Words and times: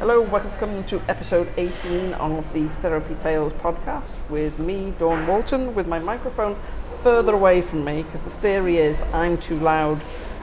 Hello, 0.00 0.22
welcome 0.22 0.82
to 0.84 0.98
episode 1.10 1.52
18 1.58 2.14
of 2.14 2.50
the 2.54 2.68
Therapy 2.80 3.14
Tails 3.16 3.52
podcast 3.52 4.08
with 4.30 4.58
me, 4.58 4.94
Dawn 4.98 5.26
Walton, 5.26 5.74
with 5.74 5.86
my 5.86 5.98
microphone 5.98 6.58
further 7.02 7.34
away 7.34 7.60
from 7.60 7.84
me 7.84 8.04
because 8.04 8.22
the 8.22 8.30
theory 8.30 8.78
is 8.78 8.96
that 8.96 9.14
I'm 9.14 9.36
too 9.36 9.58
loud 9.58 10.02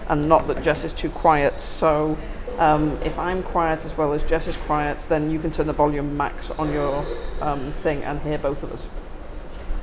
and 0.10 0.30
not 0.30 0.46
that 0.46 0.62
Jess 0.62 0.84
is 0.84 0.94
too 0.94 1.10
quiet. 1.10 1.60
So 1.60 2.16
um, 2.60 3.02
if 3.04 3.18
I'm 3.18 3.42
quiet 3.42 3.84
as 3.84 3.98
well 3.98 4.14
as 4.14 4.22
Jess 4.26 4.46
is 4.46 4.56
quiet, 4.56 4.96
then 5.10 5.32
you 5.32 5.40
can 5.40 5.52
turn 5.52 5.66
the 5.66 5.74
volume 5.74 6.16
max 6.16 6.52
on 6.52 6.72
your 6.72 7.04
um, 7.42 7.72
thing 7.82 8.04
and 8.04 8.22
hear 8.22 8.38
both 8.38 8.62
of 8.62 8.72
us. 8.72 8.86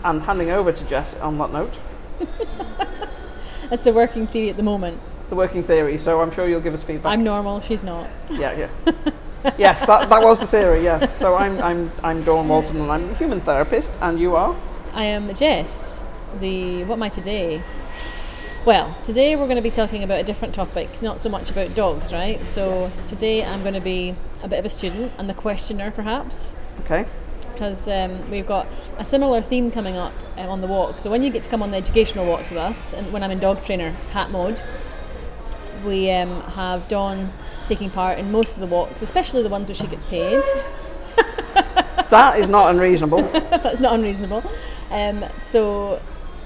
And 0.05 0.23
handing 0.23 0.51
over 0.51 0.71
to 0.71 0.85
Jess 0.85 1.15
on 1.15 1.37
that 1.39 1.53
note. 1.53 1.81
That's 3.71 3.83
the 3.83 3.93
working 3.93 4.29
theory 4.29 4.51
at 4.51 4.57
the 4.57 4.63
moment. 4.63 5.01
It's 5.23 5.31
the 5.31 5.35
working 5.35 5.65
theory, 5.65 5.99
so 5.99 6.21
I'm 6.21 6.31
sure 6.31 6.47
you'll 6.47 6.61
give 6.61 6.75
us 6.75 6.85
feedback. 6.85 7.13
I'm 7.13 7.25
normal, 7.25 7.61
she's 7.61 7.83
not. 7.83 8.09
Yeah, 8.31 8.69
yeah. 8.87 9.13
yes, 9.59 9.83
that, 9.85 10.09
that 10.09 10.23
was 10.23 10.41
the 10.41 10.47
theory, 10.47 10.83
yes. 10.83 11.19
So 11.19 11.35
I'm, 11.35 11.61
I'm, 11.61 11.93
I'm 12.03 12.25
Dawn 12.25 12.49
Walton 12.49 12.81
and 12.81 12.91
I'm 12.91 13.11
a 13.11 13.15
human 13.15 13.41
therapist, 13.41 13.93
and 14.01 14.19
you 14.19 14.37
are? 14.37 14.57
I 14.95 15.05
am 15.05 15.33
Jess. 15.35 16.03
The 16.41 16.85
what 16.85 16.95
am 16.95 17.03
I 17.03 17.09
today? 17.11 17.63
Well, 18.65 18.97
today 19.05 19.37
we're 19.37 19.45
going 19.45 19.57
to 19.57 19.63
be 19.63 19.71
talking 19.71 20.03
about 20.03 20.21
a 20.21 20.25
different 20.25 20.55
topic, 20.55 21.03
not 21.03 21.21
so 21.21 21.29
much 21.29 21.51
about 21.51 21.75
dogs, 21.75 22.13
right? 22.13 22.47
So 22.49 22.79
Yes. 22.79 22.97
today 23.07 23.45
I'm 23.45 23.61
going 23.61 23.75
to 23.75 23.81
be 23.83 24.17
a 24.43 24.49
bit 24.49 24.59
of 24.59 24.65
a 24.65 24.71
student 24.71 25.13
and 25.19 25.29
the 25.29 25.35
questioner, 25.35 25.91
perhaps, 25.91 26.55
Okay. 26.81 27.05
because 27.53 27.87
um, 27.87 28.31
we've 28.31 28.47
got 28.47 28.67
a 28.97 29.05
similar 29.05 29.43
theme 29.43 29.71
coming 29.71 29.97
up 29.99 30.15
um, 30.39 30.49
on 30.49 30.61
the 30.63 30.67
walk. 30.67 30.99
So 30.99 31.11
when 31.11 31.23
you 31.23 31.29
get 31.31 31.43
to 31.43 31.51
come 31.51 31.63
on 31.63 31.71
the 31.71 31.77
educational 31.77 32.25
walks 32.25 32.49
with 32.49 32.59
us, 32.59 32.95
and 32.95 33.13
when 33.13 33.23
I'm 33.23 33.31
in 33.31 33.41
dog 33.41 33.63
trainer 33.65 33.91
hat 34.13 34.31
mode, 34.31 34.63
we 35.85 36.11
um, 36.11 36.41
have 36.53 36.89
Dawn 36.89 37.31
taking 37.67 37.91
part 37.91 38.19
in 38.19 38.31
most 38.31 38.55
of 38.55 38.61
the 38.61 38.67
walks, 38.67 39.03
especially 39.03 39.43
the 39.43 39.49
ones 39.49 39.69
where 39.69 39.75
she 39.75 39.87
gets 39.87 40.05
paid. 40.05 40.43
That 42.11 42.39
is 42.39 42.49
not 42.49 42.71
unreasonable. 42.71 43.23
That's 43.33 43.81
not 43.81 43.95
unreasonable. 43.95 44.45
Um, 44.91 45.25
so 45.39 46.01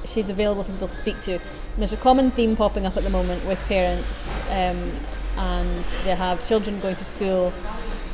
she's 0.05 0.31
available 0.31 0.65
for 0.65 0.73
people 0.73 0.89
to 0.89 0.97
speak 0.97 1.21
to. 1.23 1.33
And 1.33 1.43
there's 1.77 1.93
a 1.93 1.99
common 1.99 2.31
theme 2.31 2.57
popping 2.57 2.87
up 2.87 2.97
at 2.97 3.03
the 3.03 3.11
moment 3.11 3.45
with 3.45 3.61
parents, 3.65 4.41
um, 4.49 4.93
and 5.37 5.85
they 6.05 6.15
have 6.15 6.45
children 6.45 6.81
going 6.81 6.97
to 6.97 7.05
school. 7.05 7.53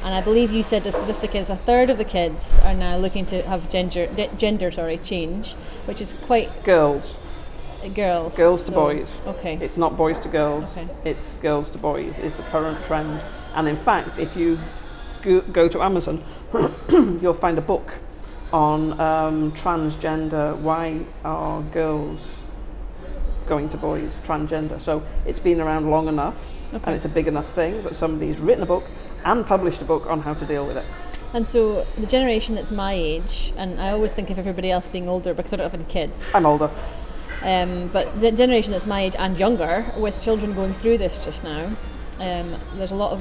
And 0.02 0.14
I 0.14 0.20
believe 0.20 0.50
you 0.50 0.62
said 0.62 0.83
the 0.83 0.92
statistic 0.92 1.34
is 1.34 1.48
a 1.48 1.56
third 1.56 1.91
of 1.91 1.98
the 1.98 2.05
kids 2.05 2.58
are 2.58 2.74
now 2.74 2.96
looking 2.96 3.27
to 3.27 3.42
have 3.42 3.68
gender, 3.68 4.08
gender 4.36 4.70
sorry, 4.70 4.98
change, 4.98 5.52
which 5.86 6.00
is 6.00 6.12
quite 6.12 6.64
Girls. 6.64 7.16
Uh, 7.84 7.88
girls. 7.88 8.36
Girls 8.36 8.60
to 8.66 8.70
So- 8.70 8.74
boys. 8.74 9.08
Okay. 9.27 9.58
It's 9.60 9.77
not 9.77 9.96
boys 9.96 10.18
to 10.20 10.28
girls. 10.28 10.70
Okay. 10.77 10.88
It's 11.04 11.36
girls 11.36 11.70
to 11.70 11.78
boys 11.78 12.18
is 12.18 12.34
the 12.34 12.42
current 12.44 12.84
trend. 12.86 13.20
And 13.54 13.68
in 13.68 13.77
fact, 13.77 14.18
if 14.18 14.36
you 14.36 14.58
go, 15.22 15.40
go 15.40 15.68
to 15.68 15.82
Amazon, 15.82 16.22
you'll 17.20 17.34
find 17.34 17.58
a 17.58 17.62
book 17.62 17.92
on 18.52 18.98
um, 19.00 19.52
transgender. 19.52 20.56
Why 20.58 21.00
are 21.24 21.62
girls 21.62 22.20
going 23.46 23.68
to 23.70 23.77
boys? 23.77 24.12
Transgender. 24.24 24.80
So 24.80 25.02
it's 25.27 25.40
been 25.40 25.60
around 25.60 25.90
long 25.90 26.08
enough, 26.08 26.34
Okay. 26.72 26.82
and 26.86 26.96
it's 26.96 27.05
a 27.05 27.08
big 27.08 27.28
enough 27.28 27.50
thing 27.55 27.82
that 27.84 27.96
somebody's 27.96 28.38
written 28.38 28.62
a 28.62 28.66
book 28.66 28.84
and 29.24 29.46
published 29.46 29.80
a 29.82 29.84
book 29.84 30.06
on 30.08 30.20
how 30.20 30.34
to 30.34 30.46
deal 30.46 30.66
with 30.66 30.77
it. 30.77 30.84
And 31.32 31.46
so 31.48 31.84
the 31.98 32.06
generation 32.06 32.55
that's 32.55 32.70
my 32.70 32.92
age, 32.92 33.52
and 33.56 33.80
I 33.80 33.90
always 33.90 34.12
think 34.12 34.30
of 34.30 34.38
everybody 34.38 34.70
else 34.70 34.88
being 34.88 35.08
older 35.08 35.34
because 35.34 35.52
I 35.52 35.56
don't 35.56 35.64
have 35.70 35.74
any 35.74 35.88
kids. 35.90 36.30
I'm 36.34 36.46
older. 36.46 36.70
Um, 37.45 37.89
but 37.89 38.20
the 38.20 38.33
generation 38.33 38.73
that's 38.73 38.87
my 38.87 39.03
age 39.03 39.14
and 39.19 39.39
younger, 39.39 39.84
with 39.98 40.20
children 40.23 40.55
going 40.55 40.73
through 40.73 40.97
this 40.97 41.19
just 41.19 41.45
now, 41.45 41.70
um, 42.19 42.56
there's 42.77 42.92
a 42.92 42.97
lot 42.97 43.12
of, 43.12 43.20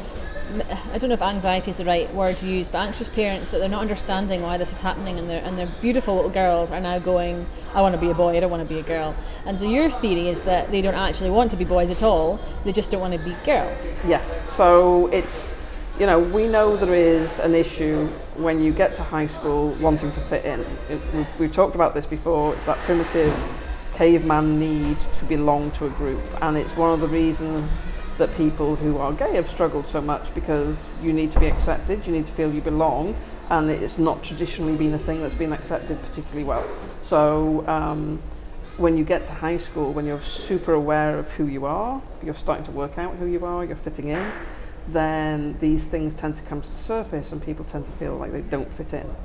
I 0.94 0.98
don't 0.98 1.10
know 1.10 1.16
if 1.16 1.22
anxiety 1.22 1.72
is 1.72 1.76
the 1.76 1.84
right 1.84 2.14
word 2.14 2.38
to 2.38 2.48
use, 2.48 2.70
but 2.70 2.78
anxious 2.78 3.10
parents 3.10 3.52
that 3.52 3.58
they're 3.58 3.68
not 3.68 3.82
understanding 3.82 4.42
why 4.42 4.58
this 4.58 4.72
is 4.72 4.80
happening, 4.80 5.20
and 5.20 5.30
their 5.30 5.44
and 5.44 5.58
their 5.58 5.68
beautiful 5.82 6.16
little 6.16 6.30
girls 6.30 6.72
are 6.72 6.80
now 6.80 7.00
going, 7.00 7.46
I 7.74 7.82
want 7.82 7.96
to 7.96 8.02
be 8.02 8.12
a 8.12 8.14
boy, 8.14 8.38
I 8.38 8.40
don't 8.40 8.52
want 8.52 8.64
to 8.64 8.74
be 8.74 8.80
a 8.80 8.84
girl. 8.84 9.14
And 9.46 9.60
so 9.60 9.66
your 9.66 9.90
theory 9.90 10.30
is 10.30 10.40
that 10.42 10.72
they 10.72 10.80
don't 10.80 10.96
actually 10.96 11.32
want 11.32 11.52
to 11.52 11.58
be 11.58 11.66
boys 11.66 11.90
at 11.90 12.02
all, 12.02 12.40
they 12.64 12.72
just 12.72 12.92
don't 12.92 13.02
want 13.02 13.14
to 13.14 13.20
be 13.20 13.36
girls. 13.46 14.00
Yes. 14.08 14.24
So 14.56 15.08
it's, 15.08 15.50
you 16.00 16.06
know, 16.06 16.20
we 16.20 16.48
know 16.48 16.78
there 16.78 16.96
is 16.96 17.30
an 17.40 17.56
issue 17.56 18.08
when 18.36 18.64
you 18.64 18.72
get 18.72 18.96
to 18.96 19.04
high 19.04 19.28
school 19.28 19.72
wanting 19.82 20.14
to 20.14 20.22
fit 20.22 20.46
in. 20.46 20.62
It, 20.90 21.02
we've, 21.14 21.40
we've 21.40 21.54
talked 21.54 21.76
about 21.76 21.94
this 21.94 22.06
before. 22.06 22.56
It's 22.56 22.66
that 22.68 22.78
primitive 22.80 23.36
caveman 23.96 24.60
need 24.60 24.98
to 25.20 25.26
belong 25.26 25.72
to 25.72 25.86
a 25.86 25.90
group, 25.90 26.22
and 26.42 26.58
it's 26.58 26.76
one 26.76 26.92
of 26.92 27.00
the 27.00 27.08
reasons 27.08 27.70
that 28.18 28.34
people 28.36 28.76
who 28.76 28.98
are 28.98 29.12
gay 29.12 29.34
have 29.36 29.50
struggled 29.50 29.88
so 29.88 30.00
much 30.00 30.34
because 30.36 30.78
you 31.02 31.12
need 31.12 31.32
to 31.32 31.40
be 31.40 31.48
accepted, 31.48 32.06
you 32.06 32.14
need 32.14 32.28
to 32.28 32.34
feel 32.34 32.54
you 32.54 32.62
belong, 32.62 33.16
and 33.50 33.70
it's 33.70 33.98
not 33.98 34.24
traditionally 34.24 34.76
been 34.76 34.94
a 34.94 35.00
thing 35.00 35.22
that's 35.22 35.36
been 35.36 35.54
accepted 35.54 36.02
particularly 36.04 36.44
well. 36.44 36.68
So. 37.04 37.68
Um, 37.68 38.22
when 38.78 38.98
you 38.98 39.04
get 39.04 39.26
to 39.28 39.34
high 39.34 39.58
school, 39.58 39.94
when 39.94 40.06
you're 40.06 40.24
super 40.24 40.74
aware 40.74 41.20
of 41.20 41.30
who 41.32 41.46
you 41.46 41.66
are, 41.66 42.02
you're 42.24 42.36
starting 42.36 42.66
to 42.66 42.72
work 42.72 42.98
out 42.98 43.16
who 43.18 43.26
you 43.28 43.46
are, 43.46 43.64
you're 43.64 43.76
fitting 43.76 44.10
in, 44.10 44.32
then 44.88 45.58
these 45.62 45.84
things 45.84 46.16
tend 46.16 46.36
to 46.38 46.44
come 46.44 46.62
to 46.62 46.70
the 46.72 46.78
surface 46.78 47.32
and 47.32 47.44
people 47.44 47.64
tend 47.66 47.86
to 47.86 47.92
feel 47.94 48.16
like 48.18 48.32
they 48.32 48.42
don't 48.42 48.72
fit 48.74 48.94
in. 48.94 49.16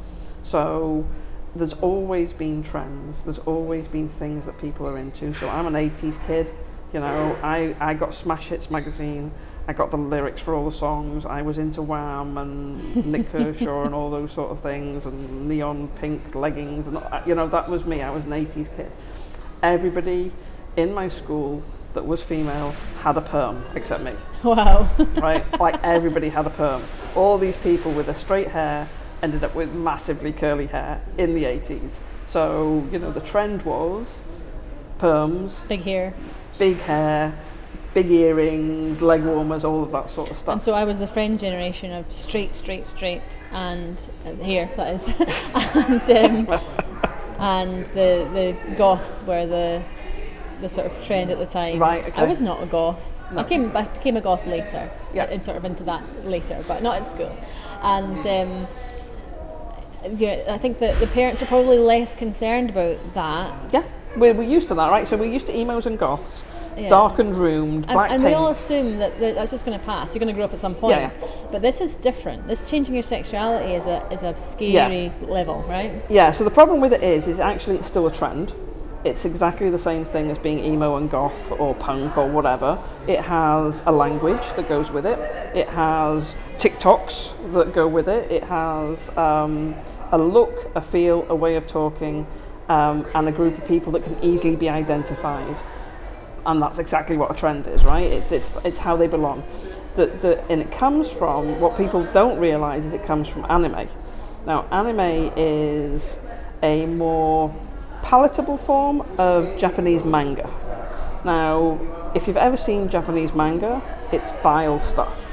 So 0.44 1.06
there's 1.56 1.74
always 1.74 2.32
been 2.32 2.62
trends, 2.62 3.24
there's 3.24 3.38
always 3.40 3.88
been 3.88 4.08
things 4.08 4.44
that 4.46 4.58
people 4.60 4.86
are 4.86 4.98
into. 4.98 5.32
So 5.34 5.48
I'm 5.48 5.66
an 5.66 5.74
80s 5.74 6.24
kid, 6.26 6.52
you 6.92 7.00
know, 7.00 7.36
I, 7.42 7.74
I 7.80 7.94
got 7.94 8.14
Smash 8.14 8.48
Hits 8.48 8.70
magazine, 8.70 9.30
I 9.66 9.72
got 9.72 9.90
the 9.90 9.98
lyrics 9.98 10.40
for 10.40 10.54
all 10.54 10.68
the 10.68 10.76
songs, 10.76 11.26
I 11.26 11.42
was 11.42 11.58
into 11.58 11.82
Wham 11.82 12.38
and 12.38 13.06
Nik 13.06 13.30
Kershaw 13.32 13.84
and 13.84 13.94
all 13.94 14.10
those 14.10 14.32
sort 14.32 14.50
of 14.50 14.60
things, 14.60 15.04
and 15.06 15.48
neon 15.48 15.88
pink 16.00 16.34
leggings, 16.34 16.86
and 16.86 16.98
you 17.26 17.34
know, 17.34 17.48
that 17.48 17.68
was 17.68 17.84
me, 17.84 18.02
I 18.02 18.10
was 18.10 18.24
an 18.24 18.32
80s 18.32 18.74
kid 18.76 18.90
everybody 19.62 20.30
in 20.76 20.94
my 20.94 21.08
school 21.08 21.62
that 21.94 22.06
was 22.06 22.22
female 22.22 22.72
had 23.00 23.16
a 23.16 23.20
perm 23.20 23.62
except 23.74 24.02
me, 24.02 24.12
Wow. 24.44 24.88
right? 25.16 25.44
like 25.60 25.80
everybody 25.82 26.28
had 26.28 26.46
a 26.46 26.50
perm. 26.50 26.82
All 27.16 27.38
these 27.38 27.56
people 27.56 27.90
with 27.92 28.06
their 28.06 28.14
straight 28.14 28.48
hair 28.48 28.88
ended 29.22 29.44
up 29.44 29.54
with 29.54 29.72
massively 29.72 30.32
curly 30.32 30.66
hair 30.66 31.00
in 31.16 31.34
the 31.34 31.44
80s. 31.44 31.90
So, 32.26 32.86
you 32.92 32.98
know, 32.98 33.10
the 33.10 33.20
trend 33.20 33.62
was 33.62 34.06
perms, 34.98 35.52
Big 35.68 35.80
hair. 35.82 36.14
big 36.58 36.76
hair, 36.78 37.32
big 37.94 38.10
earrings, 38.10 39.00
leg 39.00 39.22
warmers, 39.22 39.64
all 39.64 39.82
of 39.82 39.92
that 39.92 40.10
sort 40.10 40.30
of 40.30 40.36
stuff. 40.38 40.52
And 40.52 40.62
so 40.62 40.74
I 40.74 40.84
was 40.84 40.98
the 40.98 41.06
friend 41.06 41.38
generation 41.38 41.92
of 41.92 42.12
straight, 42.12 42.54
straight, 42.54 42.86
straight, 42.86 43.36
and 43.52 43.98
uh, 44.26 44.34
hair 44.36 44.68
that 44.76 44.94
is, 44.94 45.08
and 46.08 46.48
um, 46.48 46.60
and 47.38 47.86
the 47.86 48.28
the 48.32 48.74
goths 48.76 49.22
were 49.22 49.46
the 49.46 49.82
the 50.60 50.68
sort 50.68 50.86
of 50.86 51.04
trend 51.06 51.30
at 51.30 51.38
the 51.38 51.46
time. 51.46 51.78
Right, 51.78 52.12
I 52.16 52.24
was 52.24 52.40
not 52.40 52.62
a 52.62 52.66
goth. 52.66 53.14
No. 53.32 53.40
I 53.40 53.44
came 53.44 53.76
I 53.76 53.82
became 53.84 54.16
a 54.16 54.20
goth 54.20 54.46
later. 54.46 54.90
Yeah. 55.14 55.24
And 55.24 55.42
sort 55.42 55.56
of 55.56 55.64
into 55.64 55.84
that 55.84 56.02
later, 56.26 56.62
but 56.66 56.82
not 56.82 56.96
at 56.96 57.06
school. 57.06 57.34
And 57.82 58.26
um, 58.26 58.68
yeah, 60.16 60.44
I 60.48 60.58
think 60.58 60.78
that 60.78 60.98
the 61.00 61.06
parents 61.06 61.42
are 61.42 61.46
probably 61.46 61.78
less 61.78 62.14
concerned 62.14 62.70
about 62.70 63.14
that. 63.14 63.54
yeah, 63.72 63.84
we're, 64.16 64.34
we're 64.34 64.42
used 64.42 64.68
to 64.68 64.74
that, 64.74 64.90
right? 64.90 65.06
So 65.08 65.16
we're 65.16 65.32
used 65.32 65.46
to 65.46 65.56
emos 65.56 65.86
and 65.86 65.98
goths, 65.98 66.44
Yeah. 66.76 66.88
darkened 66.88 67.36
roomed, 67.36 67.84
And, 67.88 67.94
black 67.94 68.10
and 68.10 68.22
we 68.22 68.34
all 68.34 68.48
assume 68.48 68.98
that 68.98 69.18
that 69.20 69.34
that's 69.34 69.50
just 69.50 69.64
going 69.64 69.78
to 69.78 69.84
pass. 69.84 70.14
You're 70.14 70.20
going 70.20 70.28
to 70.28 70.34
grow 70.34 70.44
up 70.44 70.52
at 70.52 70.58
some 70.58 70.74
point. 70.74 70.96
Yeah, 70.96 71.10
But 71.50 71.62
this 71.62 71.80
is 71.80 71.96
different. 71.96 72.46
This 72.46 72.62
changing 72.62 72.94
your 72.94 73.02
sexuality 73.02 73.74
is 73.74 73.86
a 73.86 74.06
is 74.12 74.22
a 74.22 74.36
scary 74.36 75.10
level, 75.22 75.64
right? 75.68 75.90
Yeah, 76.08 76.32
so 76.32 76.44
the 76.44 76.50
problem 76.50 76.80
with 76.80 76.92
it 76.92 77.02
is, 77.02 77.26
is 77.26 77.40
actually 77.40 77.76
it's 77.76 77.88
still 77.88 78.06
a 78.06 78.12
trend. 78.12 78.52
It's 79.04 79.24
exactly 79.24 79.70
the 79.70 79.78
same 79.78 80.04
thing 80.04 80.28
as 80.30 80.38
being 80.38 80.58
emo 80.58 80.96
and 80.96 81.08
goth 81.08 81.52
or 81.52 81.74
punk 81.76 82.18
or 82.18 82.28
whatever. 82.28 82.78
It 83.06 83.20
has 83.20 83.80
a 83.86 83.92
language 83.92 84.42
that 84.56 84.68
goes 84.68 84.90
with 84.90 85.06
it. 85.06 85.18
It 85.54 85.68
has 85.68 86.34
TikToks 86.58 87.52
that 87.52 87.72
go 87.72 87.86
with 87.86 88.08
it. 88.08 88.30
It 88.30 88.42
has 88.42 89.16
um, 89.16 89.76
a 90.10 90.18
look, 90.18 90.70
a 90.74 90.80
feel, 90.80 91.24
a 91.28 91.34
way 91.34 91.54
of 91.54 91.68
talking, 91.68 92.26
um, 92.68 93.06
and 93.14 93.28
a 93.28 93.32
group 93.32 93.56
of 93.56 93.66
people 93.66 93.92
that 93.92 94.02
can 94.02 94.16
easily 94.22 94.56
be 94.56 94.68
identified. 94.68 95.56
And 96.46 96.60
that's 96.60 96.78
exactly 96.78 97.16
what 97.16 97.30
a 97.30 97.34
trend 97.34 97.66
is, 97.68 97.84
right? 97.84 98.10
It's 98.10 98.32
it's 98.32 98.50
it's 98.64 98.78
how 98.78 98.96
they 98.96 99.06
belong. 99.06 99.44
That 99.96 100.44
and 100.48 100.60
it 100.60 100.72
comes 100.72 101.08
from 101.10 101.60
what 101.60 101.76
people 101.76 102.04
don't 102.12 102.38
realise 102.38 102.84
is 102.84 102.92
it 102.92 103.04
comes 103.04 103.28
from 103.28 103.46
anime. 103.48 103.88
Now, 104.46 104.66
anime 104.70 105.32
is 105.36 106.16
a 106.62 106.86
more 106.86 107.54
palatable 108.02 108.56
form 108.58 109.02
of 109.18 109.58
Japanese 109.58 110.02
manga. 110.04 110.48
Now, 111.24 111.78
if 112.14 112.26
you've 112.26 112.36
ever 112.36 112.56
seen 112.56 112.88
Japanese 112.88 113.34
manga, 113.34 113.82
it's 114.12 114.30
vile 114.42 114.80
stuff. 114.80 115.27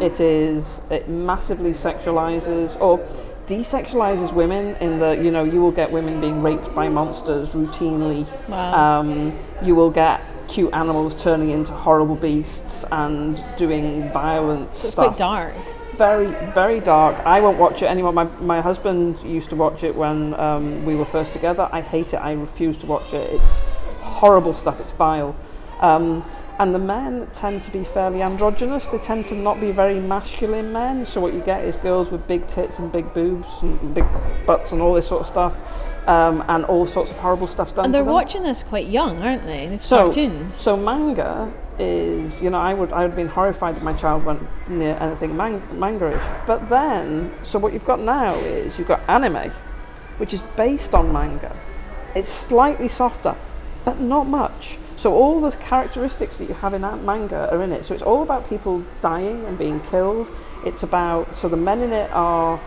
It 0.00 0.20
is, 0.20 0.64
it 0.90 1.08
massively 1.08 1.72
sexualizes 1.72 2.80
or 2.80 2.98
desexualizes 3.48 4.32
women 4.32 4.76
in 4.76 4.98
the, 4.98 5.12
you 5.16 5.30
know, 5.30 5.44
you 5.44 5.60
will 5.60 5.72
get 5.72 5.90
women 5.90 6.20
being 6.20 6.42
raped 6.42 6.74
by 6.74 6.88
monsters 6.88 7.48
routinely. 7.50 8.26
Wow. 8.48 9.00
Um, 9.00 9.38
you 9.62 9.74
will 9.74 9.90
get 9.90 10.20
cute 10.48 10.72
animals 10.72 11.20
turning 11.22 11.50
into 11.50 11.72
horrible 11.72 12.16
beasts. 12.16 12.84
and 12.92 13.44
doing 13.56 14.10
violent 14.12 14.70
So 14.70 14.86
it's 14.86 14.92
stuff. 14.92 15.06
quite 15.06 15.16
dark. 15.16 15.54
Very, 15.96 16.26
very 16.54 16.80
dark. 16.80 17.16
I 17.26 17.40
won't 17.40 17.58
watch 17.58 17.82
it 17.82 17.86
anymore. 17.86 18.12
My, 18.12 18.24
my 18.40 18.60
husband 18.60 19.18
used 19.24 19.50
to 19.50 19.56
watch 19.56 19.82
it 19.82 19.94
when 19.96 20.34
um, 20.34 20.84
we 20.84 20.94
were 20.94 21.04
first 21.04 21.32
together. 21.32 21.68
I 21.72 21.80
hate 21.80 22.14
it. 22.14 22.18
I 22.18 22.32
refuse 22.32 22.76
to 22.78 22.86
watch 22.86 23.12
it. 23.12 23.32
It's 23.32 23.52
horrible 24.00 24.54
stuff. 24.54 24.78
It's 24.80 24.92
vile. 24.92 25.34
Um, 25.80 26.24
and 26.58 26.74
the 26.74 26.78
men 26.78 27.28
tend 27.34 27.62
to 27.62 27.70
be 27.70 27.84
fairly 27.84 28.20
androgynous. 28.20 28.86
They 28.86 28.98
tend 28.98 29.26
to 29.26 29.34
not 29.36 29.60
be 29.60 29.70
very 29.70 30.00
masculine 30.00 30.72
men. 30.72 31.06
So 31.06 31.20
what 31.20 31.32
you 31.32 31.40
get 31.40 31.64
is 31.64 31.76
girls 31.76 32.10
with 32.10 32.26
big 32.26 32.48
tits 32.48 32.78
and 32.80 32.90
big 32.90 33.14
boobs 33.14 33.46
and 33.62 33.94
big 33.94 34.06
butts 34.44 34.72
and 34.72 34.82
all 34.82 34.94
this 34.94 35.06
sort 35.06 35.20
of 35.20 35.26
stuff, 35.28 35.54
um, 36.08 36.44
and 36.48 36.64
all 36.64 36.86
sorts 36.86 37.10
of 37.12 37.16
horrible 37.18 37.46
stuff 37.46 37.74
done 37.76 37.84
And 37.84 37.94
they're 37.94 38.02
watching 38.02 38.42
this 38.42 38.64
quite 38.64 38.88
young, 38.88 39.22
aren't 39.22 39.44
they? 39.46 39.68
These 39.68 39.82
So, 39.82 40.04
cartoons. 40.04 40.54
so 40.54 40.76
manga 40.76 41.52
is, 41.78 42.42
you 42.42 42.50
know, 42.50 42.58
I 42.58 42.74
would 42.74 42.92
I 42.92 43.02
would 43.02 43.10
have 43.10 43.16
been 43.16 43.28
horrified 43.28 43.76
if 43.76 43.82
my 43.82 43.92
child 43.92 44.24
went 44.24 44.42
near 44.68 44.96
anything 45.00 45.36
man- 45.36 45.62
manga-ish. 45.78 46.24
But 46.44 46.68
then, 46.68 47.30
so 47.44 47.60
what 47.60 47.72
you've 47.72 47.84
got 47.84 48.00
now 48.00 48.34
is 48.34 48.76
you've 48.78 48.88
got 48.88 49.08
anime, 49.08 49.52
which 50.16 50.34
is 50.34 50.40
based 50.56 50.92
on 50.92 51.12
manga. 51.12 51.54
It's 52.16 52.30
slightly 52.32 52.88
softer, 52.88 53.36
but 53.84 54.00
not 54.00 54.26
much. 54.26 54.78
So 54.98 55.14
all 55.14 55.40
the 55.40 55.52
characteristics 55.52 56.38
that 56.38 56.48
you 56.48 56.54
have 56.54 56.74
in 56.74 56.82
that 56.82 57.04
manga 57.04 57.48
are 57.52 57.62
in 57.62 57.70
it. 57.70 57.84
So 57.84 57.94
it's 57.94 58.02
all 58.02 58.24
about 58.24 58.48
people 58.48 58.84
dying 59.00 59.44
and 59.44 59.56
being 59.56 59.80
killed. 59.92 60.28
It's 60.64 60.82
about 60.82 61.36
so 61.36 61.48
the 61.48 61.56
men 61.56 61.82
in 61.82 61.92
it 61.92 62.10
are 62.12 62.60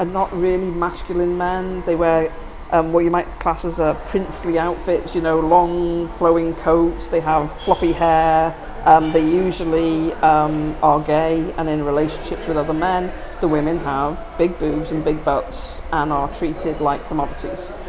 are 0.00 0.04
not 0.04 0.36
really 0.36 0.66
masculine 0.66 1.38
men. 1.38 1.84
They 1.86 1.94
wear 1.94 2.32
um, 2.70 2.92
what 2.92 3.04
you 3.04 3.10
might 3.12 3.38
class 3.38 3.64
as 3.64 3.78
uh, 3.78 3.94
princely 4.06 4.58
outfits, 4.58 5.14
you 5.14 5.20
know, 5.20 5.38
long 5.38 6.08
flowing 6.18 6.56
coats. 6.56 7.06
They 7.06 7.20
have 7.20 7.52
floppy 7.62 7.92
hair. 7.92 8.52
Um, 8.84 9.12
they 9.12 9.24
usually 9.24 10.12
um, 10.14 10.76
are 10.82 10.98
gay 11.00 11.54
and 11.56 11.68
in 11.68 11.84
relationships 11.84 12.48
with 12.48 12.56
other 12.56 12.72
men. 12.72 13.12
The 13.40 13.48
women 13.48 13.78
have 13.80 14.18
big 14.38 14.58
boobs 14.58 14.90
and 14.90 15.04
big 15.04 15.24
butts 15.24 15.80
and 15.92 16.12
are 16.12 16.34
treated 16.34 16.80
like 16.80 17.06
commodities. 17.06 17.79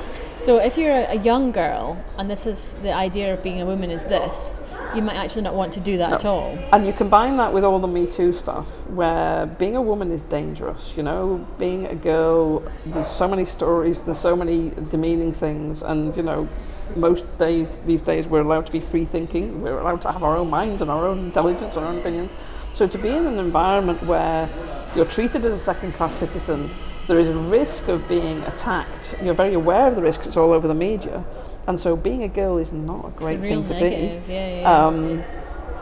So 0.42 0.58
if 0.58 0.76
you're 0.76 0.90
a, 0.92 1.12
a 1.12 1.20
young 1.20 1.52
girl 1.52 2.04
and 2.18 2.28
this 2.28 2.48
is 2.48 2.74
the 2.82 2.92
idea 2.92 3.32
of 3.32 3.44
being 3.44 3.62
a 3.62 3.66
woman 3.66 3.92
is 3.92 4.04
this, 4.06 4.60
you 4.96 5.04
might 5.04 5.16
actually 5.16 5.44
not 5.44 5.54
want 5.54 5.74
to 5.74 5.80
do 5.80 5.98
that 5.98 6.14
at 6.14 6.26
all. 6.26 6.58
And 6.74 6.88
you 6.88 6.94
combine 6.94 7.38
that 7.38 7.54
with 7.54 7.64
all 7.64 7.80
the 7.80 7.88
Me 7.88 8.08
Too 8.08 8.34
stuff, 8.34 8.66
where 8.88 9.46
being 9.46 9.76
a 9.76 9.82
woman 9.82 10.12
is 10.12 10.24
dangerous. 10.24 10.94
You 10.98 11.04
know, 11.04 11.46
being 11.60 11.86
a 11.86 11.94
girl, 11.94 12.64
there's 12.88 13.08
so 13.08 13.28
many 13.28 13.46
stories, 13.46 14.02
there's 14.02 14.20
so 14.20 14.36
many 14.36 14.72
demeaning 14.90 15.32
things, 15.32 15.84
and 15.84 16.18
you 16.18 16.24
know, 16.24 16.50
most 16.96 17.24
days 17.38 17.80
these 17.86 18.02
days 18.02 18.26
we're 18.26 18.42
allowed 18.42 18.66
to 18.66 18.72
be 18.72 18.80
free 18.82 19.06
thinking. 19.06 19.62
We're 19.62 19.80
allowed 19.80 20.02
to 20.02 20.12
have 20.12 20.24
our 20.24 20.38
own 20.38 20.50
minds 20.50 20.82
and 20.82 20.90
our 20.90 21.06
own 21.06 21.20
intelligence, 21.20 21.78
our 21.78 21.86
own 21.86 22.00
opinions. 22.00 22.32
So 22.74 22.88
to 22.88 22.98
be 22.98 23.10
in 23.10 23.28
an 23.28 23.38
environment 23.38 24.02
where 24.04 24.50
you're 24.96 25.06
treated 25.06 25.46
as 25.46 25.54
a 25.54 25.64
second-class 25.64 26.16
citizen, 26.18 26.70
there 27.08 27.20
is 27.20 27.28
a 27.28 27.36
risk 27.36 27.88
of 27.88 28.08
being 28.08 28.42
attacked. 28.44 29.16
You're 29.24 29.34
very 29.34 29.54
aware 29.54 29.88
of 29.88 29.96
the 29.96 30.02
risk; 30.02 30.26
it's 30.26 30.38
all 30.38 30.54
over 30.54 30.68
the 30.68 30.74
media. 30.74 31.24
And 31.68 31.80
so, 31.80 31.96
being 31.96 32.24
a 32.24 32.28
girl 32.28 32.58
is 32.58 32.72
not 32.72 33.06
a 33.08 33.12
great 33.12 33.40
real 33.40 33.64
thing 33.64 33.68
to 33.68 33.84
negative, 33.84 34.28
be. 34.28 34.34
yeah, 34.34 34.48
yeah, 34.48 34.62
yeah. 34.62 34.88
Um, 34.88 35.24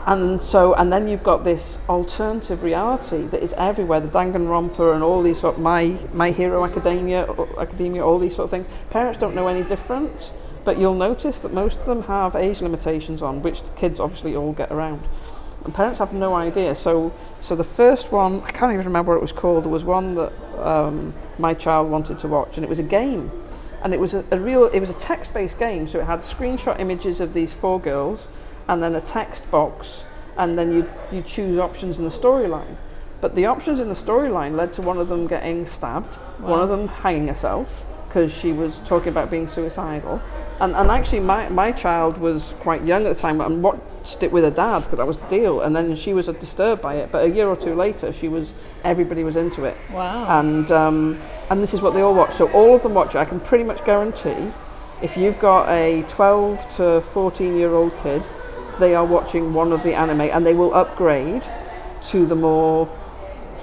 and 0.06 0.42
so, 0.42 0.74
and 0.74 0.92
then 0.92 1.08
you've 1.08 1.24
got 1.24 1.44
this 1.44 1.78
alternative 1.88 2.64
reality 2.64 3.28
that 3.28 3.44
is 3.44 3.54
everywhere. 3.54 4.00
The 4.00 4.08
Danganronpa 4.08 4.94
and 4.94 5.04
all 5.04 5.22
these 5.22 5.40
sort 5.40 5.56
of 5.56 5.62
my 5.62 5.98
my 6.14 6.32
Hero 6.32 6.66
Academia, 6.66 7.28
Academia, 7.60 8.04
all 8.04 8.18
these 8.18 8.36
sort 8.36 8.46
of 8.46 8.50
things. 8.50 8.68
Parents 8.90 9.20
don't 9.20 9.36
know 9.36 9.48
any 9.48 9.64
different, 9.64 10.32
but 10.64 10.78
you'll 10.80 10.96
notice 10.96 11.40
that 11.42 11.54
most 11.54 11.80
of 11.80 11.86
them 11.86 12.02
have 12.04 12.36
age 12.36 12.62
limitations 12.62 13.22
on, 13.22 13.42
which 13.42 13.62
the 13.62 13.70
kids 13.72 14.00
obviously 14.00 14.36
all 14.36 14.54
get 14.54 14.72
around. 14.72 15.02
And 15.66 15.74
parents 15.74 16.00
have 16.00 16.14
no 16.14 16.36
idea. 16.36 16.76
So, 16.76 17.14
so 17.42 17.56
the 17.56 17.64
first 17.64 18.12
one, 18.12 18.42
I 18.42 18.52
can't 18.52 18.74
even 18.74 18.86
remember 18.86 19.12
what 19.12 19.18
it 19.18 19.22
was 19.22 19.32
called. 19.32 19.66
There 19.66 19.72
was 19.72 19.84
one 19.84 20.16
that 20.16 20.32
um, 20.58 21.14
my 21.38 21.54
child 21.54 21.90
wanted 21.90 22.20
to 22.20 22.28
watch, 22.28 22.58
and 22.58 22.64
it 22.64 22.70
was 22.70 22.80
a 22.80 22.84
game 22.84 23.32
and 23.82 23.94
it 23.94 24.00
was 24.00 24.14
a, 24.14 24.24
a 24.32 24.40
real 24.40 24.66
it 24.66 24.80
was 24.80 24.90
a 24.90 24.96
text-based 24.96 25.58
game 25.58 25.88
so 25.88 26.00
it 26.00 26.06
had 26.06 26.22
screenshot 26.22 26.80
images 26.80 27.20
of 27.20 27.34
these 27.34 27.54
four 27.54 27.80
girls 27.80 28.28
and 28.68 28.84
then 28.84 28.96
a 28.96 29.02
text 29.02 29.50
box 29.52 30.04
and 30.38 30.58
then 30.58 30.72
you 30.72 30.90
you 31.12 31.22
choose 31.22 31.58
options 31.58 32.00
in 32.00 32.06
the 32.06 32.12
storyline 32.12 32.76
but 33.22 33.36
the 33.36 33.46
options 33.46 33.80
in 33.80 33.90
the 33.90 33.96
storyline 33.96 34.56
led 34.56 34.74
to 34.74 34.82
one 34.82 34.98
of 34.98 35.08
them 35.08 35.28
getting 35.28 35.66
stabbed 35.66 36.16
one 36.40 36.60
of 36.60 36.70
them 36.70 36.88
hanging 36.88 37.28
herself 37.28 37.86
because 38.08 38.32
she 38.32 38.52
was 38.52 38.80
talking 38.80 39.10
about 39.10 39.30
being 39.30 39.48
suicidal 39.48 40.22
and, 40.60 40.76
and 40.76 40.90
actually 40.90 41.20
my, 41.20 41.48
my 41.50 41.72
child 41.72 42.18
was 42.18 42.54
quite 42.60 42.84
young 42.84 43.06
at 43.06 43.16
the 43.16 43.20
time 43.20 43.40
and 43.40 43.64
watched 44.10 44.24
it 44.24 44.32
with 44.32 44.44
her 44.44 44.50
dad 44.52 44.80
because 44.80 44.98
that 44.98 45.06
was 45.06 45.20
the 45.20 45.30
deal 45.30 45.62
and 45.62 45.76
then 45.76 45.96
she 45.96 46.14
was 46.16 46.26
disturbed 46.26 46.82
by 46.82 46.96
it 46.96 47.12
but 47.12 47.26
a 47.26 47.30
year 47.30 47.48
or 47.48 47.56
two 47.56 47.76
later 47.76 48.12
she 48.12 48.28
was 48.28 48.52
everybody 48.84 49.24
was 49.24 49.36
into 49.36 49.66
it 49.66 49.78
Wow. 49.90 50.40
and 50.40 50.72
um, 50.72 51.22
and 51.52 51.62
this 51.62 51.74
is 51.76 51.82
what 51.82 51.94
they 51.94 52.02
all 52.02 52.14
watch. 52.16 52.36
So 52.36 52.46
all 52.52 52.76
of 52.76 52.84
them 52.84 52.94
watch 52.94 53.16
it. 53.16 53.20
I 53.20 53.26
can 53.26 53.40
pretty 53.40 53.64
much 53.64 53.84
guarantee, 53.84 54.52
if 55.02 55.18
you've 55.18 55.40
got 55.40 55.68
a 55.70 56.04
12 56.04 56.70
to 56.78 57.02
14 57.02 57.56
year 57.56 57.74
old 57.74 57.98
kid, 57.98 58.24
they 58.78 58.94
are 58.94 59.04
watching 59.06 59.52
one 59.54 59.72
of 59.72 59.82
the 59.82 59.96
anime, 59.96 60.22
and 60.22 60.46
they 60.46 60.54
will 60.54 60.72
upgrade 60.76 61.44
to 62.12 62.28
the 62.28 62.36
more 62.36 62.88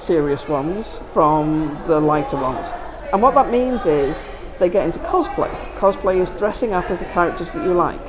serious 0.01 0.49
ones 0.49 0.99
from 1.13 1.79
the 1.87 2.01
lighter 2.01 2.37
ones. 2.37 2.67
And 3.13 3.23
what 3.23 3.37
that 3.37 3.51
means 3.51 3.87
is 3.87 4.17
they 4.59 4.69
get 4.69 4.85
into 4.85 4.99
cosplay. 4.99 5.53
Cosplay 5.77 6.17
is 6.17 6.31
dressing 6.31 6.75
up 6.75 6.91
as 6.91 6.99
the 6.99 7.05
characters 7.05 7.53
that 7.53 7.63
you 7.63 7.73
like, 7.73 8.06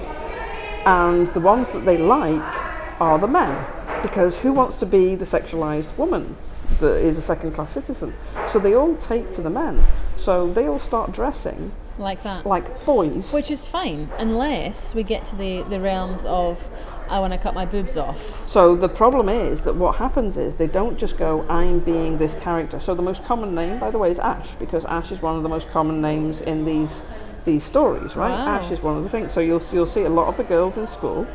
and 0.88 1.28
the 1.28 1.42
ones 1.42 1.70
that 1.72 1.84
they 1.86 1.98
like 1.98 2.56
are 3.02 3.20
the 3.20 3.28
men, 3.28 4.02
because 4.02 4.38
who 4.38 4.54
wants 4.54 4.78
to 4.78 4.86
be 4.86 5.16
the 5.16 5.26
sexualized 5.26 5.96
woman 5.98 6.38
that 6.80 6.96
is 6.96 7.18
a 7.18 7.22
second 7.22 7.52
class 7.52 7.74
citizen? 7.74 8.14
So 8.54 8.60
they 8.60 8.74
all 8.74 8.96
take 8.96 9.34
to 9.34 9.42
the 9.42 9.50
men. 9.50 9.84
So 10.18 10.52
they 10.54 10.68
all 10.68 10.80
start 10.80 11.12
dressing 11.12 11.74
like 11.98 12.24
that. 12.24 12.46
like 12.46 12.86
boys. 12.86 13.34
Which 13.34 13.52
is 13.52 13.68
fine, 13.68 14.10
unless 14.18 14.96
we 14.96 15.04
get 15.04 15.26
to 15.26 15.36
the, 15.36 15.64
the 15.64 15.82
realms 15.82 16.26
of 16.26 16.66
I 17.10 17.20
want 17.20 17.34
to 17.34 17.40
cut 17.40 17.54
my 17.54 17.66
boobs 17.66 17.98
off. 17.98 18.50
So 18.50 18.76
the 18.76 18.90
problem 18.90 19.28
is 19.28 19.62
that 19.64 19.76
what 19.76 19.96
happens 19.96 20.38
is 20.38 20.56
they 20.56 20.68
don't 20.68 20.98
just 20.98 21.18
go, 21.18 21.46
I'm 21.50 21.80
being 21.80 22.18
this 22.18 22.34
character. 22.36 22.80
So 22.80 22.96
the 22.96 23.02
most 23.02 23.26
common 23.26 23.54
name, 23.54 23.78
by 23.80 23.92
the 23.92 23.98
way, 23.98 24.12
is 24.12 24.20
Ash, 24.20 24.52
because 24.54 24.86
Ash 24.86 25.12
is 25.12 25.22
one 25.22 25.36
of 25.36 25.44
the 25.44 25.50
most 25.50 25.70
common 25.70 26.02
names 26.02 26.40
in 26.42 26.64
these 26.64 27.02
these 27.48 27.64
stories, 27.64 28.16
right? 28.16 28.30
Wow. 28.30 28.60
Ash 28.60 28.70
is 28.72 28.84
one 28.84 28.96
of 28.98 29.04
the 29.04 29.10
things. 29.10 29.32
So 29.32 29.40
you'll 29.40 29.64
you'll 29.72 29.88
see 29.88 30.04
a 30.04 30.10
lot 30.10 30.28
of 30.28 30.38
the 30.38 30.44
girls 30.44 30.78
in 30.78 30.86
school 30.86 31.26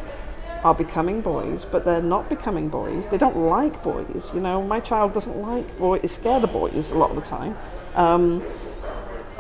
are 0.63 0.75
becoming 0.75 1.23
boys, 1.23 1.65
but 1.73 1.85
they're 1.85 2.09
not 2.17 2.29
becoming 2.29 2.69
boys. 2.69 3.09
They 3.09 3.19
don't 3.19 3.37
like 3.37 3.83
boys. 3.83 4.31
You 4.33 4.41
know, 4.41 4.63
my 4.63 4.79
child 4.79 5.13
doesn't 5.15 5.39
like 5.39 5.67
boys, 5.79 6.01
is 6.05 6.13
scared 6.13 6.45
of 6.45 6.53
boys 6.53 6.91
a 6.91 6.95
lot 6.95 7.11
of 7.11 7.17
the 7.17 7.23
time, 7.23 7.57
um, 7.97 8.45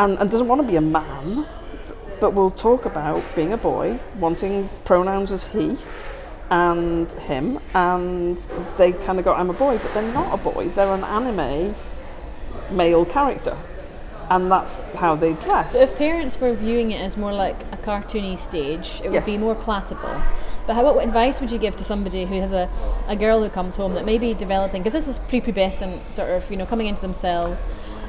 and, 0.00 0.18
and 0.18 0.28
doesn't 0.30 0.48
want 0.48 0.60
to 0.62 0.66
be 0.66 0.76
a 0.76 0.80
man. 0.80 1.46
But 2.18 2.34
we'll 2.34 2.50
talk 2.50 2.86
about 2.86 3.36
being 3.36 3.52
a 3.52 3.58
boy, 3.58 3.98
wanting 4.18 4.68
pronouns 4.84 5.30
as 5.30 5.44
he 5.44 5.76
and 6.50 7.12
him, 7.12 7.58
and 7.74 8.38
they 8.78 8.92
kind 8.92 9.18
of 9.18 9.24
go, 9.24 9.32
I'm 9.32 9.50
a 9.50 9.54
boy, 9.54 9.78
but 9.78 9.92
they're 9.94 10.12
not 10.20 10.34
a 10.34 10.36
boy. 10.36 10.68
They're 10.68 10.92
an 10.92 11.04
anime 11.04 11.74
male 12.70 13.04
character, 13.04 13.56
and 14.32 14.50
that's 14.50 14.80
how 14.94 15.14
they 15.14 15.34
dress. 15.34 15.72
So 15.72 15.78
if 15.80 15.96
parents 15.96 16.40
were 16.40 16.54
viewing 16.54 16.90
it 16.92 17.00
as 17.00 17.16
more 17.16 17.32
like 17.32 17.56
a 17.72 17.76
cartoony 17.76 18.38
stage, 18.38 19.00
it 19.04 19.08
would 19.08 19.14
Yes. 19.14 19.26
be 19.26 19.36
more 19.36 19.54
palatable. 19.54 20.16
But 20.66 20.74
how, 20.74 20.84
what 20.94 21.04
advice 21.04 21.40
would 21.40 21.50
you 21.50 21.58
give 21.58 21.76
to 21.76 21.84
somebody 21.84 22.24
who 22.24 22.40
has 22.40 22.52
a, 22.52 22.68
a 23.08 23.16
girl 23.16 23.42
who 23.42 23.50
comes 23.50 23.76
home 23.76 23.94
that 23.94 24.06
may 24.06 24.18
be 24.18 24.32
developing, 24.32 24.82
because 24.82 24.94
this 24.94 25.08
is 25.08 25.18
prepubescent, 25.18 26.10
sort 26.10 26.30
of, 26.30 26.50
you 26.50 26.56
know, 26.56 26.66
coming 26.66 26.86
into 26.86 27.02
themselves, 27.02 27.62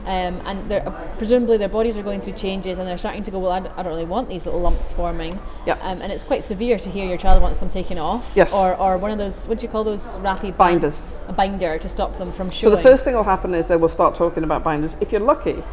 um, 0.05 0.41
and 0.45 0.69
they're, 0.69 0.81
presumably 1.17 1.57
their 1.57 1.69
bodies 1.69 1.97
are 1.97 2.03
going 2.03 2.21
through 2.21 2.33
changes 2.33 2.77
and 2.77 2.87
they're 2.87 2.97
starting 2.97 3.23
to 3.23 3.31
go, 3.31 3.39
well, 3.39 3.51
I, 3.53 3.59
d- 3.61 3.69
I 3.75 3.83
don't 3.83 3.91
really 3.93 4.05
want 4.05 4.29
these 4.29 4.45
little 4.45 4.61
lumps 4.61 4.91
forming. 4.93 5.37
Yeah. 5.65 5.75
Um, 5.81 6.01
and 6.01 6.11
it's 6.11 6.25
quite 6.25 6.43
severe 6.43 6.77
to 6.77 6.89
hear 6.89 7.05
your 7.05 7.17
child 7.17 7.41
wants 7.41 7.57
them 7.59 7.69
taken 7.69 7.97
off. 7.97 8.33
Yes. 8.35 8.53
Or, 8.53 8.75
or 8.75 8.97
one 8.97 9.11
of 9.11 9.17
those, 9.17 9.47
what 9.47 9.59
do 9.59 9.65
you 9.65 9.71
call 9.71 9.83
those 9.83 10.17
wrappy 10.19 10.51
band- 10.51 10.81
Binders. 10.81 10.99
A 11.29 11.33
binder 11.33 11.77
to 11.77 11.87
stop 11.87 12.17
them 12.17 12.33
from 12.33 12.49
showing. 12.49 12.71
So 12.73 12.75
the 12.75 12.83
first 12.83 13.05
thing 13.05 13.15
will 13.15 13.23
happen 13.23 13.55
is 13.55 13.67
they 13.67 13.77
will 13.77 13.87
start 13.89 14.15
talking 14.15 14.43
about 14.43 14.61
binders. 14.61 14.93
If 14.99 15.13
you're 15.13 15.21
lucky, 15.21 15.63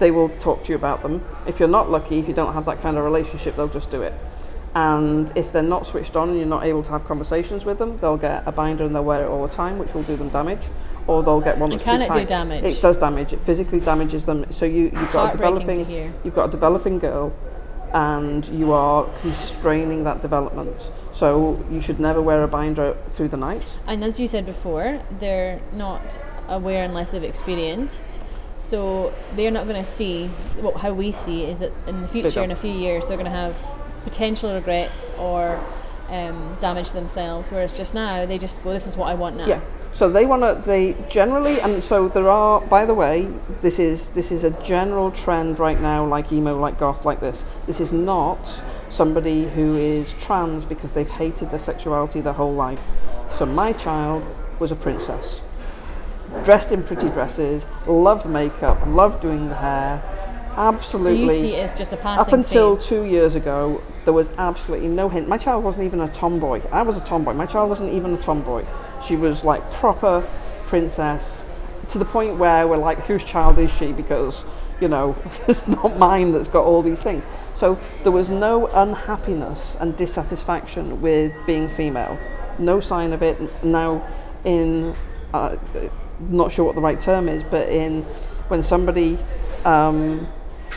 they 0.00 0.10
will 0.10 0.28
talk 0.40 0.64
to 0.64 0.70
you 0.70 0.76
about 0.76 1.02
them. 1.02 1.24
If 1.46 1.60
you're 1.60 1.68
not 1.68 1.90
lucky, 1.90 2.18
if 2.18 2.26
you 2.26 2.34
don't 2.34 2.54
have 2.54 2.64
that 2.64 2.82
kind 2.82 2.96
of 2.96 3.04
relationship, 3.04 3.54
they'll 3.54 3.68
just 3.68 3.90
do 3.90 4.02
it. 4.02 4.14
And 4.74 5.30
if 5.36 5.52
they're 5.52 5.62
not 5.62 5.86
switched 5.86 6.16
on 6.16 6.30
and 6.30 6.38
you're 6.38 6.46
not 6.46 6.64
able 6.64 6.82
to 6.82 6.90
have 6.90 7.04
conversations 7.04 7.64
with 7.64 7.78
them, 7.78 7.98
they'll 7.98 8.16
get 8.16 8.44
a 8.46 8.52
binder 8.52 8.84
and 8.84 8.94
they'll 8.94 9.04
wear 9.04 9.24
it 9.24 9.28
all 9.28 9.46
the 9.46 9.54
time, 9.54 9.78
which 9.78 9.92
will 9.94 10.02
do 10.02 10.16
them 10.16 10.28
damage. 10.30 10.62
Or 11.06 11.22
they'll 11.22 11.40
get 11.40 11.58
one 11.58 11.70
that's 11.70 11.82
can 11.82 11.98
too 11.98 12.04
it 12.04 12.08
do 12.08 12.12
tight. 12.20 12.28
damage? 12.28 12.64
It 12.64 12.80
does 12.80 12.96
damage. 12.96 13.32
It 13.32 13.40
physically 13.44 13.80
damages 13.80 14.24
them. 14.24 14.50
So 14.52 14.64
you, 14.64 14.84
you've 14.84 14.92
got 15.12 15.34
a 15.34 15.38
heartbreaking 15.38 15.58
to 15.58 15.60
developing 15.60 15.84
hear. 15.86 16.12
you've 16.24 16.34
got 16.34 16.48
a 16.48 16.52
developing 16.52 16.98
girl, 16.98 17.32
and 17.92 18.46
you 18.46 18.72
are 18.72 19.04
constraining 19.22 20.04
that 20.04 20.22
development. 20.22 20.90
So 21.12 21.64
you 21.70 21.80
should 21.80 21.98
never 21.98 22.22
wear 22.22 22.44
a 22.44 22.48
binder 22.48 22.96
through 23.12 23.28
the 23.28 23.36
night. 23.36 23.66
And 23.86 24.04
as 24.04 24.20
you 24.20 24.28
said 24.28 24.46
before, 24.46 25.02
they're 25.18 25.60
not 25.72 26.18
aware 26.48 26.84
unless 26.84 27.10
they've 27.10 27.24
experienced. 27.24 28.19
So 28.70 29.12
they're 29.34 29.50
not 29.50 29.66
going 29.66 29.82
to 29.82 29.90
see 29.90 30.28
what 30.60 30.76
how 30.76 30.92
we 30.92 31.10
see 31.10 31.42
is 31.42 31.58
that 31.58 31.72
in 31.88 32.02
the 32.02 32.06
future, 32.06 32.44
in 32.44 32.52
a 32.52 32.56
few 32.56 32.70
years, 32.70 33.04
they're 33.04 33.16
going 33.16 33.32
to 33.32 33.38
have 33.44 33.56
potential 34.04 34.54
regrets 34.54 35.10
or 35.18 35.60
um, 36.08 36.56
damage 36.60 36.92
themselves. 36.92 37.50
Whereas 37.50 37.72
just 37.72 37.94
now 37.94 38.26
they 38.26 38.38
just 38.38 38.62
go, 38.62 38.72
this 38.72 38.86
is 38.86 38.96
what 38.96 39.08
I 39.08 39.14
want 39.14 39.36
now. 39.36 39.46
Yeah. 39.46 39.60
So 39.92 40.08
they 40.08 40.24
want 40.24 40.42
to. 40.42 40.64
They 40.64 40.94
generally, 41.08 41.60
and 41.60 41.82
so 41.82 42.06
there 42.06 42.30
are. 42.30 42.60
By 42.60 42.84
the 42.84 42.94
way, 42.94 43.26
this 43.60 43.80
is 43.80 44.10
this 44.10 44.30
is 44.30 44.44
a 44.44 44.50
general 44.62 45.10
trend 45.10 45.58
right 45.58 45.80
now, 45.80 46.06
like 46.06 46.30
emo, 46.30 46.56
like 46.56 46.78
goth, 46.78 47.04
like 47.04 47.18
this. 47.18 47.42
This 47.66 47.80
is 47.80 47.90
not 47.90 48.38
somebody 48.88 49.48
who 49.48 49.76
is 49.76 50.12
trans 50.20 50.64
because 50.64 50.92
they've 50.92 51.10
hated 51.10 51.50
their 51.50 51.58
sexuality 51.58 52.20
their 52.20 52.34
whole 52.34 52.54
life. 52.54 52.80
So 53.36 53.46
my 53.46 53.72
child 53.72 54.24
was 54.60 54.70
a 54.70 54.76
princess, 54.76 55.40
dressed 56.44 56.72
in 56.72 56.82
pretty 56.82 57.08
dresses, 57.08 57.66
loved 57.86 58.26
makeup, 58.26 58.78
loved 58.86 59.20
doing 59.20 59.48
the 59.48 59.54
hair, 59.54 60.02
absolutely. 60.56 61.28
So 61.28 61.34
you 61.34 61.40
see 61.42 61.54
it 61.56 61.62
as 61.64 61.72
just 61.74 61.92
a 61.92 61.96
passing 61.96 62.34
Up 62.34 62.38
until 62.38 62.76
phase. 62.76 62.86
two 62.86 63.04
years 63.04 63.34
ago, 63.34 63.82
there 64.04 64.14
was 64.14 64.30
absolutely 64.38 64.88
no 64.88 65.08
hint. 65.08 65.28
My 65.28 65.38
child 65.38 65.64
wasn't 65.64 65.86
even 65.86 66.00
a 66.00 66.08
tomboy. 66.08 66.62
I 66.72 66.82
was 66.82 66.96
a 66.96 67.00
tomboy. 67.00 67.34
My 67.34 67.46
child 67.46 67.68
wasn't 67.68 67.92
even 67.92 68.14
a 68.14 68.18
tomboy. 68.18 68.64
She 69.06 69.16
was 69.16 69.44
like 69.44 69.68
proper 69.72 70.26
princess 70.66 71.42
to 71.88 71.98
the 71.98 72.04
point 72.04 72.36
where 72.36 72.66
we're 72.68 72.76
like, 72.76 73.00
whose 73.00 73.24
child 73.24 73.58
is 73.58 73.70
she? 73.72 73.92
Because, 73.92 74.44
you 74.80 74.88
know, 74.88 75.16
it's 75.48 75.66
not 75.66 75.96
mine 75.98 76.32
that's 76.32 76.48
got 76.48 76.64
all 76.64 76.82
these 76.82 77.00
things. 77.00 77.24
So 77.54 77.78
there 78.02 78.12
was 78.12 78.30
no 78.30 78.66
unhappiness 78.68 79.76
and 79.80 79.96
dissatisfaction 79.96 81.00
with 81.00 81.34
being 81.46 81.68
female. 81.68 82.18
No 82.58 82.80
sign 82.80 83.12
of 83.12 83.22
it. 83.22 83.38
Now, 83.64 84.06
in, 84.44 84.94
uh, 85.34 85.56
not 86.28 86.52
sure 86.52 86.64
what 86.64 86.74
the 86.74 86.80
right 86.80 87.00
term 87.00 87.28
is, 87.28 87.42
but 87.42 87.68
in 87.68 88.02
when 88.48 88.62
somebody 88.62 89.18
um, 89.64 90.28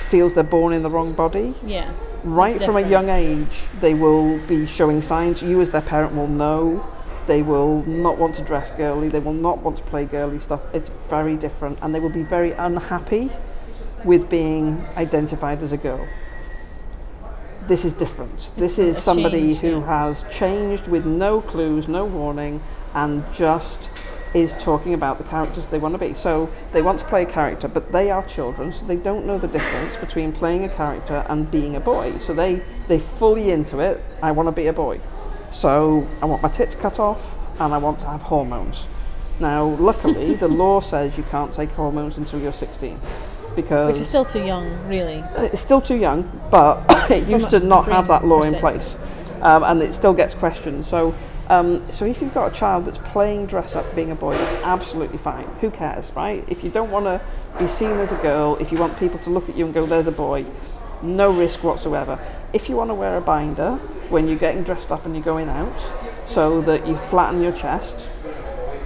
feels 0.09 0.33
they're 0.33 0.43
born 0.43 0.73
in 0.73 0.83
the 0.83 0.89
wrong 0.89 1.13
body, 1.13 1.53
Yeah. 1.65 1.91
right 2.23 2.61
from 2.61 2.77
a 2.77 2.81
young 2.87 3.09
age, 3.09 3.65
they 3.79 3.93
will 3.93 4.37
be 4.39 4.65
showing 4.65 5.01
signs. 5.01 5.41
You, 5.41 5.61
as 5.61 5.71
their 5.71 5.81
parent, 5.81 6.15
will 6.15 6.27
know. 6.27 6.85
They 7.25 7.41
will 7.41 7.83
not 7.87 8.17
want 8.17 8.35
to 8.35 8.41
dress 8.41 8.69
girly. 8.71 9.07
They 9.09 9.19
will 9.21 9.33
not 9.33 9.63
want 9.63 9.77
to 9.77 9.83
play 9.83 10.05
girly 10.05 10.39
stuff. 10.39 10.61
It's 10.73 10.89
very 11.09 11.35
different, 11.37 11.79
and 11.81 11.95
they 11.95 11.99
will 11.99 12.09
be 12.09 12.23
very 12.23 12.51
unhappy 12.51 13.31
with 14.03 14.29
being 14.29 14.85
identified 14.97 15.63
as 15.63 15.71
a 15.71 15.77
girl. 15.77 16.05
This 17.67 17.85
is 17.85 17.93
different. 17.93 18.51
This 18.57 18.77
is 18.77 18.97
somebody 19.01 19.53
change, 19.53 19.59
who 19.59 19.79
yeah. 19.79 19.85
has 19.85 20.25
changed 20.29 20.87
with 20.89 21.05
no 21.05 21.39
clues, 21.39 21.87
no 21.87 22.03
warning, 22.03 22.61
and 22.93 23.23
just 23.33 23.89
is 24.33 24.53
talking 24.53 24.93
about 24.93 25.17
the 25.17 25.23
characters 25.25 25.67
they 25.67 25.77
want 25.77 25.93
to 25.93 25.99
be. 25.99 26.13
So 26.13 26.49
they 26.71 26.81
want 26.81 26.99
to 26.99 27.05
play 27.05 27.23
a 27.23 27.25
character, 27.25 27.67
but 27.67 27.91
they 27.91 28.09
are 28.09 28.25
children, 28.25 28.73
so 28.73 28.85
they 28.85 28.95
don't 28.95 29.25
know 29.25 29.37
the 29.37 29.47
difference 29.47 29.95
between 29.95 30.31
playing 30.31 30.63
a 30.63 30.69
character 30.69 31.25
and 31.29 31.49
being 31.49 31.75
a 31.75 31.79
boy. 31.79 32.17
So 32.19 32.33
they 32.33 32.61
they 32.87 32.99
fully 32.99 33.51
into 33.51 33.79
it. 33.79 34.03
I 34.21 34.31
want 34.31 34.47
to 34.47 34.51
be 34.51 34.67
a 34.67 34.73
boy. 34.73 34.99
So 35.51 36.07
I 36.21 36.25
want 36.25 36.41
my 36.41 36.49
tits 36.49 36.75
cut 36.75 36.99
off 36.99 37.35
and 37.59 37.73
I 37.73 37.77
want 37.77 37.99
to 37.99 38.07
have 38.07 38.21
hormones. 38.21 38.87
Now, 39.39 39.65
luckily, 39.65 40.33
the 40.35 40.47
law 40.63 40.81
says 40.81 41.17
you 41.17 41.23
can't 41.23 41.53
take 41.53 41.69
hormones 41.71 42.17
until 42.17 42.39
you're 42.39 42.53
16 42.53 42.99
because 43.55 43.87
Which 43.87 44.01
is 44.01 44.07
still 44.07 44.25
too 44.25 44.43
young, 44.43 44.87
really. 44.87 45.23
it's 45.37 45.61
still 45.61 45.81
too 45.81 45.97
young, 45.97 46.23
but 46.49 46.83
it 47.11 47.27
used 47.27 47.51
to 47.51 47.59
not 47.59 47.85
have 47.87 48.07
that 48.07 48.25
law 48.25 48.41
in 48.41 48.55
place, 48.55 48.95
um, 49.41 49.63
and 49.63 49.81
it 49.81 49.93
still 49.93 50.13
gets 50.13 50.33
questioned. 50.33 50.85
So, 50.85 51.13
um, 51.53 51.91
so 51.91 52.05
if 52.05 52.19
you've 52.19 52.33
got 52.33 52.47
a 52.47 52.59
child 52.59 52.85
that's 52.85 52.97
playing 52.97 53.45
dress 53.45 53.75
up, 53.75 53.95
being 53.95 54.09
a 54.09 54.15
boy, 54.15 54.33
it's 54.33 54.53
absolutely 54.63 55.19
fine. 55.19 55.45
Who 55.61 55.69
cares, 55.69 56.09
right? 56.15 56.43
If 56.47 56.63
you 56.63 56.71
don't 56.71 56.89
want 56.89 57.05
to 57.05 57.21
be 57.59 57.67
seen 57.67 57.99
as 57.99 58.11
a 58.11 58.15
girl, 58.15 58.57
if 58.59 58.71
you 58.71 58.79
want 58.79 58.97
people 58.97 59.19
to 59.19 59.29
look 59.29 59.47
at 59.49 59.55
you 59.55 59.65
and 59.65 59.73
go, 59.73 59.85
"There's 59.85 60.07
a 60.07 60.11
boy," 60.11 60.45
no 61.03 61.31
risk 61.31 61.63
whatsoever. 61.63 62.17
If 62.53 62.69
you 62.69 62.75
want 62.75 62.89
to 62.89 62.95
wear 62.95 63.17
a 63.17 63.21
binder 63.21 63.73
when 64.09 64.27
you're 64.27 64.39
getting 64.39 64.63
dressed 64.63 64.91
up 64.91 65.05
and 65.05 65.15
you're 65.15 65.23
going 65.23 65.47
out, 65.47 65.79
so 66.27 66.61
that 66.61 66.87
you 66.87 66.97
flatten 67.11 67.39
your 67.39 67.51
chest, 67.51 68.07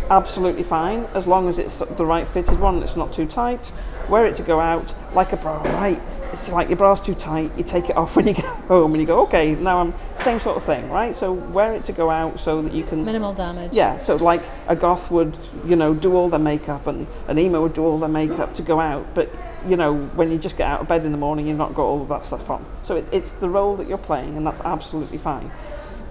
absolutely 0.10 0.64
fine 0.64 1.06
as 1.14 1.26
long 1.26 1.48
as 1.48 1.60
it's 1.60 1.80
the 1.80 2.06
right 2.06 2.28
fitted 2.30 2.60
one 2.60 2.84
it's 2.84 2.98
not 2.98 3.14
too 3.14 3.26
tight. 3.26 3.72
Wear 4.10 4.26
it 4.26 4.36
to 4.38 4.44
go 4.44 4.60
out 4.60 4.94
like 5.14 5.32
a 5.32 5.38
bra, 5.38 5.62
right? 5.80 6.02
It's 6.34 6.50
like 6.50 6.68
your 6.68 6.78
bra's 6.78 7.02
too 7.02 7.16
tight, 7.16 7.52
you 7.58 7.64
take 7.64 7.90
it 7.90 7.98
off 7.98 8.16
when 8.16 8.28
you 8.28 8.34
get 8.34 8.46
home 8.68 8.94
and 8.94 9.02
you 9.02 9.08
go, 9.08 9.22
okay, 9.24 9.56
now 9.56 9.80
I'm 9.80 9.94
same 10.20 10.40
sort 10.40 10.58
of 10.58 10.64
thing, 10.64 10.90
right? 10.90 11.16
So 11.16 11.32
wear 11.32 11.74
it 11.76 11.86
to 11.86 11.94
go 11.94 12.10
out 12.10 12.40
so 12.40 12.62
that 12.62 12.74
you 12.74 12.84
can 12.84 13.06
Minimal 13.06 13.34
damage. 13.34 13.74
yeah, 13.74 13.98
so 13.98 14.16
like 14.18 14.44
a 14.68 14.76
goth 14.76 15.10
would, 15.10 15.38
you 15.66 15.76
know, 15.76 15.94
do 15.94 16.16
all 16.16 16.30
their 16.30 16.40
makeup 16.40 16.88
and 16.88 17.08
an 17.28 17.40
emo 17.40 17.62
would 17.64 17.74
do 17.74 17.84
all 17.84 18.00
their 18.00 18.10
makeup 18.10 18.54
to 18.56 18.62
go 18.62 18.80
out, 18.80 19.14
but 19.16 19.34
you 19.68 19.76
know, 19.76 19.96
when 20.16 20.32
you 20.32 20.38
just 20.38 20.58
get 20.58 20.68
out 20.68 20.82
of 20.82 20.88
bed 20.88 21.06
in 21.06 21.12
the 21.12 21.18
morning, 21.18 21.48
you've 21.48 21.58
not 21.58 21.74
got 21.74 21.84
all 21.84 22.02
of 22.02 22.08
that 22.10 22.26
stuff 22.26 22.50
on. 22.50 22.66
So 22.84 22.96
it, 22.98 23.06
it's 23.12 23.32
the 23.34 23.50
role 23.50 23.76
that 23.78 23.88
you're 23.88 23.98
playing, 23.98 24.38
and 24.38 24.46
that's 24.46 24.62
absolutely 24.62 25.18
fine. 25.18 25.52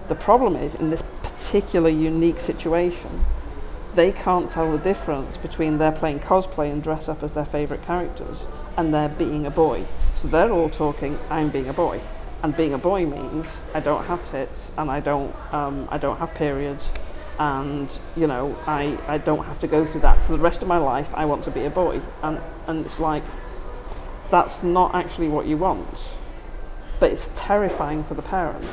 The 0.09 0.15
problem 0.15 0.55
is, 0.55 0.75
in 0.75 0.89
this 0.89 1.03
particular 1.23 1.89
unique 1.89 2.39
situation, 2.39 3.25
they 3.95 4.11
can't 4.11 4.49
tell 4.49 4.71
the 4.71 4.77
difference 4.77 5.37
between 5.37 5.77
their 5.77 5.91
playing 5.91 6.19
cosplay 6.19 6.71
and 6.71 6.83
dress 6.83 7.09
up 7.09 7.23
as 7.23 7.33
their 7.33 7.45
favourite 7.45 7.83
characters 7.83 8.39
and 8.77 8.93
they're 8.93 9.09
being 9.09 9.45
a 9.45 9.51
boy. 9.51 9.85
So 10.15 10.27
they're 10.27 10.51
all 10.51 10.69
talking, 10.69 11.17
I'm 11.29 11.49
being 11.49 11.67
a 11.67 11.73
boy. 11.73 11.99
And 12.43 12.55
being 12.55 12.73
a 12.73 12.77
boy 12.77 13.05
means 13.05 13.47
I 13.73 13.79
don't 13.79 14.05
have 14.05 14.23
tits 14.29 14.69
and 14.77 14.91
I 14.91 14.99
don't 14.99 15.35
um, 15.51 15.87
I 15.91 15.97
don't 15.97 16.17
have 16.17 16.33
periods 16.35 16.87
and 17.39 17.89
you 18.15 18.27
know 18.27 18.55
I, 18.67 18.97
I 19.07 19.17
don't 19.17 19.43
have 19.43 19.59
to 19.61 19.67
go 19.67 19.85
through 19.85 20.01
that. 20.01 20.21
So 20.21 20.37
the 20.37 20.43
rest 20.43 20.61
of 20.61 20.67
my 20.67 20.77
life 20.77 21.09
I 21.13 21.25
want 21.25 21.43
to 21.45 21.51
be 21.51 21.65
a 21.65 21.69
boy. 21.69 21.99
And 22.21 22.39
and 22.67 22.85
it's 22.85 22.99
like 22.99 23.23
that's 24.29 24.61
not 24.61 24.93
actually 24.93 25.29
what 25.29 25.47
you 25.47 25.57
want. 25.57 25.97
But 26.99 27.11
it's 27.11 27.29
terrifying 27.35 28.03
for 28.03 28.13
the 28.13 28.21
parents. 28.21 28.67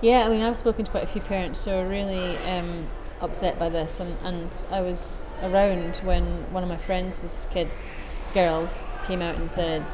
Yeah, 0.00 0.26
I 0.26 0.28
mean, 0.30 0.42
I've 0.42 0.58
spoken 0.58 0.84
to 0.84 0.90
quite 0.90 1.04
a 1.04 1.06
few 1.06 1.20
parents 1.20 1.64
who 1.64 1.70
are 1.70 1.86
really 1.86 2.36
um, 2.48 2.88
upset 3.20 3.58
by 3.58 3.68
this, 3.68 4.00
and, 4.00 4.16
and 4.24 4.64
I 4.70 4.80
was 4.80 5.32
around 5.42 5.98
when 5.98 6.24
one 6.52 6.64
of 6.64 6.68
my 6.68 6.76
friends' 6.76 7.46
kids, 7.52 7.94
girls, 8.34 8.81
came 9.04 9.22
out 9.22 9.36
and 9.36 9.50
said, 9.50 9.84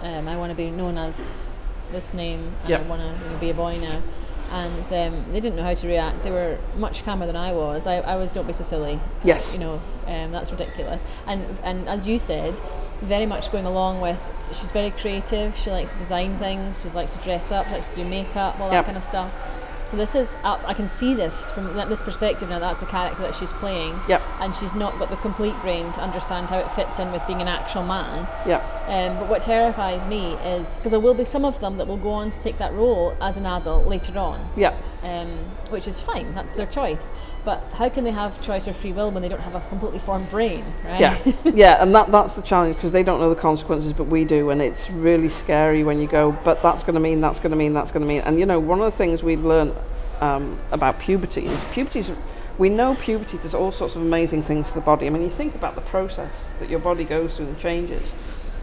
um, 0.00 0.28
I 0.28 0.36
want 0.36 0.50
to 0.50 0.56
be 0.56 0.70
known 0.70 0.98
as 0.98 1.48
this 1.90 2.12
name, 2.14 2.52
and 2.62 2.68
Yep. 2.70 2.80
I 2.80 2.88
want 2.88 3.02
to 3.02 3.24
you 3.24 3.30
know, 3.30 3.38
be 3.38 3.50
a 3.50 3.54
boy 3.54 3.78
now. 3.78 4.02
And 4.52 4.92
um, 4.92 5.32
they 5.32 5.40
didn't 5.40 5.56
know 5.56 5.62
how 5.62 5.74
to 5.74 5.86
react. 5.86 6.22
They 6.22 6.30
were 6.30 6.58
much 6.76 7.04
calmer 7.04 7.26
than 7.26 7.36
I 7.36 7.52
was. 7.52 7.86
I, 7.86 7.96
I 7.96 8.16
was, 8.16 8.30
don't 8.30 8.46
be 8.46 8.52
so 8.52 8.62
silly. 8.62 9.00
Yes. 9.24 9.52
You 9.54 9.60
know, 9.60 9.80
um, 10.06 10.30
that's 10.32 10.50
ridiculous. 10.50 11.02
And 11.26 11.44
and 11.64 11.88
as 11.88 12.06
you 12.06 12.18
said, 12.18 12.58
very 13.00 13.26
much 13.26 13.50
going 13.50 13.66
along 13.66 14.00
with. 14.00 14.20
She's 14.52 14.70
very 14.70 14.90
creative. 14.90 15.56
She 15.56 15.70
likes 15.70 15.92
to 15.92 15.98
design 15.98 16.38
things. 16.38 16.82
She 16.82 16.90
likes 16.90 17.16
to 17.16 17.24
dress 17.24 17.50
up. 17.50 17.70
Likes 17.70 17.88
to 17.88 17.96
do 17.96 18.04
makeup. 18.04 18.60
All 18.60 18.70
that 18.70 18.84
kind 18.84 18.98
of 18.98 19.04
stuff. 19.04 19.32
So 19.86 19.96
this 19.96 20.14
is 20.14 20.36
up. 20.44 20.62
I 20.66 20.74
can 20.74 20.88
see 20.88 21.14
this 21.14 21.50
from 21.50 21.72
this 21.74 22.02
perspective 22.02 22.48
now. 22.48 22.58
That's 22.58 22.80
the 22.80 22.86
character 22.86 23.22
that 23.22 23.34
she's 23.34 23.52
playing. 23.52 24.00
Yep. 24.08 24.22
And 24.40 24.54
she's 24.56 24.74
not 24.74 24.98
got 24.98 25.10
the 25.10 25.16
complete 25.16 25.60
brain 25.60 25.92
to 25.92 26.00
understand 26.00 26.50
how 26.50 26.58
it 26.58 26.70
fits 26.70 26.98
in 26.98 27.12
with 27.12 27.26
being 27.26 27.40
an 27.40 27.48
actual 27.48 27.82
man. 27.82 28.26
Yeah. 28.46 28.62
Um, 28.86 29.18
but 29.18 29.28
what 29.28 29.42
terrifies 29.42 30.06
me 30.06 30.32
is 30.34 30.76
because 30.76 30.90
there 30.90 31.00
will 31.00 31.14
be 31.14 31.24
some 31.24 31.44
of 31.44 31.60
them 31.60 31.78
that 31.78 31.86
will 31.86 31.96
go 31.98 32.10
on 32.12 32.30
to 32.30 32.38
take 32.40 32.58
that 32.58 32.72
role 32.74 33.16
as 33.20 33.36
an 33.36 33.46
adult 33.46 33.86
later 33.86 34.18
on, 34.18 34.50
Yeah. 34.56 34.74
um, 35.02 35.38
which 35.74 35.88
is 35.88 36.00
fine. 36.00 36.32
That's 36.34 36.54
their 36.54 36.66
choice. 36.66 37.12
But 37.44 37.62
how 37.74 37.88
can 37.90 38.04
they 38.04 38.12
have 38.12 38.40
choice 38.40 38.66
or 38.66 38.72
free 38.72 38.92
will 38.92 39.10
when 39.10 39.22
they 39.22 39.28
don't 39.28 39.40
have 39.40 39.54
a 39.54 39.60
completely 39.68 39.98
formed 39.98 40.30
brain, 40.30 40.64
right? 40.84 41.00
Yeah, 41.00 41.18
yeah, 41.44 41.82
and 41.82 41.94
that 41.94 42.10
that's 42.10 42.32
the 42.32 42.42
challenge 42.42 42.76
because 42.76 42.92
they 42.92 43.02
don't 43.02 43.20
know 43.20 43.28
the 43.28 43.40
consequences, 43.40 43.92
but 43.92 44.04
we 44.04 44.24
do, 44.24 44.50
and 44.50 44.62
it's 44.62 44.88
really 44.88 45.28
scary 45.28 45.84
when 45.84 46.00
you 46.00 46.06
go. 46.06 46.32
But 46.44 46.62
that's 46.62 46.82
going 46.84 46.94
to 46.94 47.00
mean 47.00 47.20
that's 47.20 47.40
going 47.40 47.50
to 47.50 47.56
mean 47.56 47.74
that's 47.74 47.90
going 47.90 48.00
to 48.02 48.06
mean, 48.06 48.22
and 48.22 48.38
you 48.38 48.46
know, 48.46 48.58
one 48.58 48.78
of 48.80 48.86
the 48.86 48.96
things 48.96 49.22
we've 49.22 49.44
learned 49.44 49.74
um, 50.20 50.58
about 50.70 50.98
puberty 50.98 51.44
is 51.46 51.64
puberty's. 51.72 52.10
We 52.56 52.68
know 52.68 52.94
puberty 52.94 53.38
does 53.38 53.52
all 53.52 53.72
sorts 53.72 53.96
of 53.96 54.02
amazing 54.02 54.44
things 54.44 54.68
to 54.68 54.74
the 54.74 54.80
body. 54.80 55.08
I 55.08 55.10
mean, 55.10 55.22
you 55.22 55.30
think 55.30 55.56
about 55.56 55.74
the 55.74 55.80
process 55.80 56.34
that 56.60 56.70
your 56.70 56.78
body 56.78 57.02
goes 57.04 57.36
through 57.36 57.46
and 57.46 57.58
changes. 57.58 58.12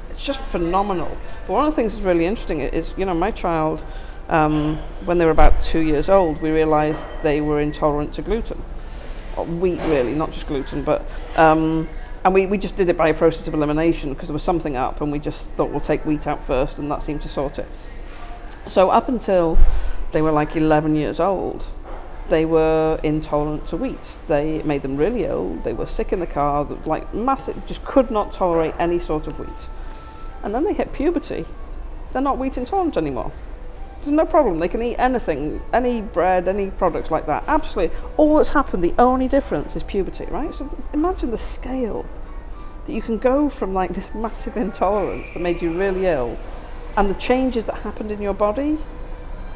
It's 0.10 0.24
just 0.24 0.40
phenomenal. 0.40 1.18
But 1.46 1.54
one 1.54 1.68
of 1.68 1.74
the 1.74 1.76
things 1.76 1.94
that's 1.94 2.06
really 2.06 2.26
interesting 2.26 2.62
is, 2.62 2.94
you 2.96 3.06
know, 3.06 3.14
my 3.14 3.32
child, 3.32 3.84
um, 4.32 4.78
when 5.06 5.18
they 5.18 5.26
were 5.26 5.32
about 5.32 5.62
two 5.62 5.82
years 5.82 6.10
old, 6.10 6.42
we 6.42 6.50
realised 6.50 7.06
they 7.22 7.42
were 7.42 7.62
intolerant 7.62 8.14
to 8.16 8.22
gluten 8.22 8.64
or 9.38 9.46
wheat 9.46 9.80
really, 9.82 10.14
not 10.14 10.32
just 10.32 10.48
gluten, 10.48 10.84
but 10.84 11.06
um, 11.36 11.88
and 12.24 12.34
we, 12.34 12.46
we 12.46 12.58
just 12.58 12.76
did 12.76 12.90
it 12.90 12.98
by 12.98 13.10
a 13.10 13.14
process 13.14 13.48
of 13.48 13.54
elimination 13.54 14.14
because 14.14 14.30
there 14.30 14.34
was 14.34 14.44
something 14.44 14.78
up 14.78 15.02
and 15.02 15.12
we 15.12 15.20
just 15.20 15.50
thought 15.52 15.72
we'll 15.72 15.80
take 15.80 16.06
wheat 16.06 16.28
out 16.28 16.46
first 16.46 16.80
and 16.80 16.90
that 16.92 17.04
seemed 17.04 17.22
to 17.24 17.30
sort 17.30 17.60
it. 17.60 17.68
So 18.70 18.90
up 18.90 19.10
until 19.10 19.58
they 20.12 20.22
were 20.22 20.32
like 20.32 20.56
11 20.56 20.96
years 20.96 21.20
old, 21.20 21.66
they 22.30 22.46
were 22.46 23.00
intolerant 23.04 23.68
to 23.70 23.78
wheat. 23.78 24.00
They 24.28 24.62
made 24.62 24.84
them 24.84 24.98
really 24.98 25.26
ill. 25.26 25.56
They 25.64 25.74
were 25.74 25.88
sick 25.88 26.14
in 26.14 26.20
the 26.20 26.28
car, 26.28 26.66
like 26.86 27.12
massive, 27.14 27.66
just 27.66 27.84
could 27.84 28.12
not 28.12 28.34
tolerate 28.34 28.76
any 28.78 29.00
sort 29.00 29.28
of 29.28 29.40
wheat. 29.40 29.68
And 30.44 30.54
then 30.54 30.64
they 30.64 30.74
hit 30.74 30.94
puberty. 30.94 31.46
They're 32.14 32.22
not 32.22 32.38
wheat 32.38 32.58
intolerant 32.58 32.98
anymore. 32.98 33.32
There's 34.04 34.16
no 34.16 34.26
problem. 34.26 34.60
They 34.60 34.68
can 34.68 34.82
eat 34.82 34.96
anything, 34.98 35.62
any 35.74 36.02
bread, 36.02 36.48
any 36.48 36.72
products 36.72 37.12
like 37.12 37.28
that. 37.28 37.44
Absolutely. 37.48 37.96
All 38.18 38.38
that's 38.38 38.50
happened, 38.50 38.84
the 38.84 38.96
only 38.98 39.28
difference 39.28 39.76
is 39.76 39.84
puberty, 39.84 40.26
right? 40.26 40.54
So 40.54 40.70
imagine 40.94 41.32
the 41.32 41.38
scale 41.38 42.06
that 42.86 42.94
you 42.94 43.02
can 43.02 43.18
go 43.18 43.50
from 43.50 43.74
like 43.74 43.94
this 43.94 44.14
massive 44.16 44.58
intolerance 44.58 45.32
that 45.32 45.40
made 45.40 45.62
you 45.62 45.72
really 45.72 46.08
ill 46.08 46.38
and 46.98 47.10
the 47.10 47.16
changes 47.16 47.66
that 47.66 47.76
happened 47.76 48.12
in 48.12 48.22
your 48.22 48.34
body 48.34 48.78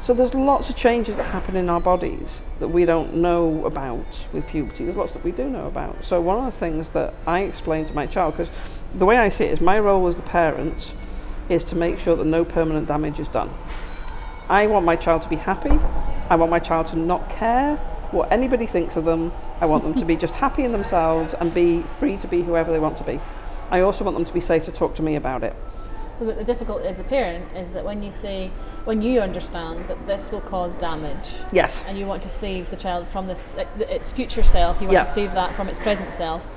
So 0.05 0.13
there's 0.13 0.35
lots 0.35 0.69
of 0.69 0.75
changes 0.75 1.17
that 1.17 1.23
happen 1.23 1.55
in 1.55 1.67
our 1.67 1.81
bodies 1.81 2.39
that 2.59 2.67
we 2.67 2.85
don't 2.85 3.15
know 3.15 3.65
about 3.65 4.27
with 4.33 4.45
puberty. 4.45 4.85
There's 4.85 4.95
lots 4.95 5.13
that 5.13 5.23
we 5.23 5.31
do 5.31 5.49
know 5.49 5.65
about. 5.65 6.05
So 6.05 6.21
one 6.21 6.37
of 6.37 6.45
the 6.45 6.59
things 6.59 6.89
that 6.89 7.15
I 7.25 7.39
explain 7.39 7.87
to 7.87 7.93
my 7.95 8.05
child, 8.05 8.37
because 8.37 8.53
the 8.93 9.05
way 9.07 9.17
I 9.17 9.29
see 9.29 9.45
it 9.45 9.53
is 9.53 9.61
my 9.61 9.79
role 9.79 10.05
as 10.05 10.15
the 10.15 10.21
parent 10.21 10.93
is 11.49 11.63
to 11.65 11.75
make 11.75 11.97
sure 11.97 12.15
that 12.15 12.25
no 12.25 12.45
permanent 12.45 12.87
damage 12.87 13.19
is 13.19 13.27
done. 13.29 13.49
I 14.49 14.67
want 14.67 14.85
my 14.85 14.95
child 14.95 15.23
to 15.23 15.29
be 15.29 15.35
happy. 15.37 15.79
I 16.29 16.35
want 16.35 16.51
my 16.51 16.59
child 16.59 16.87
to 16.87 16.97
not 16.97 17.29
care 17.29 17.75
what 18.11 18.31
anybody 18.31 18.67
thinks 18.67 18.95
of 18.95 19.05
them. 19.05 19.31
I 19.59 19.65
want 19.65 19.83
them 19.83 19.95
to 19.95 20.05
be 20.05 20.15
just 20.25 20.35
happy 20.35 20.63
in 20.63 20.71
themselves 20.71 21.33
and 21.39 21.53
be 21.53 21.81
free 21.99 22.17
to 22.17 22.27
be 22.27 22.43
whoever 22.43 22.71
they 22.71 22.79
want 22.79 22.97
to 22.97 23.03
be. 23.03 23.19
I 23.71 23.81
also 23.81 24.03
want 24.03 24.15
them 24.17 24.25
to 24.25 24.33
be 24.33 24.39
safe 24.41 24.65
to 24.65 24.71
talk 24.71 24.95
to 24.95 25.01
me 25.03 25.15
about 25.15 25.43
it. 25.43 25.55
So 26.13 26.25
that 26.25 26.37
the 26.37 26.43
difficulty 26.45 26.87
as 26.87 26.99
a 26.99 27.03
parent 27.03 27.45
is 27.57 27.71
that 27.71 27.83
when 27.83 28.01
you 28.01 28.11
say, 28.11 28.51
when 28.85 29.01
you 29.01 29.19
understand 29.19 29.87
that 29.89 30.07
this 30.07 30.31
will 30.31 30.39
cause 30.41 30.75
damage, 30.75 31.33
Yes. 31.51 31.83
and 31.87 31.97
you 31.97 32.05
want 32.05 32.23
to 32.23 32.29
save 32.29 32.69
the 32.69 32.77
child 32.77 33.07
from 33.07 33.27
the, 33.27 33.37
its 33.93 34.11
future 34.11 34.43
self, 34.43 34.79
you 34.79 34.87
want 34.87 34.93
Yeah. 34.93 35.03
to 35.03 35.09
save 35.11 35.33
that 35.33 35.55
from 35.55 35.67
its 35.67 35.79
present 35.79 36.13
self. 36.13 36.47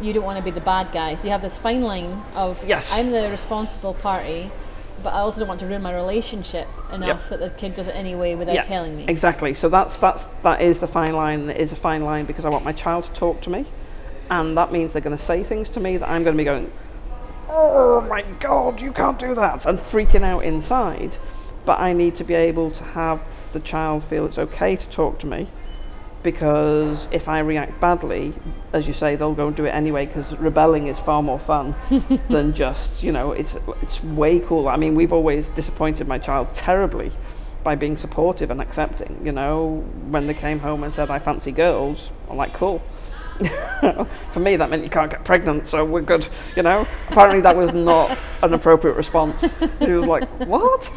You 0.00 0.12
don't 0.12 0.24
want 0.24 0.38
to 0.38 0.42
be 0.44 0.50
the 0.50 0.60
bad 0.60 0.90
guy. 0.92 1.14
So 1.14 1.26
you 1.26 1.30
have 1.30 1.42
this 1.42 1.56
fine 1.56 1.82
line 1.82 2.20
of 2.34 2.62
Yes. 2.66 2.90
I'm 2.92 3.12
the 3.12 3.30
responsible 3.30 3.94
party, 3.94 4.50
but 5.02 5.12
I 5.12 5.18
also 5.18 5.40
don't 5.40 5.48
want 5.48 5.60
to 5.60 5.66
ruin 5.66 5.82
my 5.82 5.94
relationship 5.94 6.68
enough 6.92 7.28
that 7.28 7.40
the 7.40 7.50
kid 7.50 7.74
does 7.74 7.88
it 7.88 7.92
anyway 7.92 8.34
without 8.34 8.54
yeah, 8.54 8.62
telling 8.62 8.96
me. 8.96 9.04
Exactly. 9.08 9.54
So 9.54 9.68
that's 9.68 9.96
that's 9.98 10.24
that 10.42 10.62
is 10.62 10.78
the 10.78 10.86
fine 10.86 11.14
line. 11.14 11.50
It 11.50 11.58
is 11.58 11.72
a 11.72 11.76
fine 11.76 12.02
line 12.02 12.24
because 12.24 12.44
I 12.44 12.48
want 12.48 12.64
my 12.64 12.72
child 12.72 13.04
to 13.04 13.12
talk 13.12 13.42
to 13.42 13.50
me, 13.50 13.66
and 14.30 14.56
that 14.56 14.72
means 14.72 14.92
they're 14.92 15.02
going 15.02 15.16
to 15.16 15.22
say 15.22 15.44
things 15.44 15.68
to 15.70 15.80
me 15.80 15.96
that 15.98 16.08
I'm 16.08 16.24
going 16.24 16.34
to 16.34 16.38
be 16.38 16.44
going, 16.44 16.70
oh 17.48 18.00
my 18.02 18.22
god, 18.40 18.80
you 18.80 18.92
can't 18.92 19.18
do 19.18 19.34
that, 19.34 19.66
and 19.66 19.78
freaking 19.78 20.22
out 20.22 20.44
inside. 20.44 21.16
But 21.64 21.80
I 21.80 21.92
need 21.92 22.16
to 22.16 22.24
be 22.24 22.34
able 22.34 22.70
to 22.70 22.84
have 22.84 23.28
the 23.52 23.60
child 23.60 24.04
feel 24.04 24.24
it's 24.26 24.38
okay 24.38 24.76
to 24.76 24.88
talk 24.88 25.18
to 25.20 25.26
me, 25.26 25.48
because 26.26 27.06
if 27.12 27.28
I 27.28 27.38
react 27.38 27.80
badly, 27.80 28.34
as 28.72 28.88
you 28.88 28.92
say, 28.92 29.14
they'll 29.14 29.32
go 29.32 29.46
and 29.46 29.54
do 29.54 29.64
it 29.64 29.70
anyway. 29.70 30.06
Because 30.06 30.32
rebelling 30.38 30.88
is 30.88 30.98
far 30.98 31.22
more 31.22 31.38
fun 31.38 31.72
than 32.28 32.52
just, 32.52 33.00
you 33.00 33.12
know, 33.12 33.30
it's 33.30 33.54
it's 33.80 34.02
way 34.02 34.40
cool. 34.40 34.66
I 34.66 34.76
mean, 34.76 34.96
we've 34.96 35.12
always 35.12 35.46
disappointed 35.60 36.08
my 36.08 36.18
child 36.18 36.52
terribly 36.52 37.12
by 37.62 37.76
being 37.76 37.96
supportive 37.96 38.50
and 38.50 38.60
accepting. 38.60 39.20
You 39.24 39.30
know, 39.30 39.84
when 40.10 40.26
they 40.26 40.34
came 40.34 40.58
home 40.58 40.82
and 40.82 40.92
said 40.92 41.12
I 41.12 41.20
fancy 41.20 41.52
girls, 41.52 42.10
I'm 42.28 42.36
like, 42.36 42.54
cool. 42.54 42.82
For 44.32 44.40
me, 44.40 44.56
that 44.56 44.70
meant 44.70 44.82
you 44.82 44.88
can't 44.88 45.10
get 45.10 45.24
pregnant, 45.24 45.66
so 45.66 45.84
we're 45.84 46.00
good. 46.00 46.26
You 46.56 46.62
know, 46.62 46.86
apparently 47.08 47.40
that 47.42 47.56
was 47.56 47.72
not 47.72 48.18
an 48.42 48.54
appropriate 48.54 48.96
response. 48.96 49.44
She 49.80 49.92
was 49.92 50.06
like, 50.06 50.28
what? 50.46 50.90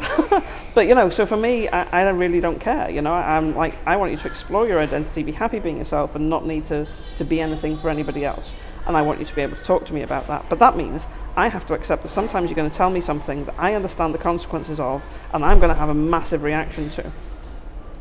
but 0.76 0.88
you 0.88 0.96
know, 0.96 1.10
so 1.10 1.26
for 1.26 1.38
me, 1.38 1.68
I, 1.70 1.84
I 2.06 2.10
really 2.10 2.40
don't 2.40 2.60
care. 2.60 2.90
You 2.90 3.02
know, 3.02 3.14
I'm 3.14 3.56
like, 3.56 3.76
I 3.86 3.98
want 3.98 4.12
you 4.12 4.18
to 4.18 4.28
explore 4.28 4.68
your 4.68 4.80
identity, 4.80 5.24
be 5.24 5.32
happy 5.32 5.60
being 5.60 5.78
yourself, 5.78 6.16
and 6.16 6.30
not 6.30 6.46
need 6.46 6.66
to 6.68 6.88
to 7.16 7.26
be 7.26 7.42
anything 7.42 7.78
for 7.78 7.90
anybody 7.90 8.24
else. 8.24 8.54
And 8.88 8.96
I 8.96 9.02
want 9.02 9.20
you 9.20 9.26
to 9.26 9.36
be 9.36 9.42
able 9.42 9.58
to 9.58 9.64
talk 9.64 9.86
to 9.88 9.94
me 9.94 10.04
about 10.04 10.28
that. 10.28 10.50
But 10.50 10.60
that 10.60 10.78
means 10.78 11.08
I 11.36 11.48
have 11.50 11.66
to 11.68 11.74
accept 11.74 12.04
that 12.04 12.10
sometimes 12.10 12.50
you're 12.50 12.56
going 12.56 12.72
to 12.72 12.78
tell 12.78 12.90
me 12.90 13.02
something 13.02 13.46
that 13.46 13.56
I 13.58 13.76
understand 13.76 14.14
the 14.14 14.20
consequences 14.20 14.80
of, 14.80 15.04
and 15.34 15.44
I'm 15.44 15.60
going 15.60 15.74
to 15.74 15.80
have 15.80 15.90
a 15.90 15.94
massive 15.94 16.44
reaction 16.44 16.90
to. 16.92 17.12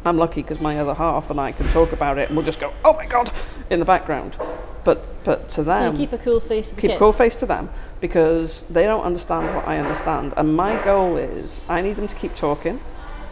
I'm 0.04 0.16
lucky 0.16 0.42
because 0.42 0.60
my 0.60 0.78
other 0.78 0.94
half 0.94 1.30
and 1.30 1.40
I 1.40 1.52
can 1.52 1.66
talk 1.68 1.92
about 1.92 2.18
it, 2.18 2.28
and 2.28 2.36
we'll 2.36 2.46
just 2.46 2.60
go, 2.60 2.72
"Oh 2.84 2.94
my 2.94 3.06
god," 3.06 3.32
in 3.70 3.78
the 3.78 3.84
background. 3.84 4.36
But 4.84 5.24
but 5.24 5.48
to 5.50 5.54
So 5.56 5.62
them, 5.64 5.92
you 5.92 5.98
keep 5.98 6.12
a 6.12 6.18
cool 6.18 6.40
face 6.40 6.70
the 6.70 6.80
keep 6.80 6.92
a 6.92 6.98
cool 6.98 7.12
face 7.12 7.36
to 7.36 7.46
them 7.46 7.68
because 8.00 8.64
they 8.70 8.84
don't 8.84 9.02
understand 9.04 9.54
what 9.54 9.66
I 9.66 9.78
understand. 9.78 10.34
And 10.36 10.56
my 10.56 10.82
goal 10.84 11.16
is 11.16 11.60
I 11.68 11.82
need 11.82 11.96
them 11.96 12.08
to 12.08 12.14
keep 12.16 12.34
talking. 12.36 12.80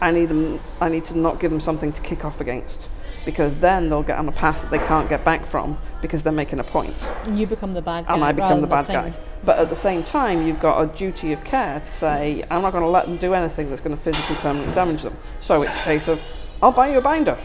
I 0.01 0.11
need 0.11 0.25
them. 0.29 0.59
I 0.79 0.89
need 0.89 1.05
to 1.05 1.17
not 1.17 1.39
give 1.39 1.49
them 1.49 1.61
something 1.61 1.93
to 1.93 2.01
kick 2.01 2.25
off 2.25 2.39
against 2.41 2.87
because 3.25 3.57
then 3.57 3.89
they'll 3.89 4.03
get 4.03 4.17
on 4.17 4.27
a 4.27 4.31
path 4.31 4.61
that 4.61 4.69
they 4.69 4.79
can't 4.79 5.09
get 5.09 5.23
back 5.25 5.45
from 5.47 5.77
because 6.01 6.23
they're 6.23 6.31
making 6.31 6.59
a 6.59 6.63
point. 6.63 7.05
And 7.25 7.37
you 7.37 7.47
become 7.47 7.73
the 7.73 7.81
bad 7.81 8.05
guy. 8.05 8.13
and 8.13 8.23
I 8.23 8.31
become 8.31 8.61
the 8.61 8.67
bad 8.67 8.85
thing. 8.87 8.95
guy. 8.95 9.13
But 9.43 9.59
at 9.59 9.69
the 9.69 9.75
same 9.75 10.03
time, 10.03 10.45
you've 10.47 10.59
got 10.61 10.81
a 10.81 10.87
duty 10.97 11.33
of 11.33 11.43
care 11.43 11.79
to 11.79 11.91
say, 11.91 12.43
I'm 12.49 12.61
not 12.61 12.71
going 12.71 12.83
to 12.83 12.89
let 12.89 13.05
them 13.05 13.17
do 13.17 13.33
anything 13.33 13.69
that's 13.69 13.81
going 13.81 13.95
to 13.95 14.01
physically 14.01 14.35
permanently 14.37 14.73
damage 14.73 15.01
them. 15.03 15.15
So 15.41 15.61
it's 15.61 15.75
a 15.75 15.83
case 15.83 16.07
of, 16.07 16.21
I'll 16.61 16.71
buy 16.71 16.89
you 16.89 16.97
a 16.97 17.01
binder. 17.01 17.37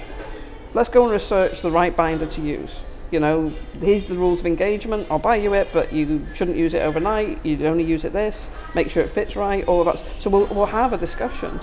Let's 0.75 0.89
go 0.89 1.03
and 1.03 1.13
research 1.13 1.61
the 1.61 1.71
right 1.71 1.95
binder 1.95 2.27
to 2.27 2.41
use. 2.41 2.71
You 3.11 3.21
know, 3.21 3.53
here's 3.79 4.07
the 4.07 4.15
rules 4.17 4.41
of 4.41 4.47
engagement. 4.47 5.07
I'll 5.11 5.19
buy 5.19 5.37
you 5.37 5.53
it, 5.53 5.69
but 5.73 5.93
you 5.93 6.27
shouldn't 6.33 6.57
use 6.57 6.73
it 6.73 6.81
overnight. 6.81 7.45
You'd 7.45 7.63
only 7.63 7.85
use 7.85 8.07
it 8.07 8.15
this. 8.15 8.47
Make 8.75 8.91
sure 8.91 9.03
it 9.03 9.11
fits 9.11 9.37
right. 9.37 9.67
All 9.67 9.87
of 9.87 9.95
that. 9.95 10.03
So 10.19 10.31
we'll, 10.31 10.47
we'll 10.47 10.65
have 10.65 10.95
a 10.95 10.99
discussion. 10.99 11.61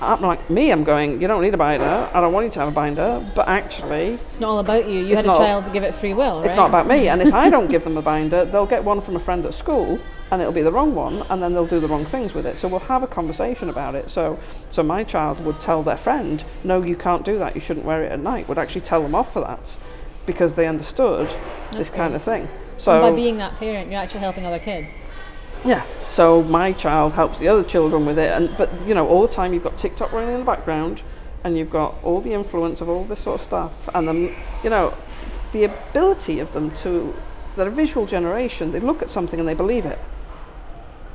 I'm 0.00 0.20
like 0.20 0.50
me. 0.50 0.72
I'm 0.72 0.82
going. 0.82 1.22
You 1.22 1.28
don't 1.28 1.42
need 1.42 1.54
a 1.54 1.56
binder. 1.56 2.10
I 2.12 2.20
don't 2.20 2.32
want 2.32 2.46
you 2.46 2.52
to 2.52 2.58
have 2.58 2.68
a 2.68 2.72
binder. 2.72 3.24
But 3.36 3.46
actually, 3.46 4.18
It's 4.26 4.40
not 4.40 4.48
all 4.50 4.58
about 4.58 4.88
you. 4.88 4.98
You 4.98 5.14
had 5.14 5.26
a 5.26 5.34
child 5.34 5.66
to 5.66 5.70
give 5.70 5.84
it 5.84 5.94
free 5.94 6.12
will, 6.12 6.40
right? 6.40 6.46
it's 6.50 6.56
not 6.56 6.70
about 6.70 6.88
me. 6.88 7.08
And 7.08 7.22
if 7.22 7.32
I 7.32 7.50
don't 7.50 7.70
give 7.70 7.84
them 7.88 7.96
a 7.96 8.02
binder, 8.02 8.44
they'll 8.44 8.66
get 8.66 8.82
one 8.82 9.00
from 9.00 9.14
a 9.14 9.20
friend 9.20 9.46
at 9.46 9.54
school, 9.54 10.00
and 10.34 10.42
it'll 10.42 10.52
be 10.52 10.62
the 10.62 10.72
wrong 10.72 10.96
one, 10.96 11.24
and 11.30 11.40
then 11.40 11.54
they'll 11.54 11.64
do 11.64 11.78
the 11.78 11.86
wrong 11.86 12.04
things 12.04 12.34
with 12.34 12.44
it. 12.44 12.58
So 12.58 12.66
we'll 12.66 12.80
have 12.80 13.04
a 13.04 13.06
conversation 13.06 13.68
about 13.68 13.94
it. 13.94 14.10
So, 14.10 14.36
so 14.68 14.82
my 14.82 15.04
child 15.04 15.38
would 15.44 15.60
tell 15.60 15.84
their 15.84 15.96
friend, 15.96 16.42
"No, 16.64 16.82
you 16.82 16.96
can't 16.96 17.24
do 17.24 17.38
that. 17.38 17.54
You 17.54 17.60
shouldn't 17.60 17.86
wear 17.86 18.02
it 18.02 18.10
at 18.10 18.18
night." 18.18 18.48
Would 18.48 18.58
actually 18.58 18.80
tell 18.80 19.00
them 19.00 19.14
off 19.14 19.32
for 19.32 19.40
that, 19.42 19.76
because 20.26 20.54
they 20.54 20.66
understood 20.66 21.28
this 21.70 21.88
kind 21.88 22.16
of 22.16 22.22
thing. 22.22 22.42
And 22.42 22.82
So 22.82 23.00
by 23.00 23.12
being 23.12 23.38
that 23.38 23.56
parent, 23.60 23.92
you're 23.92 24.00
actually 24.00 24.20
helping 24.20 24.44
other 24.44 24.58
kids. 24.58 25.04
yeah. 25.64 25.82
So 26.10 26.42
my 26.42 26.72
child 26.72 27.12
helps 27.12 27.38
the 27.38 27.46
other 27.46 27.62
children 27.62 28.04
with 28.04 28.18
it, 28.18 28.32
and 28.32 28.56
but 28.56 28.68
you 28.88 28.94
know 28.94 29.06
all 29.06 29.22
the 29.22 29.34
time 29.40 29.54
you've 29.54 29.64
got 29.64 29.78
TikTok 29.78 30.10
running 30.12 30.34
in 30.34 30.40
the 30.40 30.50
background, 30.54 31.00
and 31.44 31.56
you've 31.56 31.70
got 31.70 31.94
all 32.02 32.20
the 32.20 32.32
influence 32.32 32.80
of 32.80 32.88
all 32.88 33.04
this 33.04 33.20
sort 33.20 33.40
of 33.40 33.46
stuff, 33.46 33.72
and 33.94 34.08
then 34.08 34.34
you 34.64 34.70
know 34.70 34.94
the 35.52 35.62
ability 35.62 36.40
of 36.40 36.52
them 36.52 36.72
to 36.82 37.14
they're 37.56 37.68
a 37.68 37.70
visual 37.70 38.04
generation. 38.04 38.72
They 38.72 38.80
look 38.80 39.00
at 39.00 39.12
something 39.12 39.38
and 39.38 39.48
they 39.48 39.54
believe 39.54 39.86
it. 39.86 40.00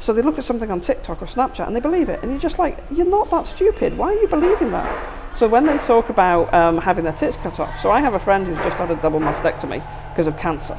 So 0.02 0.14
they 0.14 0.22
look 0.22 0.40
at 0.40 0.46
something 0.46 0.72
on 0.72 0.80
TikTok 0.82 1.22
or 1.22 1.26
Snapchat 1.26 1.68
and 1.68 1.76
they 1.76 1.82
believe 1.82 2.10
it, 2.10 2.22
and 2.22 2.32
you're 2.32 2.40
just 2.40 2.58
like, 2.58 2.84
you're 2.90 3.10
not 3.10 3.30
that 3.32 3.48
stupid. 3.48 3.98
Why 3.98 4.08
are 4.08 4.22
you 4.22 4.28
believing 4.28 4.72
that? 4.72 5.36
So 5.36 5.48
when 5.48 5.66
they 5.66 5.78
talk 5.78 6.10
about 6.10 6.54
um, 6.54 6.78
having 6.78 7.04
their 7.04 7.14
tits 7.14 7.38
cut 7.38 7.60
off, 7.60 7.80
so 7.80 7.92
I 7.92 8.00
have 8.02 8.14
a 8.14 8.20
friend 8.20 8.48
who's 8.48 8.64
just 8.64 8.78
had 8.78 8.92
a 8.92 8.96
double 8.96 9.20
mastectomy 9.20 9.82
because 10.12 10.28
of 10.28 10.38
cancer. 10.38 10.78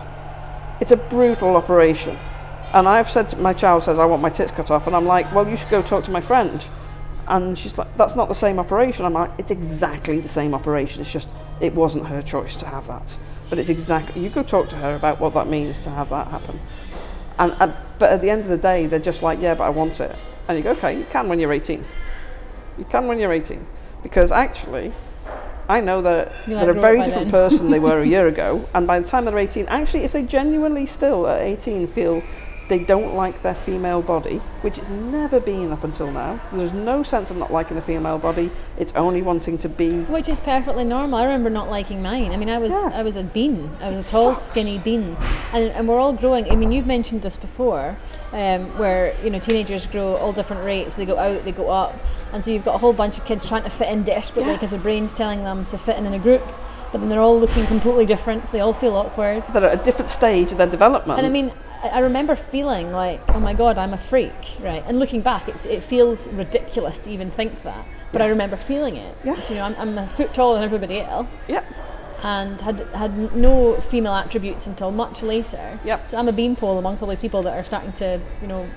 It's 0.81 0.91
a 0.91 0.97
brutal 0.97 1.57
operation. 1.57 2.19
And 2.73 2.89
I've 2.89 3.11
said 3.11 3.29
to 3.31 3.37
my 3.37 3.53
child 3.53 3.83
says 3.83 3.99
I 3.99 4.05
want 4.07 4.23
my 4.23 4.31
tits 4.31 4.53
cut 4.53 4.71
off, 4.71 4.87
and 4.87 4.97
I'm 4.97 5.07
like, 5.07 5.33
well, 5.33 5.47
you 5.49 5.57
should 5.57 5.71
go 5.71 5.83
talk 5.83 6.05
to 6.05 6.11
my 6.11 6.21
friend. 6.21 6.65
And 7.29 7.59
she's 7.59 7.77
like, 7.77 7.95
that's 7.97 8.17
not 8.17 8.29
the 8.29 8.35
same 8.35 8.59
operation. 8.59 9.05
I'm 9.05 9.13
like, 9.13 9.31
it's 9.39 9.51
exactly 9.51 10.21
the 10.21 10.29
same 10.29 10.55
operation. 10.55 11.03
It's 11.03 11.11
just 11.11 11.29
it 11.61 11.75
wasn't 11.75 12.07
her 12.07 12.23
choice 12.23 12.57
to 12.57 12.67
have 12.67 12.87
that. 12.89 13.17
But 13.51 13.59
it's 13.59 13.69
exactly 13.69 14.23
you 14.23 14.31
go 14.31 14.43
talk 14.43 14.71
to 14.71 14.77
her 14.77 14.95
about 14.95 15.21
what 15.21 15.35
that 15.35 15.49
means 15.49 15.79
to 15.81 15.91
have 15.91 16.09
that 16.11 16.29
happen. 16.29 16.59
And, 17.41 17.57
and 17.59 17.75
but 17.99 18.13
at 18.13 18.21
the 18.21 18.31
end 18.31 18.43
of 18.43 18.49
the 18.49 18.57
day, 18.57 18.87
they're 18.87 18.99
just 18.99 19.23
like, 19.23 19.41
yeah, 19.41 19.55
but 19.55 19.65
I 19.65 19.71
want 19.71 20.01
it. 20.01 20.17
And 20.47 20.57
you 20.57 20.63
go, 20.63 20.71
okay, 20.71 20.97
you 20.97 21.07
can 21.11 21.29
when 21.29 21.41
you're 21.41 21.53
18. 21.53 21.85
You 22.79 22.85
can 22.85 23.07
when 23.09 23.19
you're 23.19 23.33
18, 23.33 23.67
because 24.03 24.31
actually, 24.31 24.93
I 25.69 25.81
know 25.81 26.01
that 26.03 26.33
You'll 26.47 26.61
they're 26.61 26.77
a 26.77 26.81
very 26.81 27.03
different 27.03 27.31
person 27.31 27.71
they 27.71 27.79
were 27.79 28.01
a 28.01 28.07
year 28.07 28.27
ago, 28.35 28.69
and 28.75 28.87
by 28.87 29.01
the 29.01 29.07
time 29.07 29.25
they're 29.25 29.39
18, 29.39 29.67
actually, 29.69 30.05
if 30.05 30.13
they 30.13 30.23
genuinely 30.23 30.87
still 30.87 31.27
at 31.27 31.41
18 31.43 31.87
feel 31.89 32.25
they 32.71 32.79
don't 32.79 33.15
like 33.15 33.43
their 33.43 33.55
female 33.55 34.01
body, 34.01 34.37
which 34.63 34.79
it's 34.79 34.89
never 34.89 35.41
been 35.41 35.73
up 35.73 35.83
until 35.85 36.11
now, 36.11 36.41
there's 36.53 36.73
no 36.73 37.03
sense 37.03 37.29
of 37.31 37.37
not 37.37 37.53
liking 37.53 37.77
a 37.77 37.83
female 37.83 38.17
body. 38.19 38.51
It's 38.79 38.93
only 38.95 39.21
wanting 39.23 39.59
to 39.59 39.69
be. 39.69 39.91
Which 40.05 40.29
is 40.29 40.39
perfectly 40.41 40.85
normal. 40.85 41.19
I 41.19 41.25
remember 41.25 41.51
not 41.51 41.69
liking 41.69 42.01
mine. 42.01 42.33
I 42.33 42.37
mean, 42.37 42.49
I 42.49 42.59
was 42.59 42.71
Yeah. 42.73 42.93
I 42.95 43.03
was 43.03 43.17
a 43.17 43.25
bean. 43.25 43.69
I 43.83 43.91
was 43.91 43.99
It 44.07 44.09
a 44.09 44.11
tall, 44.11 44.35
sucks. 44.35 44.47
skinny 44.47 44.79
bean, 44.79 45.17
and 45.53 45.65
and 45.73 45.89
we're 45.89 45.99
all 45.99 46.13
growing. 46.15 46.51
I 46.51 46.55
mean, 46.55 46.71
you've 46.73 46.87
mentioned 46.87 47.23
this 47.23 47.37
before, 47.37 47.97
um, 48.33 48.79
where 48.79 49.15
you 49.25 49.31
know 49.31 49.41
teenagers 49.41 49.87
grow 49.87 50.15
at 50.15 50.21
all 50.21 50.33
different 50.33 50.65
rates. 50.65 50.95
They 50.95 51.05
go 51.07 51.19
out, 51.19 51.45
they 51.45 51.53
go 51.53 51.69
up, 51.69 51.95
and 52.33 52.43
so 52.45 52.53
you've 52.53 52.65
got 52.65 52.77
a 52.77 52.79
whole 52.79 52.93
bunch 52.93 53.19
of 53.19 53.25
kids 53.25 53.45
trying 53.47 53.65
to 53.65 53.71
fit 53.71 53.89
in 53.89 54.05
desperately 54.05 54.53
Yeah. 54.53 54.57
because 54.57 54.71
their 54.71 54.81
brain's 54.81 55.13
telling 55.13 55.43
them 55.43 55.67
to 55.67 55.77
fit 55.77 55.97
in 55.99 56.07
in 56.07 56.15
a 56.15 56.21
group, 56.21 56.43
but 56.93 57.01
then 57.01 57.09
they're 57.09 57.21
all 57.29 57.39
looking 57.41 57.67
completely 57.67 58.07
different. 58.07 58.47
So 58.47 58.53
they 58.57 58.61
all 58.61 58.73
feel 58.73 58.95
awkward. 58.95 59.45
They're 59.47 59.65
at 59.65 59.81
a 59.81 59.85
different 59.85 60.11
stage 60.13 60.53
of 60.53 60.59
their 60.59 60.69
development. 60.71 61.19
And 61.19 61.27
I 61.27 61.31
mean, 61.31 61.51
I 61.83 62.01
remember 62.01 62.37
feeling 62.37 62.93
like, 62.93 63.21
oh 63.29 63.41
my 63.41 63.55
god, 63.55 63.79
I'm 63.79 63.95
a 63.95 63.99
freak, 63.99 64.59
right? 64.61 64.85
And 64.87 64.99
looking 64.99 65.23
back, 65.23 65.49
it's, 65.49 65.65
it 65.65 65.83
feels 65.83 66.29
ridiculous 66.29 66.99
to 67.01 67.11
even 67.11 67.31
think 67.31 67.63
that. 67.63 67.87
But 68.13 68.23
I 68.23 68.27
remember 68.27 68.57
feeling 68.57 68.97
it. 68.97 69.17
Yeah. 69.25 69.43
You 69.49 69.55
know, 69.55 69.65
I'm, 69.65 69.75
I'm 69.77 69.99
a 69.99 70.07
foot 70.07 70.35
taller 70.35 70.55
than 70.57 70.65
everybody 70.65 71.01
else, 71.01 71.49
yeah, 71.49 71.65
and 72.23 72.61
had 72.61 72.81
had 72.93 73.35
no 73.35 73.81
female 73.81 74.15
attributes 74.15 74.67
until 74.67 74.91
much 74.91 75.23
later. 75.23 75.79
Yep. 75.85 76.07
So 76.07 76.19
I'm 76.19 76.29
a 76.29 76.33
beanpole 76.33 76.79
amongst 76.79 77.03
all 77.03 77.09
these 77.09 77.21
people 77.21 77.43
that 77.45 77.57
are 77.57 77.65
starting 77.65 77.93
to, 77.95 78.21
you 78.43 78.49
know, 78.49 78.69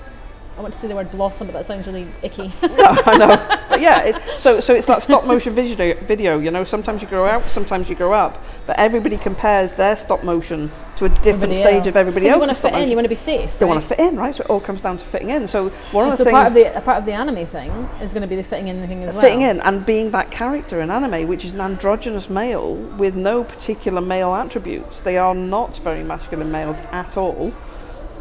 I 0.56 0.60
want 0.60 0.72
to 0.72 0.78
say 0.78 0.86
the 0.86 0.94
word 0.94 1.10
blossom, 1.10 1.48
but 1.48 1.52
that 1.54 1.66
sounds 1.66 1.86
really 1.88 2.06
icky. 2.22 2.52
yeah, 2.62 2.96
I 3.06 3.16
know. 3.16 3.36
But 3.68 3.80
yeah, 3.80 4.02
it, 4.02 4.22
so 4.38 4.60
so 4.60 4.72
it's 4.74 4.86
that 4.86 5.02
stop 5.02 5.24
motion 5.26 5.52
video, 5.52 5.94
video. 6.04 6.38
You 6.38 6.52
know, 6.52 6.62
sometimes 6.62 7.02
you 7.02 7.08
grow 7.08 7.26
out, 7.26 7.50
sometimes 7.50 7.88
you 7.88 7.96
grow 7.96 8.12
up, 8.12 8.44
but 8.66 8.78
everybody 8.78 9.16
compares 9.18 9.72
their 9.72 9.96
stop 9.96 10.22
motion 10.22 10.70
to 10.96 11.06
a 11.06 11.08
different 11.08 11.52
Everybody 11.52 11.54
stage 11.54 11.74
else. 11.78 11.86
of 11.88 11.96
everybody 11.96 12.28
else. 12.28 12.36
You 12.36 12.40
want 12.46 12.52
to 12.52 12.62
fit 12.62 12.74
in. 12.74 12.88
You 12.88 12.94
want 12.94 13.04
to 13.06 13.08
be 13.08 13.16
safe. 13.16 13.58
They 13.58 13.64
right? 13.64 13.70
want 13.74 13.82
to 13.82 13.88
fit 13.88 13.98
in, 13.98 14.16
right? 14.16 14.32
So 14.32 14.44
it 14.44 14.50
all 14.50 14.60
comes 14.60 14.80
down 14.80 14.98
to 14.98 15.04
fitting 15.06 15.30
in. 15.30 15.48
So 15.48 15.70
one 15.90 16.04
And 16.04 16.12
of 16.12 16.18
so 16.18 16.24
the 16.24 16.30
things 16.30 16.34
part 16.36 16.46
of 16.46 16.54
the 16.54 16.76
a 16.76 16.80
part 16.80 16.98
of 16.98 17.04
the 17.04 17.12
anime 17.12 17.46
thing 17.46 17.70
is 18.00 18.12
going 18.12 18.22
to 18.22 18.28
be 18.28 18.36
the 18.36 18.44
fitting 18.44 18.68
in 18.68 18.86
thing 18.86 19.02
as 19.02 19.12
well. 19.12 19.20
fitting 19.22 19.42
in 19.42 19.60
and 19.60 19.84
being 19.84 20.12
that 20.12 20.30
character 20.30 20.80
in 20.80 20.90
anime, 20.90 21.26
which 21.26 21.44
is 21.44 21.52
an 21.52 21.60
androgynous 21.62 22.30
male 22.30 22.74
with 22.74 23.16
no 23.16 23.42
particular 23.42 24.00
male 24.00 24.32
attributes. 24.34 25.00
They 25.00 25.18
are 25.18 25.34
not 25.34 25.78
very 25.78 26.04
masculine 26.04 26.52
males 26.52 26.78
at 26.92 27.16
all, 27.16 27.52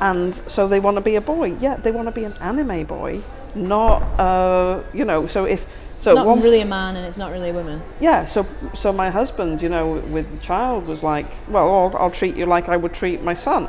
and 0.09 0.41
so 0.47 0.67
they 0.67 0.79
want 0.79 0.95
to 0.97 1.01
be 1.01 1.15
a 1.15 1.21
boy. 1.21 1.47
Yeah, 1.59 1.75
they 1.77 1.91
want 1.91 2.07
to 2.07 2.11
be 2.21 2.25
an 2.25 2.33
anime 2.41 2.83
boy, 2.85 3.21
not 3.55 4.01
uh, 4.19 4.83
you 4.93 5.05
know. 5.05 5.27
So 5.27 5.45
if 5.45 5.61
so, 5.99 6.11
It's 6.11 6.17
not 6.17 6.27
one, 6.27 6.41
really 6.41 6.59
a 6.61 6.65
man 6.65 6.97
and 6.97 7.05
it's 7.05 7.15
not 7.23 7.31
really 7.31 7.49
a 7.49 7.53
woman. 7.53 7.81
yeah. 8.01 8.25
So 8.25 8.45
so 8.75 8.91
my 8.91 9.09
husband, 9.09 9.61
you 9.61 9.69
know, 9.69 9.85
with 10.15 10.27
the 10.31 10.41
child 10.51 10.87
was 10.87 11.01
like, 11.03 11.27
well, 11.47 11.67
I'll, 11.77 11.97
I'll 11.97 12.11
treat 12.11 12.35
you 12.35 12.45
like 12.45 12.67
I 12.69 12.77
would 12.77 12.93
treat 12.93 13.23
my 13.23 13.35
son. 13.35 13.65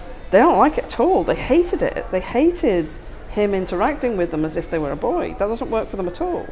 they 0.32 0.38
don't 0.38 0.58
like 0.58 0.78
it 0.78 0.84
at 0.84 1.00
all. 1.00 1.24
They 1.24 1.36
hated 1.36 1.82
it. 1.82 2.04
They 2.10 2.20
hated 2.20 2.88
him 3.30 3.54
interacting 3.54 4.16
with 4.16 4.30
them 4.32 4.44
as 4.44 4.56
if 4.56 4.70
they 4.70 4.78
were 4.78 4.92
a 4.92 4.96
boy. 5.12 5.36
That 5.38 5.46
doesn't 5.52 5.70
work 5.70 5.88
for 5.90 5.96
them 5.96 6.08
at 6.08 6.20
all. 6.20 6.46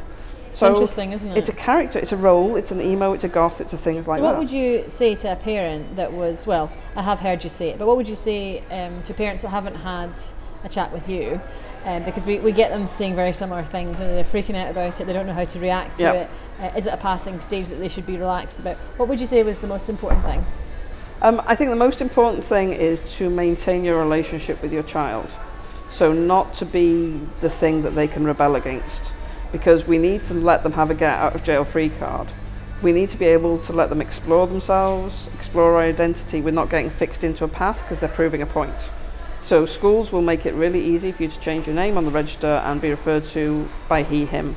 It's 0.57 0.61
So 0.61 0.69
interesting, 0.69 1.11
isn't 1.11 1.29
it? 1.29 1.37
It's 1.37 1.49
a 1.49 1.53
character, 1.53 1.99
it's 1.99 2.13
a 2.13 2.17
role, 2.17 2.55
it's 2.55 2.71
an 2.71 2.81
emo, 2.81 3.13
it's 3.13 3.23
a 3.23 3.27
goth, 3.27 3.61
it's 3.61 3.73
a 3.73 3.77
things 3.77 4.07
like 4.07 4.17
so 4.17 4.23
what 4.23 4.31
that. 4.33 4.39
would 4.39 4.49
you 4.49 4.85
say 4.89 5.13
to 5.13 5.33
a 5.33 5.35
parent 5.35 5.97
that 5.97 6.11
was 6.11 6.47
well? 6.47 6.71
I 6.95 7.03
have 7.03 7.19
heard 7.19 7.43
you 7.43 7.49
say 7.51 7.69
it, 7.69 7.77
but 7.77 7.85
what 7.85 7.95
would 7.95 8.07
you 8.07 8.15
say 8.15 8.63
um, 8.71 9.03
to 9.03 9.13
parents 9.13 9.43
that 9.43 9.49
haven't 9.49 9.75
had 9.75 10.09
a 10.63 10.69
chat 10.69 10.91
with 10.91 11.07
you? 11.09 11.39
Um, 11.85 12.03
because 12.05 12.25
we, 12.25 12.39
we 12.39 12.53
get 12.53 12.71
them 12.71 12.87
saying 12.87 13.15
very 13.15 13.33
similar 13.33 13.61
things 13.61 13.99
and 13.99 14.09
they're 14.09 14.23
freaking 14.23 14.55
out 14.55 14.71
about 14.71 14.99
it. 14.99 15.05
They 15.05 15.13
don't 15.13 15.27
know 15.27 15.33
how 15.33 15.45
to 15.45 15.59
react 15.59 15.97
to 15.97 16.03
Yeah. 16.03 16.13
it. 16.13 16.29
Uh, 16.59 16.71
is 16.75 16.87
it 16.87 16.93
a 16.93 16.97
passing 16.97 17.39
stage 17.39 17.67
that 17.67 17.77
they 17.79 17.87
should 17.87 18.07
be 18.07 18.17
relaxed 18.17 18.59
about? 18.59 18.77
What 18.97 19.09
would 19.09 19.19
you 19.19 19.27
say 19.27 19.43
was 19.43 19.59
the 19.59 19.67
most 19.67 19.89
important 19.89 20.25
thing? 20.25 20.43
Um, 21.21 21.39
I 21.45 21.53
think 21.53 21.69
the 21.69 21.75
most 21.75 22.01
important 22.01 22.43
thing 22.43 22.73
is 22.73 22.99
to 23.17 23.29
maintain 23.29 23.83
your 23.83 23.99
relationship 23.99 24.63
with 24.63 24.73
your 24.73 24.83
child. 24.83 25.27
So, 25.93 26.13
not 26.13 26.55
to 26.55 26.65
be 26.65 27.19
the 27.41 27.49
thing 27.51 27.83
that 27.83 27.93
they 27.93 28.07
can 28.07 28.25
rebel 28.25 28.55
against, 28.55 29.06
because 29.51 29.85
we 29.85 29.97
need 29.97 30.23
to 30.25 30.33
let 30.33 30.63
them 30.63 30.73
have 30.73 30.89
a 30.89 30.93
get 30.93 31.17
out 31.17 31.35
of 31.35 31.43
jail 31.43 31.63
free 31.63 31.89
card. 31.89 32.27
We 32.81 32.91
need 32.91 33.09
to 33.11 33.17
be 33.17 33.25
able 33.25 33.57
to 33.59 33.73
let 33.73 33.89
them 33.89 34.01
explore 34.01 34.47
themselves, 34.47 35.29
explore 35.33 35.75
our 35.75 35.81
identity. 35.81 36.41
We're 36.41 36.51
not 36.51 36.69
getting 36.69 36.89
fixed 36.91 37.23
into 37.23 37.43
a 37.43 37.47
path 37.47 37.81
because 37.81 37.99
they're 37.99 38.09
proving 38.09 38.41
a 38.41 38.45
point. 38.45 38.75
So, 39.43 39.65
schools 39.65 40.11
will 40.11 40.21
make 40.21 40.45
it 40.45 40.53
really 40.53 40.83
easy 40.83 41.11
for 41.11 41.23
you 41.23 41.29
to 41.29 41.39
change 41.39 41.67
your 41.67 41.75
name 41.75 41.97
on 41.97 42.05
the 42.05 42.11
register 42.11 42.61
and 42.65 42.81
be 42.81 42.89
referred 42.89 43.25
to 43.27 43.67
by 43.87 44.03
he, 44.03 44.25
him 44.25 44.55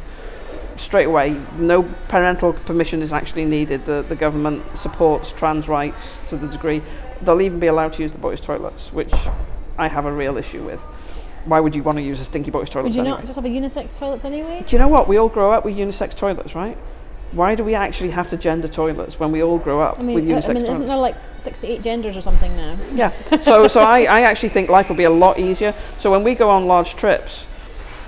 straight 0.77 1.07
away. 1.07 1.37
No 1.57 1.83
parental 2.09 2.53
permission 2.53 3.03
is 3.03 3.13
actually 3.13 3.45
needed. 3.45 3.85
The, 3.85 4.05
the 4.09 4.17
government 4.17 4.65
supports 4.79 5.31
trans 5.31 5.69
rights 5.69 6.03
to 6.29 6.37
the 6.37 6.49
degree. 6.49 6.83
They'll 7.23 7.41
even 7.43 7.61
be 7.61 7.69
allowed 7.69 7.93
to 7.95 8.03
use 8.03 8.13
the 8.13 8.19
boys' 8.19 8.41
toilets, 8.41 8.93
which 8.93 9.13
I 9.79 9.89
have 9.89 10.07
a 10.07 10.13
real 10.13 10.37
issue 10.37 10.65
with. 10.65 10.81
Why 11.45 11.61
would 11.61 11.75
you 11.75 11.83
want 11.83 11.97
to 11.97 12.03
use 12.03 12.21
a 12.21 12.25
stinky 12.25 12.51
boys' 12.51 12.69
toilet 12.69 12.85
Would 12.85 12.95
you 12.95 13.01
anyway? 13.01 13.17
not 13.19 13.27
just 13.27 13.37
have 13.37 13.45
a 13.45 13.49
unisex 13.49 13.95
toilet 13.95 14.25
anyway? 14.25 14.65
Do 14.67 14.75
you 14.75 14.79
know 14.79 14.89
what? 14.89 15.09
We 15.09 15.19
all 15.19 15.29
grow 15.29 15.53
up 15.53 15.65
with 15.65 15.75
unisex 15.75 16.15
toilets, 16.15 16.55
right? 16.55 16.77
Why 17.33 17.55
do 17.55 17.63
we 17.63 17.75
actually 17.75 18.11
have 18.11 18.29
to 18.31 18.37
gender 18.37 18.67
toilets 18.69 19.21
when 19.21 19.31
we 19.31 19.43
all 19.43 19.59
grow 19.59 19.81
up 19.81 20.01
I 20.01 20.03
mean, 20.03 20.17
with 20.17 20.25
unisex 20.25 20.49
I 20.51 20.53
mean, 20.53 20.63
toilets? 20.63 20.71
isn't 20.73 20.87
there 20.87 20.97
like 20.97 21.17
six 21.39 21.59
to 21.61 21.69
eight 21.69 21.83
genders 21.83 22.17
or 22.17 22.21
something 22.21 22.55
now? 22.57 22.77
Yeah. 22.93 23.13
So 23.43 23.69
so 23.69 23.81
I, 23.81 24.01
I 24.03 24.21
actually 24.23 24.49
think 24.51 24.69
life 24.69 24.89
will 24.89 24.97
be 24.97 25.05
a 25.05 25.11
lot 25.11 25.39
easier. 25.39 25.75
So 25.99 26.11
when 26.11 26.25
we 26.25 26.35
go 26.35 26.51
on 26.51 26.67
large 26.67 26.95
trips, 26.97 27.45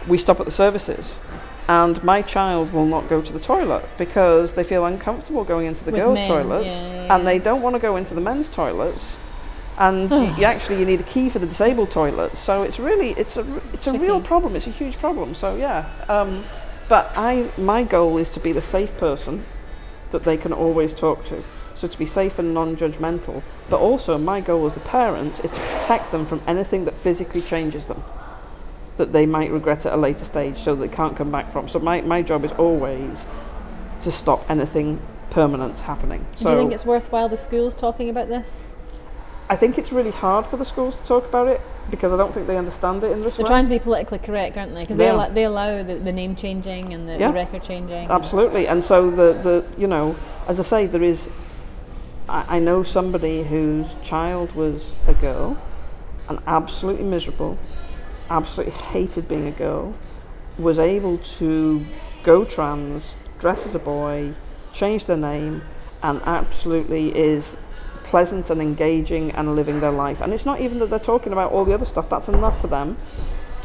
we 0.08 0.18
stop 0.18 0.40
at 0.40 0.46
the 0.46 0.52
services. 0.52 1.06
And 1.68 2.02
my 2.02 2.22
child 2.22 2.72
will 2.72 2.84
not 2.84 3.08
go 3.08 3.22
to 3.22 3.32
the 3.32 3.38
toilet 3.38 3.88
because 3.96 4.52
they 4.54 4.64
feel 4.64 4.84
uncomfortable 4.84 5.44
going 5.44 5.66
into 5.66 5.84
the 5.84 5.92
With 5.92 6.00
girls' 6.02 6.14
men, 6.16 6.28
toilets, 6.28 6.66
yeah, 6.66 6.92
yeah, 7.06 7.14
and 7.14 7.24
they 7.24 7.38
don't 7.38 7.62
want 7.62 7.76
to 7.76 7.80
go 7.80 7.96
into 7.96 8.14
the 8.14 8.20
men's 8.20 8.48
toilets. 8.48 9.21
And 9.78 10.10
you, 10.10 10.34
you 10.38 10.44
actually 10.44 10.78
you 10.78 10.86
need 10.86 11.00
a 11.00 11.04
key 11.04 11.30
for 11.30 11.38
the 11.38 11.46
disabled 11.46 11.90
toilet. 11.90 12.36
so 12.38 12.62
it's 12.62 12.78
really 12.78 13.10
it's 13.10 13.36
a 13.36 13.60
it's 13.72 13.86
a 13.86 13.98
real 13.98 14.20
problem. 14.20 14.54
It's 14.56 14.66
a 14.66 14.70
huge 14.70 14.98
problem. 14.98 15.34
So 15.34 15.56
yeah, 15.56 15.88
um, 16.08 16.44
but 16.88 17.10
I 17.16 17.50
my 17.56 17.84
goal 17.84 18.18
is 18.18 18.28
to 18.30 18.40
be 18.40 18.52
the 18.52 18.60
safe 18.60 18.96
person 18.98 19.44
that 20.10 20.24
they 20.24 20.36
can 20.36 20.52
always 20.52 20.92
talk 20.92 21.24
to. 21.26 21.42
So 21.74 21.88
to 21.88 21.98
be 21.98 22.06
safe 22.06 22.38
and 22.38 22.52
non-judgmental. 22.52 23.42
But 23.70 23.80
also 23.80 24.18
my 24.18 24.40
goal 24.40 24.66
as 24.66 24.76
a 24.76 24.80
parent 24.80 25.40
is 25.44 25.50
to 25.50 25.60
protect 25.60 26.12
them 26.12 26.26
from 26.26 26.42
anything 26.46 26.84
that 26.84 26.96
physically 26.98 27.40
changes 27.40 27.86
them 27.86 28.02
that 28.96 29.12
they 29.12 29.26
might 29.26 29.50
regret 29.50 29.86
at 29.86 29.92
a 29.92 29.96
later 29.96 30.24
stage 30.24 30.58
so 30.58 30.74
they 30.74 30.88
can't 30.88 31.16
come 31.16 31.30
back 31.30 31.50
from. 31.50 31.68
So 31.68 31.78
my, 31.78 32.00
my 32.02 32.22
job 32.22 32.44
is 32.44 32.52
always 32.52 33.24
to 34.02 34.12
stop 34.12 34.50
anything 34.50 35.00
permanent 35.30 35.80
happening. 35.80 36.26
So 36.36 36.44
Do 36.44 36.50
you 36.50 36.58
think 36.58 36.72
it's 36.72 36.84
worthwhile 36.84 37.28
the 37.28 37.36
schools 37.36 37.74
talking 37.74 38.10
about 38.10 38.28
this? 38.28 38.68
I 39.52 39.56
think 39.56 39.76
it's 39.76 39.92
really 39.92 40.10
hard 40.10 40.46
for 40.46 40.56
the 40.56 40.64
schools 40.64 40.96
to 40.96 41.02
talk 41.02 41.26
about 41.26 41.46
it 41.46 41.60
because 41.90 42.10
I 42.10 42.16
don't 42.16 42.32
think 42.32 42.46
they 42.46 42.56
understand 42.56 43.04
it 43.04 43.12
in 43.12 43.18
this 43.18 43.36
way. 43.36 43.36
They're 43.36 43.44
way. 43.44 43.48
trying 43.50 43.64
to 43.64 43.68
be 43.70 43.78
politically 43.78 44.18
correct, 44.18 44.56
aren't 44.56 44.72
they? 44.72 44.80
Because 44.80 44.96
they, 44.96 45.10
allow, 45.10 45.28
they 45.28 45.44
allow 45.44 45.82
the, 45.82 45.96
the 45.96 46.10
name 46.10 46.34
changing 46.34 46.94
and 46.94 47.06
the, 47.06 47.18
Yeah. 47.18 47.28
the 47.28 47.34
record 47.34 47.62
changing. 47.62 48.08
Absolutely. 48.10 48.66
And 48.66 48.82
so 48.82 49.10
the, 49.10 49.34
the 49.34 49.66
you 49.76 49.86
know, 49.86 50.16
as 50.48 50.58
I 50.58 50.62
say, 50.62 50.86
there 50.86 51.02
is 51.02 51.28
I, 52.30 52.56
I 52.56 52.58
know 52.60 52.82
somebody 52.82 53.42
whose 53.42 53.94
child 54.02 54.54
was 54.54 54.94
a 55.06 55.12
girl 55.12 55.58
and 56.30 56.38
absolutely 56.46 57.04
miserable, 57.04 57.58
absolutely 58.30 58.72
hated 58.72 59.28
being 59.28 59.48
a 59.48 59.52
girl, 59.52 59.94
was 60.56 60.78
able 60.78 61.18
to 61.18 61.84
go 62.22 62.46
trans, 62.46 63.14
dress 63.38 63.66
as 63.66 63.74
a 63.74 63.78
boy, 63.78 64.32
change 64.72 65.04
their 65.04 65.18
name, 65.18 65.60
and 66.02 66.18
absolutely 66.24 67.14
is 67.14 67.54
pleasant 68.12 68.50
and 68.50 68.60
engaging 68.60 69.30
and 69.30 69.56
living 69.56 69.80
their 69.80 69.90
life. 69.90 70.20
And 70.20 70.34
it's 70.34 70.44
not 70.44 70.60
even 70.60 70.80
that 70.80 70.90
they're 70.90 70.98
talking 71.12 71.32
about 71.32 71.50
all 71.50 71.64
the 71.64 71.72
other 71.72 71.86
stuff, 71.86 72.10
that's 72.10 72.28
enough 72.28 72.60
for 72.60 72.66
them 72.66 72.98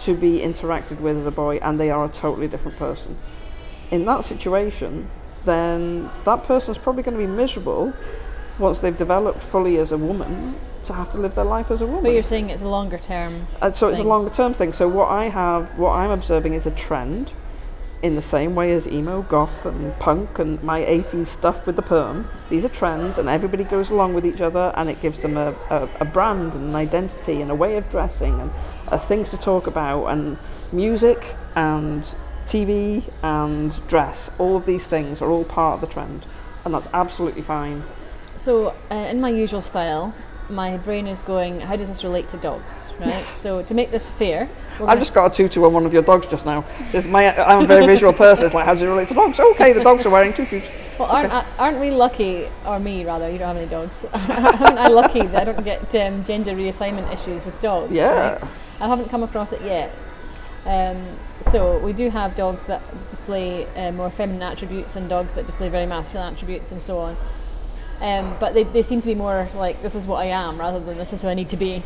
to 0.05 0.15
be 0.15 0.39
interacted 0.39 1.01
with 1.01 1.17
as 1.17 1.25
a 1.25 1.31
boy, 1.31 1.57
and 1.57 1.77
they 1.77 1.91
are 1.91 2.05
a 2.05 2.09
totally 2.09 2.47
different 2.47 2.77
person. 2.77 3.17
In 3.91 4.05
that 4.05 4.23
situation, 4.23 5.09
then 5.43 6.09
that 6.23 6.45
person's 6.45 6.77
probably 6.77 7.03
going 7.03 7.17
to 7.17 7.23
be 7.27 7.29
miserable 7.29 7.91
once 8.57 8.79
they've 8.79 8.97
developed 8.97 9.43
fully 9.43 9.79
as 9.79 9.91
a 9.91 9.97
woman 9.97 10.55
to 10.85 10.93
have 10.93 11.11
to 11.11 11.17
live 11.17 11.35
their 11.35 11.43
life 11.57 11.69
as 11.69 11.81
a 11.81 11.85
woman. 11.85 12.03
But 12.03 12.13
you're 12.13 12.23
saying 12.23 12.49
it's 12.49 12.63
a 12.63 12.69
longer 12.69 12.97
term. 12.97 13.47
And 13.61 13.75
so 13.75 13.89
it's 13.89 13.99
a 13.99 14.03
longer 14.03 14.33
term 14.33 14.53
thing. 14.53 14.71
So 14.71 14.87
what 14.87 15.09
I 15.09 15.25
have, 15.27 15.77
what 15.77 15.91
I'm 15.91 16.11
observing 16.11 16.53
is 16.53 16.65
a 16.65 16.71
trend, 16.71 17.33
in 18.01 18.15
the 18.15 18.21
same 18.21 18.55
way 18.55 18.71
as 18.73 18.87
emo, 18.87 19.21
goth, 19.23 19.65
and 19.65 19.97
punk, 19.99 20.39
and 20.39 20.61
my 20.63 20.81
80s 20.81 21.27
stuff 21.27 21.65
with 21.65 21.75
the 21.75 21.81
perm. 21.81 22.27
These 22.49 22.63
are 22.65 22.69
trends, 22.69 23.17
and 23.17 23.27
everybody 23.27 23.63
goes 23.63 23.89
along 23.89 24.13
with 24.13 24.25
each 24.25 24.41
other, 24.41 24.71
and 24.75 24.89
it 24.89 25.01
gives 25.01 25.19
them 25.19 25.37
a, 25.37 25.55
a, 25.69 25.89
a 26.01 26.05
brand 26.05 26.53
and 26.53 26.69
an 26.69 26.75
identity 26.75 27.41
and 27.41 27.49
a 27.49 27.55
way 27.55 27.77
of 27.77 27.89
dressing 27.89 28.39
and 28.39 28.51
uh, 28.87 28.97
things 28.97 29.29
to 29.31 29.37
talk 29.37 29.67
about, 29.67 30.07
and 30.07 30.37
music 30.71 31.37
and 31.55 32.15
TV 32.45 33.11
and 33.23 33.85
dress. 33.87 34.29
All 34.37 34.55
of 34.55 34.65
these 34.65 34.85
things 34.85 35.21
are 35.21 35.31
all 35.31 35.43
part 35.45 35.75
of 35.75 35.81
the 35.81 35.87
trend, 35.87 36.25
and 36.65 36.73
that's 36.73 36.87
absolutely 36.93 37.41
fine. 37.41 37.83
So, 38.35 38.75
uh, 38.91 38.95
in 38.95 39.19
my 39.19 39.29
usual 39.29 39.61
style, 39.61 40.13
my 40.49 40.77
brain 40.77 41.07
is 41.07 41.21
going, 41.21 41.59
how 41.59 41.75
does 41.75 41.89
this 41.89 42.03
relate 42.03 42.29
to 42.29 42.37
dogs, 42.37 42.89
right? 42.99 43.07
Yes. 43.09 43.37
So, 43.37 43.61
to 43.63 43.73
make 43.73 43.91
this 43.91 44.09
fair, 44.09 44.49
I 44.75 44.79
gonna 44.79 44.99
just 44.99 45.13
got 45.13 45.31
a 45.31 45.35
tutu 45.35 45.63
on 45.65 45.73
one 45.73 45.85
of 45.85 45.93
your 45.93 46.03
dogs 46.03 46.27
just 46.27 46.45
now. 46.45 46.63
This 46.91 47.05
my, 47.05 47.35
I'm 47.35 47.63
a 47.63 47.67
very 47.67 47.85
visual 47.85 48.13
person. 48.13 48.45
It's 48.45 48.53
like, 48.53 48.65
how 48.65 48.73
does 48.73 48.81
it 48.81 48.87
relate 48.87 49.07
to 49.09 49.13
dogs? 49.13 49.39
Okay, 49.39 49.73
the 49.73 49.83
dogs 49.83 50.05
are 50.05 50.09
wearing 50.09 50.33
tutus. 50.33 50.69
Well, 50.97 51.09
aren't, 51.09 51.31
uh, 51.31 51.43
aren't 51.59 51.79
we 51.79 51.91
lucky, 51.91 52.47
or 52.65 52.79
me 52.79 53.05
rather, 53.05 53.29
you 53.29 53.37
don't 53.37 53.47
have 53.47 53.57
any 53.57 53.67
dogs, 53.67 54.05
aren't 54.13 54.79
I 54.79 54.87
lucky 54.87 55.25
that 55.25 55.47
I 55.47 55.51
don't 55.51 55.63
get 55.63 55.93
um, 55.95 56.23
gender 56.23 56.53
reassignment 56.53 57.11
issues 57.13 57.45
with 57.45 57.59
dogs? 57.59 57.91
Yeah. 57.91 58.33
right? 58.33 58.43
I 58.79 58.87
haven't 58.87 59.09
come 59.09 59.23
across 59.23 59.53
it 59.53 59.61
yet. 59.61 59.93
Um, 60.65 61.01
so 61.41 61.79
we 61.79 61.93
do 61.93 62.09
have 62.09 62.35
dogs 62.35 62.65
that 62.65 63.09
display 63.09 63.65
uh, 63.75 63.91
more 63.91 64.09
feminine 64.09 64.43
attributes 64.43 64.95
and 64.95 65.07
dogs 65.07 65.33
that 65.33 65.45
display 65.45 65.69
very 65.69 65.85
masculine 65.85 66.33
attributes 66.33 66.71
and 66.71 66.81
so 66.81 66.99
on. 66.99 67.17
Um, 68.01 68.35
but 68.39 68.53
they, 68.53 68.63
they 68.63 68.81
seem 68.83 69.01
to 69.01 69.07
be 69.07 69.15
more 69.15 69.49
like 69.55 69.81
this 69.81 69.95
is 69.95 70.05
what 70.07 70.17
I 70.17 70.25
am 70.25 70.59
rather 70.59 70.79
than 70.79 70.97
this 70.97 71.13
is 71.13 71.21
who 71.21 71.27
I 71.27 71.33
need 71.33 71.49
to 71.49 71.57
be. 71.57 71.83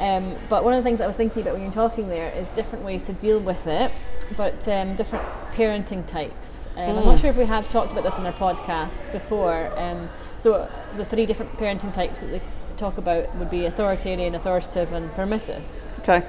Um, 0.00 0.34
but 0.48 0.64
one 0.64 0.72
of 0.74 0.82
the 0.82 0.88
things 0.88 1.00
I 1.00 1.06
was 1.06 1.14
thinking 1.16 1.42
about 1.42 1.54
when 1.54 1.62
you're 1.62 1.72
talking 1.72 2.08
there 2.08 2.28
is 2.30 2.50
different 2.50 2.84
ways 2.84 3.04
to 3.04 3.12
deal 3.12 3.38
with 3.38 3.66
it, 3.68 3.92
but 4.36 4.66
um, 4.66 4.96
different 4.96 5.24
parenting 5.52 6.04
types. 6.06 6.66
Um, 6.76 6.98
I'm 6.98 7.04
not 7.04 7.18
Mm. 7.18 7.20
sure 7.20 7.30
if 7.30 7.36
we 7.36 7.44
have 7.46 7.68
talked 7.68 7.92
about 7.92 8.02
this 8.02 8.18
in 8.18 8.26
our 8.26 8.32
podcast 8.32 9.12
before. 9.12 9.70
Um, 9.76 10.08
so 10.36 10.68
the 10.96 11.04
three 11.04 11.26
different 11.26 11.56
parenting 11.56 11.92
types 11.92 12.20
that 12.20 12.30
they 12.32 12.42
talk 12.76 12.98
about 12.98 13.32
would 13.36 13.50
be 13.50 13.66
authoritarian, 13.66 14.34
authoritative, 14.34 14.92
and 14.92 15.12
permissive. 15.14 15.64
Okay. 16.00 16.26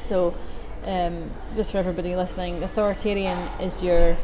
So, 0.00 0.34
um, 0.86 1.30
just 1.54 1.72
for 1.72 1.78
everybody 1.78 2.16
listening, 2.16 2.62
authoritarian 2.64 3.50
is 3.60 3.82
your 3.82 4.16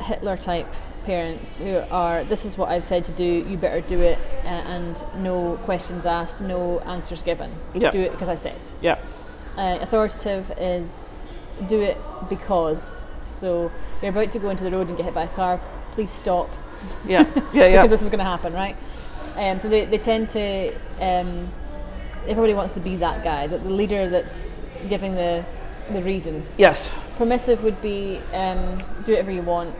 Hitler 0.00 0.38
type 0.38 0.72
parents 1.04 1.56
who 1.56 1.76
are 1.90 2.24
this 2.24 2.44
is 2.44 2.58
what 2.58 2.68
I've 2.68 2.84
said 2.84 3.04
to 3.06 3.12
do, 3.12 3.24
you 3.24 3.56
better 3.56 3.80
do 3.80 4.00
it, 4.00 4.18
uh, 4.44 4.48
and 4.48 5.04
no 5.16 5.58
questions 5.64 6.06
asked, 6.06 6.40
no 6.40 6.80
answers 6.80 7.22
given. 7.22 7.50
Yeah. 7.74 7.90
Do 7.90 8.00
it 8.00 8.12
because 8.12 8.28
I 8.28 8.34
said. 8.34 8.60
Yeah. 8.80 8.98
Uh, 9.56 9.78
authoritative 9.80 10.52
is 10.58 11.26
do 11.66 11.80
it 11.82 11.98
because. 12.28 13.08
So 13.32 13.70
you're 14.00 14.10
about 14.10 14.32
to 14.32 14.38
go 14.38 14.50
into 14.50 14.64
the 14.64 14.70
road 14.70 14.88
and 14.88 14.96
get 14.96 15.04
hit 15.04 15.14
by 15.14 15.24
a 15.24 15.28
car. 15.28 15.60
Please 15.92 16.10
stop. 16.10 16.50
Yeah, 17.06 17.22
yeah, 17.52 17.66
yeah. 17.66 17.70
because 17.70 17.90
this 17.90 18.02
is 18.02 18.08
going 18.08 18.18
to 18.18 18.24
happen, 18.24 18.52
right? 18.52 18.76
Um, 19.36 19.58
so 19.58 19.68
they, 19.68 19.84
they 19.84 19.98
tend 19.98 20.28
to. 20.30 20.74
Um, 21.00 21.50
everybody 22.26 22.54
wants 22.54 22.72
to 22.74 22.80
be 22.80 22.96
that 22.96 23.22
guy, 23.22 23.46
that 23.46 23.62
the 23.62 23.70
leader 23.70 24.08
that's 24.08 24.60
giving 24.88 25.14
the 25.14 25.44
the 25.92 26.02
reasons. 26.02 26.56
Yes. 26.58 26.88
Permissive 27.16 27.62
would 27.62 27.80
be 27.80 28.20
um, 28.32 28.78
do 29.04 29.12
whatever 29.12 29.30
you 29.30 29.42
want. 29.42 29.74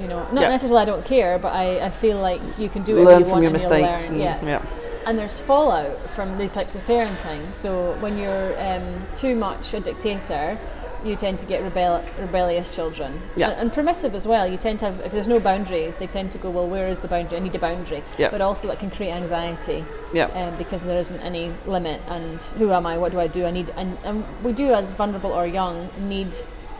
You 0.00 0.08
know, 0.08 0.26
not 0.32 0.42
Yeah. 0.42 0.48
necessarily 0.48 0.82
I 0.82 0.84
don't 0.86 1.04
care, 1.04 1.38
but 1.38 1.52
I, 1.52 1.80
I 1.80 1.90
feel 1.90 2.18
like 2.18 2.40
you 2.58 2.68
can 2.68 2.82
do 2.82 2.94
Learn 2.96 3.04
whatever 3.04 3.20
you 3.20 3.24
from 3.26 3.32
want 3.32 3.42
your 3.44 3.52
mistakes. 3.52 3.82
learn. 4.02 4.10
and- 4.12 4.20
yeah. 4.20 4.44
yeah. 4.44 4.62
And 5.06 5.18
there's 5.18 5.38
fallout 5.38 6.08
from 6.10 6.36
these 6.38 6.52
types 6.52 6.74
of 6.74 6.82
parenting. 6.86 7.54
So 7.54 7.92
when 8.00 8.16
you're 8.16 8.54
um, 8.58 9.06
too 9.14 9.36
much 9.36 9.74
a 9.74 9.80
dictator, 9.80 10.58
you 11.04 11.14
tend 11.14 11.40
to 11.40 11.46
get 11.46 11.62
rebel- 11.62 12.02
rebellious 12.18 12.74
children. 12.74 13.20
Yeah. 13.36 13.50
And, 13.50 13.60
and 13.60 13.72
permissive 13.72 14.14
as 14.14 14.26
well. 14.26 14.46
You 14.46 14.56
tend 14.56 14.78
to 14.78 14.86
have, 14.86 15.00
if 15.00 15.12
there's 15.12 15.28
no 15.28 15.40
boundaries, 15.40 15.98
they 15.98 16.06
tend 16.06 16.30
to 16.32 16.38
go, 16.38 16.48
well, 16.50 16.66
where 16.66 16.88
is 16.88 16.98
the 17.00 17.08
boundary? 17.08 17.36
I 17.36 17.40
need 17.42 17.54
a 17.54 17.58
boundary. 17.58 18.02
Yeah. 18.16 18.30
But 18.30 18.40
also 18.40 18.68
that 18.68 18.78
can 18.78 18.90
create 18.90 19.10
anxiety 19.12 19.84
Yeah. 20.14 20.24
um, 20.32 20.56
because 20.56 20.82
there 20.84 20.98
isn't 20.98 21.20
any 21.20 21.52
limit. 21.66 22.00
And 22.08 22.40
who 22.56 22.72
am 22.72 22.86
I? 22.86 22.96
What 22.96 23.12
do 23.12 23.20
I 23.20 23.26
do? 23.26 23.44
I 23.44 23.50
need, 23.50 23.70
and, 23.76 23.98
and 24.04 24.24
we 24.42 24.54
do 24.54 24.72
as 24.72 24.90
vulnerable 24.92 25.32
or 25.32 25.46
young 25.46 25.90
need 26.08 26.34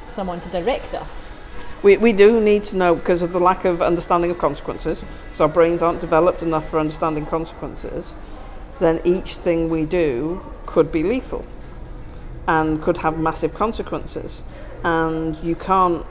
someone 0.09 0.41
to 0.41 0.49
direct 0.49 0.95
us. 0.95 1.24
We, 1.85 1.99
we 1.99 2.15
do 2.15 2.41
need 2.41 2.65
to 2.65 2.77
know 2.77 2.95
because 2.95 3.21
of 3.21 3.33
the 3.33 3.39
lack 3.39 3.67
of 3.67 3.83
understanding 3.83 4.31
of 4.31 4.39
consequences, 4.39 5.03
so 5.35 5.45
our 5.45 5.51
brains 5.51 5.83
aren't 5.83 6.01
developed 6.01 6.43
enough 6.43 6.71
for 6.71 6.79
understanding 6.79 7.27
consequences, 7.27 8.15
then 8.81 9.03
each 9.05 9.37
thing 9.37 9.69
we 9.69 9.85
do 9.85 10.43
could 10.65 10.91
be 10.91 11.03
lethal 11.03 11.45
and 12.49 12.83
could 12.83 12.97
have 12.97 13.19
massive 13.19 13.53
consequences. 13.53 14.41
And 14.83 15.37
you 15.45 15.57
can't 15.57 16.07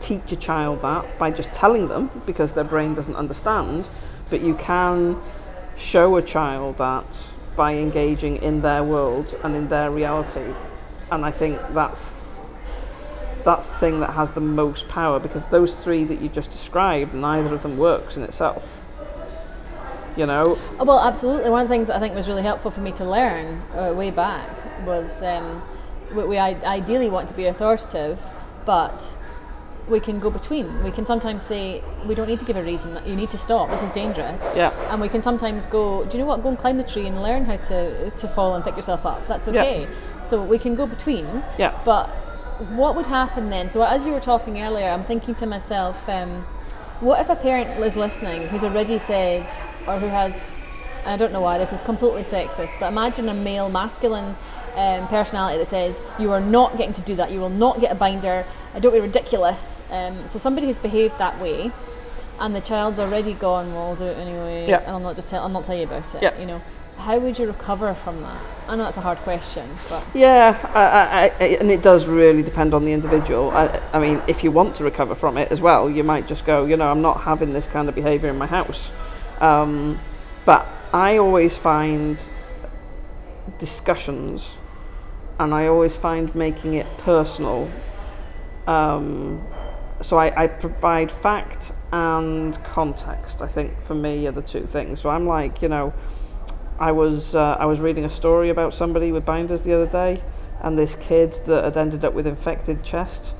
teach 0.00 0.32
a 0.32 0.36
child 0.36 0.82
that 0.82 1.18
by 1.18 1.30
just 1.30 1.52
telling 1.52 1.86
them 1.86 2.10
because 2.26 2.52
their 2.54 2.64
brain 2.64 2.96
doesn't 2.96 3.14
understand, 3.14 3.86
but 4.28 4.40
you 4.40 4.56
can 4.56 5.16
show 5.78 6.16
a 6.16 6.22
child 6.22 6.78
that 6.78 7.06
by 7.54 7.74
engaging 7.74 8.38
in 8.38 8.60
their 8.60 8.82
world 8.82 9.38
and 9.44 9.54
in 9.54 9.68
their 9.68 9.92
reality. 9.92 10.52
And 11.12 11.24
I 11.24 11.30
think 11.30 11.60
that's 11.74 12.19
that's 13.44 13.66
the 13.66 13.74
thing 13.74 14.00
that 14.00 14.10
has 14.10 14.30
the 14.32 14.40
most 14.40 14.88
power 14.88 15.18
because 15.18 15.46
those 15.46 15.74
three 15.74 16.04
that 16.04 16.20
you 16.20 16.28
just 16.28 16.50
described, 16.50 17.14
neither 17.14 17.54
of 17.54 17.62
them 17.62 17.76
works 17.76 18.16
in 18.16 18.22
itself. 18.22 18.62
You 20.16 20.26
know, 20.26 20.58
Oh, 20.78 20.84
well, 20.84 21.00
absolutely. 21.00 21.50
One 21.50 21.62
of 21.62 21.68
the 21.68 21.74
things 21.74 21.86
that 21.86 21.96
I 21.96 22.00
think 22.00 22.14
was 22.14 22.28
really 22.28 22.42
helpful 22.42 22.70
for 22.70 22.80
me 22.80 22.92
to 22.92 23.04
learn 23.04 23.62
uh, 23.74 23.92
way 23.94 24.10
back 24.10 24.48
was 24.84 25.22
um, 25.22 25.62
we, 26.12 26.24
we 26.24 26.38
ideally 26.38 27.08
want 27.08 27.28
to 27.28 27.34
be 27.34 27.46
authoritative, 27.46 28.20
but 28.64 29.16
we 29.88 30.00
can 30.00 30.20
go 30.20 30.30
between. 30.30 30.82
We 30.82 30.90
can 30.90 31.04
sometimes 31.04 31.42
say, 31.42 31.82
we 32.06 32.14
don't 32.14 32.28
need 32.28 32.40
to 32.40 32.46
give 32.46 32.56
a 32.56 32.62
reason, 32.62 32.98
you 33.04 33.16
need 33.16 33.30
to 33.30 33.38
stop, 33.38 33.70
this 33.70 33.82
is 33.82 33.90
dangerous. 33.90 34.40
Yeah. 34.54 34.70
And 34.90 35.00
we 35.00 35.08
can 35.08 35.20
sometimes 35.20 35.66
go, 35.66 36.04
do 36.04 36.16
you 36.16 36.22
know 36.22 36.28
what, 36.28 36.42
go 36.42 36.48
and 36.48 36.58
climb 36.58 36.76
the 36.76 36.84
tree 36.84 37.06
and 37.06 37.22
learn 37.22 37.44
how 37.44 37.56
to, 37.56 38.10
to 38.10 38.28
fall 38.28 38.54
and 38.54 38.64
pick 38.64 38.76
yourself 38.76 39.04
up. 39.06 39.26
That's 39.26 39.48
okay. 39.48 39.80
Yeah. 39.80 39.86
okay. 39.86 39.94
So 40.24 40.42
we 40.42 40.58
can 40.58 40.74
go 40.74 40.86
between. 40.86 41.42
Yeah. 41.58 41.78
But 41.84 42.10
what 42.68 42.94
would 42.96 43.06
happen 43.06 43.50
then? 43.50 43.68
So 43.68 43.82
as 43.82 44.06
you 44.06 44.12
were 44.12 44.20
talking 44.20 44.60
earlier, 44.62 44.88
I'm 44.88 45.04
thinking 45.04 45.34
to 45.36 45.46
myself, 45.46 46.08
um, 46.08 46.42
what 47.00 47.20
if 47.20 47.30
a 47.30 47.36
parent 47.36 47.82
is 47.82 47.96
listening 47.96 48.46
who's 48.48 48.62
already 48.62 48.98
said, 48.98 49.48
or 49.86 49.98
who 49.98 50.06
has, 50.08 50.44
I 51.06 51.16
don't 51.16 51.32
know 51.32 51.40
why 51.40 51.58
this 51.58 51.72
is 51.72 51.80
completely 51.80 52.22
sexist, 52.22 52.78
but 52.78 52.88
imagine 52.88 53.28
a 53.28 53.34
male 53.34 53.70
masculine 53.70 54.36
um, 54.76 55.08
personality 55.08 55.58
that 55.58 55.66
says, 55.66 56.02
you 56.18 56.32
are 56.32 56.40
not 56.40 56.76
getting 56.76 56.92
to 56.94 57.02
do 57.02 57.16
that, 57.16 57.30
you 57.30 57.40
will 57.40 57.48
not 57.48 57.80
get 57.80 57.90
a 57.90 57.94
binder, 57.94 58.44
I 58.74 58.80
don't 58.80 58.92
be 58.92 59.00
ridiculous. 59.00 59.80
Um, 59.90 60.28
so 60.28 60.38
somebody 60.38 60.66
who's 60.66 60.78
behaved 60.78 61.16
that 61.18 61.40
way, 61.40 61.72
and 62.38 62.54
the 62.54 62.60
child's 62.60 63.00
already 63.00 63.32
gone, 63.32 63.72
well, 63.72 63.88
I'll 63.88 63.96
do 63.96 64.04
it 64.04 64.18
anyway, 64.18 64.68
Yeah. 64.68 64.80
and 64.80 64.88
I'll 64.90 65.00
not 65.00 65.16
just 65.16 65.28
tell, 65.28 65.42
I'll 65.42 65.48
not 65.48 65.64
tell 65.64 65.76
you 65.76 65.84
about 65.84 66.14
it. 66.14 66.22
Yeah. 66.22 66.38
You 66.38 66.46
know, 66.46 66.62
how 67.00 67.18
would 67.18 67.38
you 67.38 67.46
recover 67.46 67.94
from 67.94 68.22
that? 68.22 68.40
I 68.68 68.76
know 68.76 68.84
that's 68.84 68.96
a 68.98 69.00
hard 69.00 69.18
question, 69.18 69.68
but 69.88 70.04
Yeah, 70.14 70.56
I, 70.74 70.84
I, 71.40 71.44
I, 71.44 71.48
and 71.56 71.70
it 71.70 71.82
does 71.82 72.06
really 72.06 72.42
depend 72.42 72.74
on 72.74 72.84
the 72.84 72.92
individual. 72.92 73.50
I, 73.50 73.80
I 73.92 73.98
mean, 73.98 74.22
if 74.28 74.44
you 74.44 74.50
want 74.52 74.76
to 74.76 74.84
recover 74.84 75.14
from 75.14 75.36
it 75.36 75.50
as 75.50 75.60
well, 75.60 75.90
you 75.90 76.04
might 76.04 76.28
just 76.28 76.44
go, 76.44 76.66
you 76.66 76.76
know, 76.76 76.88
I'm 76.90 77.02
not 77.02 77.20
having 77.22 77.52
this 77.52 77.66
kind 77.66 77.88
of 77.88 77.94
behaviour 77.94 78.28
in 78.28 78.38
my 78.38 78.46
house. 78.46 78.90
Um, 79.40 79.98
but 80.44 80.68
I 80.92 81.16
always 81.18 81.56
find 81.56 82.22
discussions, 83.58 84.56
and 85.38 85.54
I 85.54 85.66
always 85.66 85.96
find 85.96 86.32
making 86.34 86.74
it 86.74 86.86
personal. 86.98 87.68
Um, 88.66 89.44
so 90.02 90.18
I, 90.18 90.44
I 90.44 90.46
provide 90.46 91.10
fact 91.10 91.72
and 91.92 92.62
context. 92.64 93.42
I 93.42 93.48
think 93.48 93.82
for 93.84 93.94
me 93.94 94.26
are 94.26 94.32
the 94.32 94.42
two 94.42 94.66
things. 94.66 95.00
So 95.00 95.10
I'm 95.10 95.26
like, 95.26 95.62
you 95.62 95.68
know, 95.68 95.92
I 96.80 96.92
was 96.92 97.34
uh, 97.34 97.56
I 97.60 97.66
was 97.66 97.78
reading 97.78 98.06
a 98.06 98.10
story 98.10 98.48
about 98.48 98.72
somebody 98.72 99.12
with 99.12 99.26
binders 99.26 99.60
the 99.62 99.74
other 99.74 99.86
day, 99.86 100.22
and 100.62 100.78
this 100.78 100.94
kid 100.94 101.38
that 101.44 101.62
had 101.64 101.76
ended 101.76 102.06
up 102.06 102.14
with 102.14 102.26
infected 102.26 102.82
chest 102.82 103.34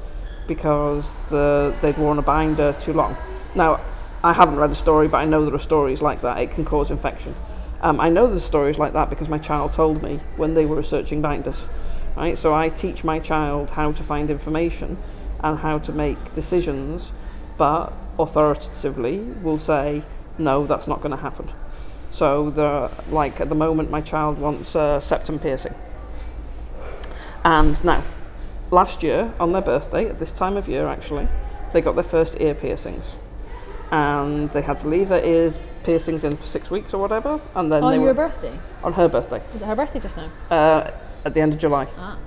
because 0.46 1.06
the 1.30 1.74
they'd 1.80 1.96
worn 1.96 2.18
a 2.18 2.22
binder 2.22 2.76
too 2.82 2.92
long. 2.92 3.16
Now, 3.54 3.80
I 4.22 4.34
haven't 4.34 4.56
read 4.56 4.70
the 4.70 4.76
story, 4.76 5.08
but 5.08 5.18
I 5.18 5.24
know 5.24 5.44
there 5.46 5.54
are 5.54 5.58
stories 5.58 6.02
like 6.02 6.20
that. 6.20 6.38
It 6.38 6.50
can 6.50 6.66
cause 6.66 6.90
infection. 6.90 7.34
Um, 7.80 7.98
I 7.98 8.10
know 8.10 8.26
there's 8.26 8.44
stories 8.44 8.76
like 8.76 8.92
that 8.92 9.08
because 9.08 9.30
my 9.30 9.38
child 9.38 9.72
told 9.72 10.02
me 10.02 10.20
when 10.36 10.52
they 10.52 10.66
were 10.66 10.76
researching 10.76 11.22
binders. 11.22 11.56
Right, 12.16 12.36
so 12.36 12.52
I 12.52 12.68
teach 12.68 13.04
my 13.04 13.20
child 13.20 13.70
how 13.70 13.92
to 13.92 14.02
find 14.02 14.30
information 14.30 14.98
and 15.42 15.58
how 15.58 15.78
to 15.78 15.92
make 15.92 16.34
decisions, 16.34 17.10
but 17.56 17.94
authoritatively 18.18 19.20
will 19.42 19.58
say, 19.58 20.02
no, 20.36 20.66
that's 20.66 20.86
not 20.86 21.00
going 21.00 21.12
to 21.12 21.16
happen. 21.16 21.48
So 22.20 22.50
the 22.50 22.90
like 23.10 23.40
at 23.40 23.48
the 23.48 23.54
moment, 23.54 23.90
my 23.90 24.02
child 24.02 24.38
wants 24.38 24.74
a 24.74 25.00
septum 25.02 25.38
piercing. 25.38 25.74
And 27.46 27.82
now, 27.82 28.04
last 28.70 29.02
year 29.02 29.32
on 29.40 29.52
their 29.52 29.62
birthday, 29.62 30.06
at 30.06 30.18
this 30.18 30.30
time 30.30 30.58
of 30.58 30.68
year 30.68 30.86
actually, 30.86 31.26
they 31.72 31.80
got 31.80 31.94
their 31.94 32.04
first 32.04 32.36
ear 32.38 32.52
piercings, 32.52 33.06
and 33.90 34.52
they 34.52 34.60
had 34.60 34.80
to 34.80 34.88
leave 34.88 35.08
their 35.08 35.24
ears 35.24 35.58
piercings 35.82 36.22
in 36.22 36.36
for 36.36 36.44
six 36.44 36.70
weeks 36.70 36.92
or 36.92 36.98
whatever, 37.00 37.40
and 37.54 37.72
then 37.72 37.82
on 37.82 37.90
they 37.90 37.96
your 37.96 38.08
were 38.08 38.28
birthday. 38.28 38.52
on 38.84 38.92
her 38.92 39.08
birthday 39.08 39.40
Was 39.54 39.62
it 39.62 39.64
her 39.64 39.74
birthday 39.74 40.00
just 40.00 40.18
now? 40.18 40.30
uh, 40.50 40.90
at 41.24 41.32
the 41.32 41.40
end 41.40 41.54
of 41.54 41.58
July. 41.58 41.88
Ah. 41.96 42.18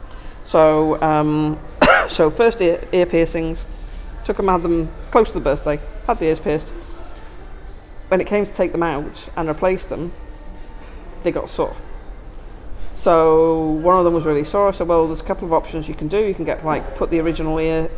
So, 0.47 0.99
um, 1.03 1.60
so 2.08 2.32
first 2.32 2.62
ear, 2.62 2.84
ear 2.93 3.06
piercings, 3.06 3.63
took 4.25 4.38
them, 4.38 4.47
had 4.47 4.63
them 4.63 4.89
close 5.12 5.27
to 5.27 5.36
the 5.36 5.39
birthday, 5.51 5.79
had 6.08 6.17
the 6.17 6.25
ears 6.25 6.39
pierced. 6.39 6.73
When 8.09 8.21
it 8.21 8.27
came 8.27 8.45
to 8.45 8.53
take 8.53 8.71
them 8.71 8.83
out 8.83 9.29
and 9.35 9.49
replace 9.49 9.85
them, 9.85 10.13
they 11.23 11.31
got 11.31 11.49
sore. 11.49 11.75
So 12.95 13.71
one 13.81 13.97
of 13.97 14.05
them 14.05 14.13
was 14.13 14.25
really 14.25 14.45
sore. 14.45 14.69
I 14.69 14.71
said, 14.71 14.87
well, 14.87 15.07
there's 15.07 15.21
a 15.21 15.25
couple 15.25 15.45
of 15.45 15.53
options 15.53 15.87
you 15.87 15.95
can 15.95 16.07
do. 16.07 16.19
You 16.19 16.33
can 16.33 16.45
get 16.45 16.63
like 16.65 16.95
put 16.95 17.09
the 17.09 17.19
original 17.19 17.57
ear 17.59 17.89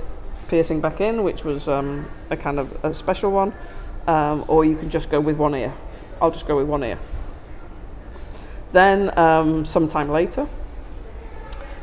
piercing 0.47 0.81
back 0.81 1.01
in, 1.01 1.23
which 1.23 1.43
was 1.43 1.67
um, 1.67 2.09
a 2.29 2.37
kind 2.37 2.59
of 2.59 2.71
a 2.83 2.93
special 2.93 3.31
one, 3.31 3.53
um, 4.07 4.45
or 4.47 4.65
you 4.65 4.75
can 4.75 4.89
just 4.89 5.09
go 5.09 5.19
with 5.19 5.37
one 5.37 5.55
ear. 5.55 5.73
I'll 6.21 6.31
just 6.31 6.47
go 6.47 6.57
with 6.57 6.67
one 6.67 6.83
ear. 6.83 6.99
Then 8.71 9.17
um, 9.17 9.65
sometime 9.65 10.09
later, 10.09 10.47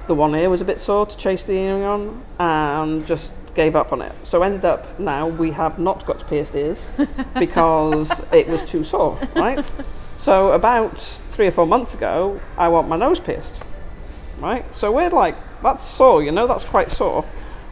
the 0.07 0.15
one 0.15 0.35
ear 0.35 0.51
was 0.51 0.61
a 0.61 0.65
bit 0.65 0.81
sore 0.81 1.07
to 1.07 1.17
chase 1.17 1.45
the 1.45 1.53
earring 1.53 1.85
on 1.85 2.25
and 2.39 3.07
just 3.07 3.33
gave 3.55 3.77
up 3.77 3.93
on 3.93 4.03
it. 4.03 4.13
So 4.25 4.43
ended 4.43 4.65
up 4.65 4.99
now 4.99 5.29
we 5.29 5.51
have 5.53 5.79
not 5.79 6.07
got 6.07 6.27
pierced 6.27 6.55
ears 6.55 6.79
because 7.39 8.11
it 8.33 8.49
was 8.49 8.63
too 8.63 8.85
sore, 8.85 9.19
right? 9.37 9.71
So 10.19 10.53
about 10.53 10.99
three 11.33 11.47
or 11.47 11.51
four 11.51 11.67
months 11.67 11.95
ago, 11.95 12.41
I 12.57 12.69
want 12.69 12.89
my 12.89 12.97
nose 12.97 13.21
pierced, 13.21 13.61
right? 14.39 14.65
So 14.75 14.93
we're 14.93 15.11
like, 15.11 15.37
that's 15.63 15.85
sore, 15.85 16.23
you 16.23 16.33
know, 16.33 16.47
that's 16.47 16.65
quite 16.65 16.91
sore, 16.91 17.25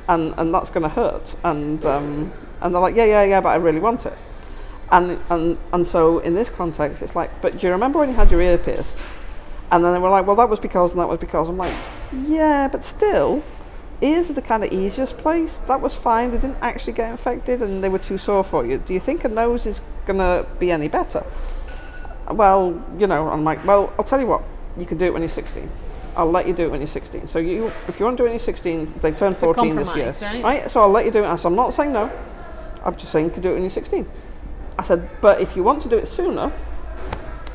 and 0.08 0.34
and 0.36 0.54
that's 0.54 0.70
going 0.70 0.82
to 0.82 0.88
hurt, 0.88 1.34
and 1.44 1.84
um, 1.86 2.32
and 2.60 2.74
they're 2.74 2.82
like, 2.82 2.96
yeah, 2.96 3.04
yeah, 3.04 3.22
yeah, 3.24 3.40
but 3.40 3.50
I 3.50 3.56
really 3.56 3.80
want 3.80 4.06
it. 4.06 4.18
And, 4.92 5.20
and 5.30 5.58
and 5.72 5.86
so 5.86 6.18
in 6.18 6.34
this 6.34 6.48
context, 6.48 7.02
it's 7.02 7.14
like, 7.14 7.30
but 7.40 7.58
do 7.58 7.66
you 7.66 7.72
remember 7.72 8.00
when 8.00 8.08
you 8.08 8.16
had 8.16 8.30
your 8.30 8.40
ear 8.40 8.58
pierced? 8.58 8.98
And 9.70 9.84
then 9.84 9.92
they 9.92 10.00
were 10.00 10.10
like, 10.10 10.26
well, 10.26 10.36
that 10.36 10.48
was 10.48 10.58
because 10.58 10.90
and 10.90 11.00
that 11.00 11.08
was 11.08 11.20
because. 11.20 11.48
I'm 11.48 11.56
like, 11.56 11.72
yeah, 12.12 12.66
but 12.66 12.82
still, 12.82 13.44
are 14.02 14.32
the 14.32 14.42
kind 14.42 14.64
of 14.64 14.72
easiest 14.72 15.16
place. 15.18 15.58
That 15.66 15.80
was 15.80 15.94
fine. 15.94 16.30
They 16.30 16.38
didn't 16.38 16.58
actually 16.62 16.94
get 16.94 17.10
infected, 17.10 17.62
and 17.62 17.82
they 17.84 17.88
were 17.88 17.98
too 17.98 18.18
sore 18.18 18.44
for 18.44 18.64
you. 18.64 18.78
Do 18.78 18.94
you 18.94 19.00
think 19.00 19.24
a 19.24 19.28
nose 19.28 19.66
is 19.66 19.80
gonna 20.06 20.46
be 20.58 20.70
any 20.70 20.88
better? 20.88 21.24
Well, 22.30 22.82
you 22.98 23.06
know, 23.06 23.28
I'm 23.28 23.44
like, 23.44 23.64
well, 23.64 23.92
I'll 23.98 24.04
tell 24.04 24.20
you 24.20 24.26
what. 24.26 24.42
You 24.76 24.86
can 24.86 24.98
do 24.98 25.06
it 25.06 25.12
when 25.12 25.22
you're 25.22 25.28
16. 25.28 25.70
I'll 26.16 26.30
let 26.30 26.46
you 26.46 26.54
do 26.54 26.64
it 26.64 26.70
when 26.70 26.80
you're 26.80 26.88
16. 26.88 27.28
So 27.28 27.38
you, 27.38 27.72
if 27.88 27.98
you 27.98 28.04
want 28.04 28.16
to 28.16 28.22
do 28.22 28.24
it 28.24 28.30
when 28.30 28.38
you're 28.38 28.44
16, 28.44 28.94
they 29.00 29.12
turn 29.12 29.32
It's 29.32 29.42
a 29.42 29.46
14 29.46 29.76
this 29.76 29.96
year, 29.96 30.12
compromise, 30.12 30.44
right? 30.44 30.70
So 30.70 30.80
I'll 30.80 30.90
let 30.90 31.04
you 31.04 31.10
do 31.10 31.22
it. 31.22 31.26
I 31.26 31.36
said, 31.36 31.46
I'm 31.46 31.56
not 31.56 31.74
saying 31.74 31.92
no. 31.92 32.10
I'm 32.84 32.96
just 32.96 33.12
saying 33.12 33.26
you 33.26 33.30
can 33.30 33.42
do 33.42 33.50
it 33.50 33.54
when 33.54 33.62
you're 33.62 33.70
16. 33.70 34.06
I 34.78 34.82
said, 34.82 35.08
but 35.20 35.40
if 35.40 35.56
you 35.56 35.62
want 35.62 35.82
to 35.82 35.88
do 35.88 35.98
it 35.98 36.08
sooner, 36.08 36.52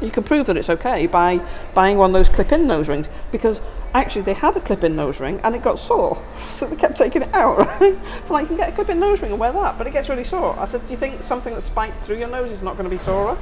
you 0.02 0.12
can 0.12 0.24
prove 0.24 0.48
that 0.48 0.58
it's 0.58 0.70
okay 0.70 1.08
by 1.08 1.42
buying 1.74 1.98
one 1.98 2.10
of 2.10 2.14
those 2.14 2.30
clip-in 2.34 2.68
nose 2.68 2.88
rings 2.88 3.08
because 3.32 3.60
actually 3.96 4.24
they 4.24 4.34
had 4.34 4.56
a 4.58 4.62
clip-in 4.62 4.96
nose 4.96 5.20
ring 5.20 5.40
and 5.44 5.56
it 5.56 5.62
got 5.62 5.80
sore, 5.80 6.22
so 6.52 6.68
they 6.68 6.76
kept 6.76 6.98
taking 6.98 7.22
it 7.22 7.34
out. 7.34 7.58
Right? 7.58 7.98
So 8.26 8.34
like, 8.34 8.44
you 8.44 8.48
can 8.48 8.58
get 8.58 8.70
a 8.70 8.72
clip-in 8.74 9.00
nose 9.00 9.22
ring 9.22 9.32
and 9.32 9.40
wear 9.40 9.52
that, 9.54 9.78
but 9.78 9.88
it 9.88 9.94
gets 9.94 10.10
really 10.10 10.24
sore. 10.24 10.58
I 10.60 10.66
said, 10.66 10.86
do 10.88 10.92
you 10.92 10.98
think 10.98 11.24
something 11.24 11.54
that's 11.54 11.66
spiked 11.66 12.04
through 12.04 12.18
your 12.18 12.28
nose 12.28 12.52
is 12.52 12.62
not 12.62 12.78
going 12.78 12.90
to 12.90 12.96
be 12.96 13.02
sorer? 13.02 13.38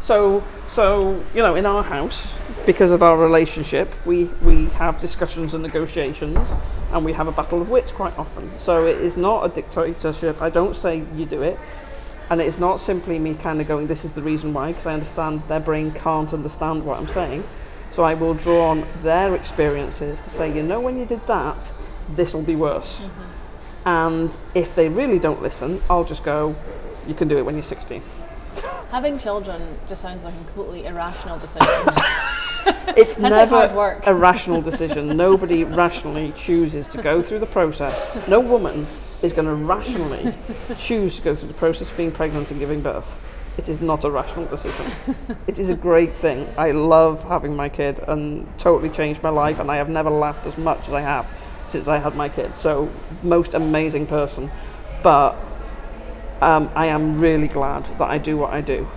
So, 0.00 0.44
so 0.68 1.24
you 1.34 1.40
know, 1.40 1.54
in 1.54 1.64
our 1.64 1.82
house, 1.82 2.30
because 2.66 2.90
of 2.90 3.02
our 3.02 3.16
relationship, 3.16 3.94
we 4.04 4.24
we 4.42 4.66
have 4.76 5.00
discussions 5.00 5.54
and 5.54 5.62
negotiations, 5.62 6.46
and 6.92 7.04
we 7.04 7.12
have 7.14 7.26
a 7.26 7.32
battle 7.32 7.62
of 7.62 7.70
wits 7.70 7.90
quite 7.90 8.16
often. 8.18 8.50
So 8.58 8.86
it 8.86 9.00
is 9.00 9.16
not 9.16 9.46
a 9.46 9.48
dictatorship. 9.48 10.42
I 10.42 10.50
don't 10.50 10.76
say 10.76 11.02
you 11.14 11.24
do 11.24 11.40
it, 11.40 11.58
and 12.28 12.40
it's 12.40 12.58
not 12.58 12.80
simply 12.82 13.18
me 13.18 13.34
kind 13.34 13.60
of 13.60 13.68
going, 13.68 13.86
this 13.86 14.04
is 14.04 14.12
the 14.12 14.22
reason 14.22 14.52
why, 14.52 14.72
because 14.72 14.86
I 14.86 14.92
understand 14.94 15.42
their 15.48 15.60
brain 15.60 15.90
can't 15.92 16.32
understand 16.32 16.84
what 16.84 16.98
I'm 16.98 17.08
saying. 17.08 17.44
So 17.94 18.02
I 18.02 18.14
will 18.14 18.34
draw 18.34 18.70
on 18.70 18.86
their 19.02 19.34
experiences 19.36 20.20
to 20.22 20.30
say, 20.30 20.52
you 20.52 20.62
know, 20.62 20.80
when 20.80 20.98
you 20.98 21.06
did 21.06 21.24
that, 21.28 21.72
this 22.08 22.34
will 22.34 22.42
be 22.42 22.56
worse. 22.56 22.96
Mm-hmm. 22.96 23.88
And 23.88 24.36
if 24.54 24.74
they 24.74 24.88
really 24.88 25.18
don't 25.18 25.42
listen, 25.42 25.80
I'll 25.88 26.04
just 26.04 26.24
go, 26.24 26.56
you 27.06 27.14
can 27.14 27.28
do 27.28 27.38
it 27.38 27.42
when 27.44 27.54
you're 27.54 27.62
16. 27.62 28.02
Having 28.90 29.18
children 29.18 29.78
just 29.86 30.02
sounds 30.02 30.24
like 30.24 30.34
a 30.34 30.36
completely 30.38 30.86
irrational 30.86 31.38
decision. 31.38 31.68
It's 32.96 33.18
never 33.18 34.00
a 34.04 34.14
rational 34.14 34.62
decision. 34.62 35.16
Nobody 35.16 35.64
rationally 35.82 36.32
chooses 36.36 36.88
to 36.88 37.02
go 37.02 37.22
through 37.22 37.40
the 37.40 37.46
process. 37.46 37.94
No 38.28 38.40
woman 38.40 38.86
is 39.22 39.32
going 39.32 39.46
to 39.46 39.54
rationally 39.54 40.34
choose 40.78 41.16
to 41.16 41.22
go 41.22 41.34
through 41.34 41.48
the 41.48 41.54
process 41.54 41.90
of 41.90 41.96
being 41.96 42.12
pregnant 42.12 42.50
and 42.50 42.60
giving 42.60 42.80
birth. 42.80 43.06
It 43.56 43.68
is 43.68 43.80
not 43.80 44.04
a 44.04 44.10
rational 44.10 44.46
decision. 44.46 44.92
It 45.46 45.58
is 45.58 45.68
a 45.70 45.74
great 45.74 46.16
thing. 46.16 46.52
I 46.58 46.72
love 46.72 47.22
having 47.22 47.54
my 47.54 47.68
kid 47.68 48.00
and 48.08 48.46
totally 48.58 48.90
changed 48.90 49.22
my 49.22 49.28
life, 49.30 49.58
and 49.60 49.70
I 49.70 49.76
have 49.76 49.88
never 49.88 50.10
laughed 50.10 50.46
as 50.46 50.56
much 50.56 50.88
as 50.88 50.94
I 50.94 51.00
have 51.02 51.26
since 51.66 51.86
I 51.88 51.98
had 51.98 52.14
my 52.14 52.28
kid. 52.28 52.56
So, 52.56 52.90
most 53.22 53.54
amazing 53.54 54.06
person. 54.06 54.50
But 55.02 55.36
um, 56.42 56.70
I 56.74 56.86
am 56.86 57.18
really 57.18 57.48
glad 57.48 57.86
that 57.98 58.08
I 58.10 58.18
do 58.18 58.36
what 58.36 58.52
I 58.52 58.60
do 58.60 58.88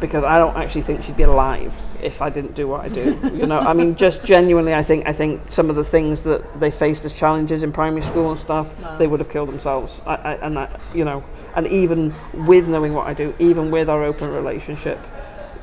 because 0.00 0.24
I 0.24 0.38
don't 0.38 0.56
actually 0.56 0.82
think 0.82 1.04
she'd 1.04 1.16
be 1.16 1.22
alive 1.22 1.74
if 2.00 2.20
I 2.20 2.28
didn't 2.28 2.54
do 2.54 2.68
what 2.68 2.84
I 2.84 2.88
do. 2.88 3.18
you 3.34 3.46
know, 3.46 3.60
I 3.60 3.72
mean, 3.72 3.96
just 3.96 4.22
genuinely, 4.24 4.74
I 4.74 4.82
think 4.82 5.06
I 5.08 5.12
think 5.12 5.50
some 5.50 5.70
of 5.70 5.76
the 5.76 5.84
things 5.84 6.20
that 6.22 6.58
they 6.60 6.70
faced 6.70 7.04
as 7.06 7.12
challenges 7.14 7.62
in 7.62 7.72
primary 7.72 8.02
school 8.02 8.30
and 8.30 8.38
stuff, 8.38 8.68
Wow. 8.78 8.98
they 8.98 9.06
would 9.06 9.20
have 9.20 9.30
killed 9.30 9.48
themselves. 9.48 10.00
I, 10.06 10.14
I, 10.16 10.34
and 10.46 10.56
that, 10.56 10.80
you 10.94 11.04
know, 11.04 11.24
and 11.56 11.66
even 11.66 12.14
with 12.32 12.68
knowing 12.68 12.92
what 12.92 13.06
I 13.06 13.14
do, 13.14 13.34
even 13.38 13.70
with 13.70 13.88
our 13.88 14.04
open 14.04 14.30
relationship, 14.30 14.98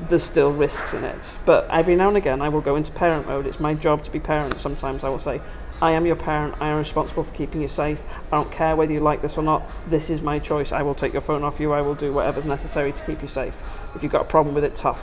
there's 0.08 0.24
still 0.24 0.52
risks 0.52 0.92
in 0.92 1.04
it. 1.04 1.32
But 1.46 1.68
every 1.70 1.96
now 1.96 2.08
and 2.08 2.16
again, 2.16 2.42
I 2.42 2.48
will 2.48 2.60
go 2.60 2.76
into 2.76 2.90
parent 2.92 3.26
mode. 3.26 3.46
It's 3.46 3.60
my 3.60 3.74
job 3.74 4.02
to 4.04 4.10
be 4.10 4.18
parent. 4.20 4.60
Sometimes 4.60 5.04
I 5.04 5.08
will 5.08 5.20
say, 5.20 5.40
I 5.80 5.92
am 5.92 6.04
your 6.04 6.16
parent. 6.16 6.56
I 6.60 6.68
am 6.68 6.78
responsible 6.78 7.24
for 7.24 7.32
keeping 7.32 7.62
you 7.62 7.68
safe. 7.68 8.02
I 8.32 8.36
don't 8.36 8.50
care 8.50 8.74
whether 8.74 8.92
you 8.92 9.00
like 9.00 9.22
this 9.22 9.36
or 9.36 9.42
not. 9.42 9.70
This 9.88 10.10
is 10.10 10.20
my 10.20 10.38
choice. 10.38 10.72
I 10.72 10.82
will 10.82 10.94
take 10.94 11.12
your 11.12 11.22
phone 11.22 11.44
off 11.44 11.60
you. 11.60 11.72
I 11.72 11.80
will 11.80 11.94
do 11.94 12.12
whatever's 12.12 12.44
necessary 12.44 12.92
to 12.92 13.02
keep 13.02 13.22
you 13.22 13.28
safe. 13.28 13.54
If 13.94 14.02
you've 14.02 14.12
got 14.12 14.22
a 14.22 14.26
problem 14.28 14.54
with 14.54 14.64
it, 14.64 14.76
tough. 14.76 15.00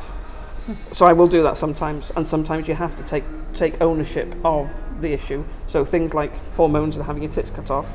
so 0.91 1.05
I 1.05 1.13
will 1.13 1.27
do 1.27 1.43
that 1.43 1.57
sometimes, 1.57 2.11
and 2.15 2.27
sometimes 2.27 2.67
you 2.67 2.75
have 2.75 2.95
to 2.97 3.03
take 3.03 3.23
take 3.53 3.81
ownership 3.81 4.33
of 4.45 4.69
the 5.01 5.11
issue. 5.11 5.43
So 5.67 5.83
things 5.83 6.13
like 6.13 6.33
hormones 6.55 6.95
and 6.95 7.05
having 7.05 7.23
your 7.23 7.31
tits 7.31 7.49
cut 7.49 7.69
off, 7.69 7.87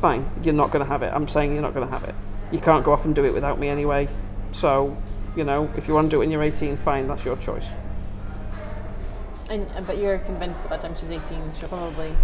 fine, 0.00 0.28
you're 0.42 0.54
not 0.54 0.70
going 0.70 0.84
to 0.84 0.88
have 0.90 1.02
it. 1.02 1.12
I'm 1.12 1.28
saying 1.28 1.52
you're 1.52 1.62
not 1.62 1.74
going 1.74 1.86
to 1.86 1.92
have 1.92 2.04
it. 2.04 2.14
You 2.50 2.58
can't 2.60 2.84
go 2.84 2.92
off 2.92 3.04
and 3.04 3.14
do 3.14 3.24
it 3.24 3.32
without 3.34 3.58
me 3.58 3.68
anyway. 3.68 4.08
So, 4.52 4.96
you 5.36 5.44
know, 5.44 5.70
if 5.76 5.88
you 5.88 5.94
want 5.94 6.06
to 6.06 6.10
do 6.10 6.16
it 6.16 6.20
when 6.20 6.30
you're 6.30 6.42
18, 6.42 6.76
fine, 6.78 7.08
that's 7.08 7.24
your 7.24 7.36
choice. 7.36 7.66
and, 9.48 9.70
uh, 9.76 9.80
but 9.82 9.98
you're 9.98 10.18
convinced 10.18 10.62
that 10.62 10.68
by 10.70 10.76
the 10.76 10.82
time 10.82 10.96
she's 10.96 11.10
18, 11.10 11.52
she'll 11.58 11.68
probably. 11.68 12.14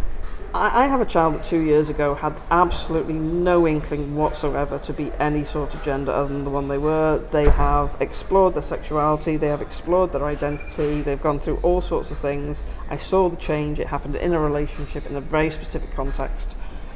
I, 0.54 0.84
I 0.84 0.86
have 0.86 1.00
a 1.00 1.06
child 1.06 1.34
that 1.34 1.44
two 1.44 1.60
years 1.60 1.88
ago 1.88 2.14
had 2.14 2.38
absolutely 2.50 3.14
no 3.14 3.66
inkling 3.66 4.14
whatsoever 4.16 4.78
to 4.80 4.92
be 4.92 5.10
any 5.18 5.44
sort 5.44 5.74
of 5.74 5.82
gender 5.82 6.12
other 6.12 6.28
than 6.28 6.44
the 6.44 6.50
one 6.50 6.68
they 6.68 6.78
were. 6.78 7.22
They 7.30 7.48
have 7.48 7.96
explored 8.00 8.54
their 8.54 8.62
sexuality, 8.62 9.36
they 9.36 9.48
have 9.48 9.62
explored 9.62 10.12
their 10.12 10.24
identity, 10.24 11.02
they've 11.02 11.22
gone 11.22 11.40
through 11.40 11.56
all 11.62 11.80
sorts 11.80 12.10
of 12.10 12.18
things. 12.18 12.62
I 12.90 12.98
saw 12.98 13.28
the 13.30 13.36
change, 13.36 13.78
it 13.80 13.86
happened 13.86 14.16
in 14.16 14.34
a 14.34 14.40
relationship 14.40 15.06
in 15.06 15.16
a 15.16 15.20
very 15.20 15.50
specific 15.50 15.94
context, 15.94 16.54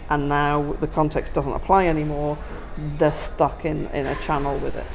and 0.08 0.28
now 0.28 0.74
the 0.80 0.86
context 0.86 1.34
doesn't 1.34 1.52
apply 1.52 1.86
anymore. 1.86 2.38
They're 2.98 3.14
stuck 3.14 3.64
in, 3.64 3.86
in 3.88 4.06
a 4.06 4.14
channel 4.22 4.58
with 4.58 4.76
it. 4.76 4.86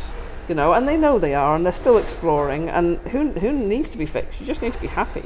You 0.47 0.55
know, 0.55 0.73
and 0.73 0.87
they 0.87 0.97
know 0.97 1.19
they 1.19 1.33
are, 1.35 1.55
and 1.55 1.65
they're 1.65 1.73
still 1.73 1.97
exploring. 1.97 2.69
And 2.69 2.97
who 3.09 3.31
who 3.31 3.51
needs 3.51 3.89
to 3.89 3.97
be 3.97 4.05
fixed? 4.05 4.39
You 4.39 4.45
just 4.45 4.61
need 4.61 4.73
to 4.73 4.79
be 4.81 4.87
happy. 4.87 5.23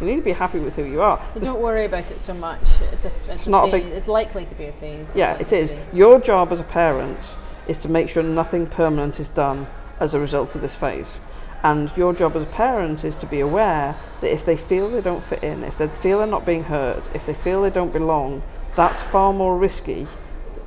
You 0.00 0.06
need 0.06 0.16
to 0.16 0.22
be 0.22 0.32
happy 0.32 0.58
with 0.58 0.76
who 0.76 0.84
you 0.84 1.00
are. 1.00 1.24
So 1.32 1.40
don't 1.40 1.60
worry 1.60 1.86
about 1.86 2.10
it 2.10 2.20
so 2.20 2.34
much. 2.34 2.60
It's 2.92 3.06
a, 3.06 3.12
it's, 3.30 3.46
a 3.46 3.50
not 3.50 3.68
a 3.68 3.72
phase. 3.72 3.84
big- 3.84 3.92
It's 3.94 4.08
likely 4.08 4.44
to 4.44 4.54
be 4.54 4.66
a 4.66 4.72
phase. 4.72 5.08
It's 5.08 5.16
Yeah, 5.16 5.38
it 5.38 5.52
is. 5.52 5.72
Your 5.94 6.20
job 6.20 6.52
as 6.52 6.60
a 6.60 6.64
parent 6.64 7.18
is 7.66 7.78
to 7.78 7.88
make 7.88 8.10
sure 8.10 8.22
nothing 8.22 8.66
permanent 8.66 9.18
is 9.20 9.30
done 9.30 9.66
as 10.00 10.12
a 10.12 10.20
result 10.20 10.54
of 10.54 10.60
this 10.60 10.74
phase. 10.74 11.10
And 11.62 11.90
your 11.96 12.12
job 12.12 12.36
as 12.36 12.42
a 12.42 12.46
parent 12.46 13.04
is 13.04 13.16
to 13.16 13.26
be 13.26 13.40
aware 13.40 13.96
that 14.20 14.32
if 14.32 14.44
they 14.44 14.56
feel 14.56 14.90
they 14.90 15.00
don't 15.00 15.24
fit 15.24 15.42
in, 15.42 15.64
if 15.64 15.78
they 15.78 15.88
feel 15.88 16.18
they're 16.18 16.26
not 16.26 16.44
being 16.44 16.64
heard, 16.64 17.02
if 17.14 17.24
they 17.24 17.34
feel 17.34 17.62
they 17.62 17.70
don't 17.70 17.92
belong, 17.92 18.42
that's 18.76 19.02
far 19.02 19.32
more 19.32 19.56
risky 19.56 20.06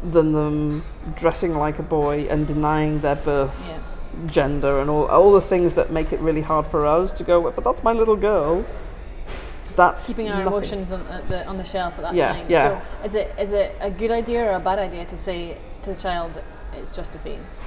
than 0.03 0.33
them 0.33 0.83
dressing 1.15 1.53
like 1.55 1.79
a 1.79 1.83
boy 1.83 2.27
and 2.29 2.47
denying 2.47 2.99
their 3.01 3.15
birth 3.15 3.55
Yeah. 3.67 4.27
gender 4.27 4.79
and 4.79 4.89
all, 4.89 5.05
all 5.05 5.31
the 5.31 5.41
things 5.41 5.75
that 5.75 5.91
make 5.91 6.11
it 6.11 6.19
really 6.19 6.41
hard 6.41 6.65
for 6.67 6.85
us 6.85 7.13
to 7.13 7.23
go, 7.23 7.41
but 7.51 7.63
that's 7.63 7.83
my 7.83 7.93
little 7.93 8.15
girl. 8.15 8.65
That's 9.75 10.07
Keeping 10.07 10.27
our 10.29 10.43
nothing. 10.43 10.57
emotions 10.57 10.91
on 10.91 11.05
the 11.29 11.45
on 11.45 11.57
the 11.57 11.63
shelf 11.63 11.93
at 11.97 12.01
that 12.01 12.15
Yeah, 12.15 12.33
time. 12.33 12.45
yeah. 12.49 12.81
So 12.81 13.07
is 13.07 13.13
it 13.15 13.35
is 13.39 13.51
it 13.51 13.75
a 13.79 13.91
good 13.91 14.11
idea 14.11 14.43
or 14.43 14.53
a 14.53 14.59
bad 14.59 14.79
idea 14.79 15.05
to 15.05 15.17
say 15.17 15.57
to 15.83 15.93
the 15.93 15.95
child 15.95 16.41
it's 16.73 16.91
just 16.91 17.15
a 17.15 17.19
phase? 17.19 17.61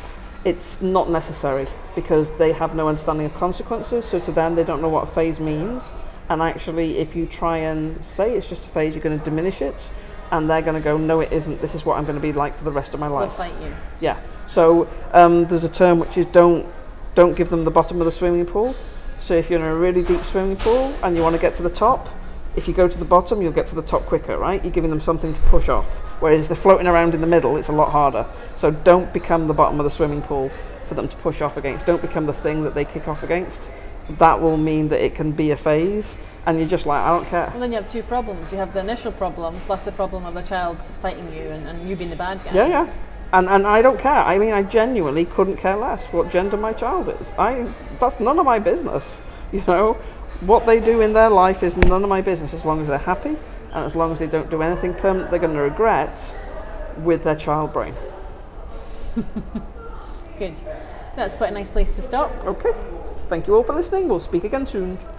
it's 0.45 0.81
not 0.83 1.09
necessary 1.09 1.69
because 1.95 2.29
they 2.37 2.51
have 2.53 2.75
no 2.75 2.89
understanding 2.89 3.27
of 3.27 3.35
consequences. 3.35 4.05
So 4.05 4.19
to 4.19 4.33
them, 4.33 4.57
they 4.57 4.65
don't 4.65 4.83
know 4.83 4.89
what 4.89 5.05
a 5.09 5.13
phase 5.13 5.39
means. 5.39 5.85
And 6.29 6.43
actually, 6.43 6.99
if 6.99 7.15
you 7.15 7.27
try 7.27 7.59
and 7.59 8.05
say 8.05 8.35
it's 8.37 8.49
just 8.49 8.67
a 8.67 8.69
phase, 8.71 8.95
you're 8.97 9.05
going 9.05 9.17
to 9.19 9.25
diminish 9.25 9.63
it, 9.63 9.89
and 10.33 10.49
they're 10.49 10.63
going 10.63 10.75
to 10.75 10.81
go, 10.81 10.97
no, 10.97 11.21
it 11.21 11.31
isn't. 11.31 11.61
This 11.61 11.75
is 11.75 11.85
what 11.85 11.99
I'm 11.99 12.05
going 12.05 12.17
to 12.17 12.21
be 12.23 12.33
like 12.33 12.57
for 12.57 12.65
the 12.65 12.73
rest 12.73 12.95
of 12.95 13.01
my 13.01 13.07
They'll 13.07 13.17
life. 13.17 13.35
fight 13.35 13.53
you. 13.61 13.73
Yeah. 14.01 14.19
So 14.49 14.89
um, 15.13 15.45
there's 15.45 15.63
a 15.63 15.69
term 15.69 15.99
which 16.01 16.17
is 16.17 16.27
don't 16.27 16.67
don't 17.15 17.35
give 17.37 17.51
them 17.51 17.65
the 17.65 17.71
bottom 17.71 18.01
of 18.01 18.07
the 18.07 18.11
swimming 18.11 18.47
pool. 18.47 18.75
So 19.21 19.35
if 19.35 19.51
you're 19.51 19.61
in 19.61 19.67
a 19.67 19.77
really 19.77 20.03
deep 20.03 20.25
swimming 20.25 20.57
pool 20.57 20.95
and 21.03 21.15
you 21.15 21.23
want 21.23 21.35
to 21.37 21.41
get 21.41 21.55
to 21.57 21.63
the 21.63 21.71
top, 21.71 22.09
if 22.57 22.67
you 22.67 22.73
go 22.75 22.89
to 22.89 22.99
the 22.99 23.05
bottom, 23.05 23.43
you'll 23.43 23.53
get 23.53 23.67
to 23.67 23.75
the 23.75 23.83
top 23.83 24.03
quicker, 24.07 24.39
right? 24.39 24.63
You're 24.65 24.73
giving 24.73 24.91
them 24.91 25.01
something 25.01 25.33
to 25.35 25.41
push 25.43 25.69
off. 25.69 25.87
Whereas 26.21 26.41
if 26.41 26.49
they're 26.49 26.57
floating 26.57 26.87
around 26.87 27.15
in 27.15 27.21
the 27.21 27.27
middle, 27.27 27.59
it's 27.59 27.69
a 27.69 27.73
lot 27.73 27.91
harder. 27.91 28.27
So 28.57 28.71
don't 28.71 29.13
become 29.13 29.47
the 29.47 29.55
bottom 29.55 29.79
of 29.79 29.85
the 29.85 29.91
swimming 29.91 30.23
pool 30.23 30.51
for 30.89 30.95
them 30.95 31.09
to 31.09 31.17
push 31.19 31.43
off 31.43 31.59
against. 31.59 31.85
Don't 31.85 32.01
become 32.03 32.25
the 32.25 32.33
thing 32.33 32.63
that 32.65 32.75
they 32.75 32.87
kick 32.87 33.07
off 33.07 33.23
against. 33.23 33.61
That 34.19 34.41
will 34.41 34.57
mean 34.57 34.89
that 34.89 35.05
it 35.05 35.15
can 35.15 35.33
be 35.33 35.51
a 35.51 35.57
phase, 35.57 36.15
and 36.47 36.59
you're 36.59 36.69
just 36.69 36.87
like, 36.87 37.01
I 37.03 37.09
don't 37.11 37.27
care. 37.27 37.49
Well, 37.51 37.61
then 37.61 37.71
you 37.71 37.77
have 37.77 37.89
two 37.89 38.03
problems. 38.03 38.53
You 38.53 38.59
have 38.59 38.73
the 38.73 38.81
initial 38.81 39.13
problem 39.13 39.61
plus 39.67 39.83
the 39.83 39.93
problem 39.93 40.25
of 40.27 40.35
the 40.35 40.43
child 40.43 40.83
fighting 41.01 41.33
you 41.33 41.43
and, 41.51 41.67
and 41.67 41.89
you 41.89 41.97
being 41.97 42.11
the 42.11 42.17
bad 42.17 42.43
guy. 42.45 42.55
Yeah, 42.55 42.67
yeah. 42.67 42.93
And 43.33 43.49
and 43.49 43.67
I 43.67 43.81
don't 43.81 43.99
care. 43.99 44.13
I 44.33 44.39
mean, 44.39 44.53
I 44.53 44.63
genuinely 44.63 45.25
couldn't 45.25 45.57
care 45.57 45.77
less 45.77 46.05
what 46.07 46.29
gender 46.31 46.57
my 46.57 46.73
child 46.73 47.09
is. 47.21 47.33
I 47.39 47.67
that's 48.01 48.21
none 48.21 48.39
of 48.39 48.45
my 48.45 48.59
business. 48.59 49.05
You 49.53 49.63
know, 49.67 49.95
what 50.41 50.65
they 50.65 50.81
do 50.81 51.03
in 51.03 51.13
their 51.13 51.29
life 51.29 51.63
is 51.63 51.77
none 51.77 52.03
of 52.03 52.09
my 52.09 52.23
business 52.23 52.55
as 52.55 52.65
long 52.65 52.81
as 52.81 52.89
they're 52.89 52.99
happy 52.99 53.37
and 53.75 53.85
as 53.85 53.95
long 53.95 54.13
as 54.13 54.19
they 54.19 54.27
don't 54.27 54.51
do 54.51 54.63
anything 54.63 54.95
permanent 54.95 55.31
they're 55.31 55.39
going 55.39 55.55
to 55.55 55.61
regret 55.61 56.25
with 57.05 57.23
their 57.23 57.37
child 57.37 57.73
brain. 57.73 57.95
Good. 60.39 60.59
That's 61.17 61.35
quite 61.35 61.51
a 61.51 61.55
nice 61.55 61.71
place 61.71 61.95
to 61.97 62.03
stop. 62.03 62.33
Okay. 62.47 62.73
Thank 63.29 63.47
you 63.47 63.55
all 63.55 63.63
for 63.63 63.75
listening. 63.75 64.09
We'll 64.09 64.21
speak 64.21 64.45
again 64.45 64.67
soon. 64.67 64.99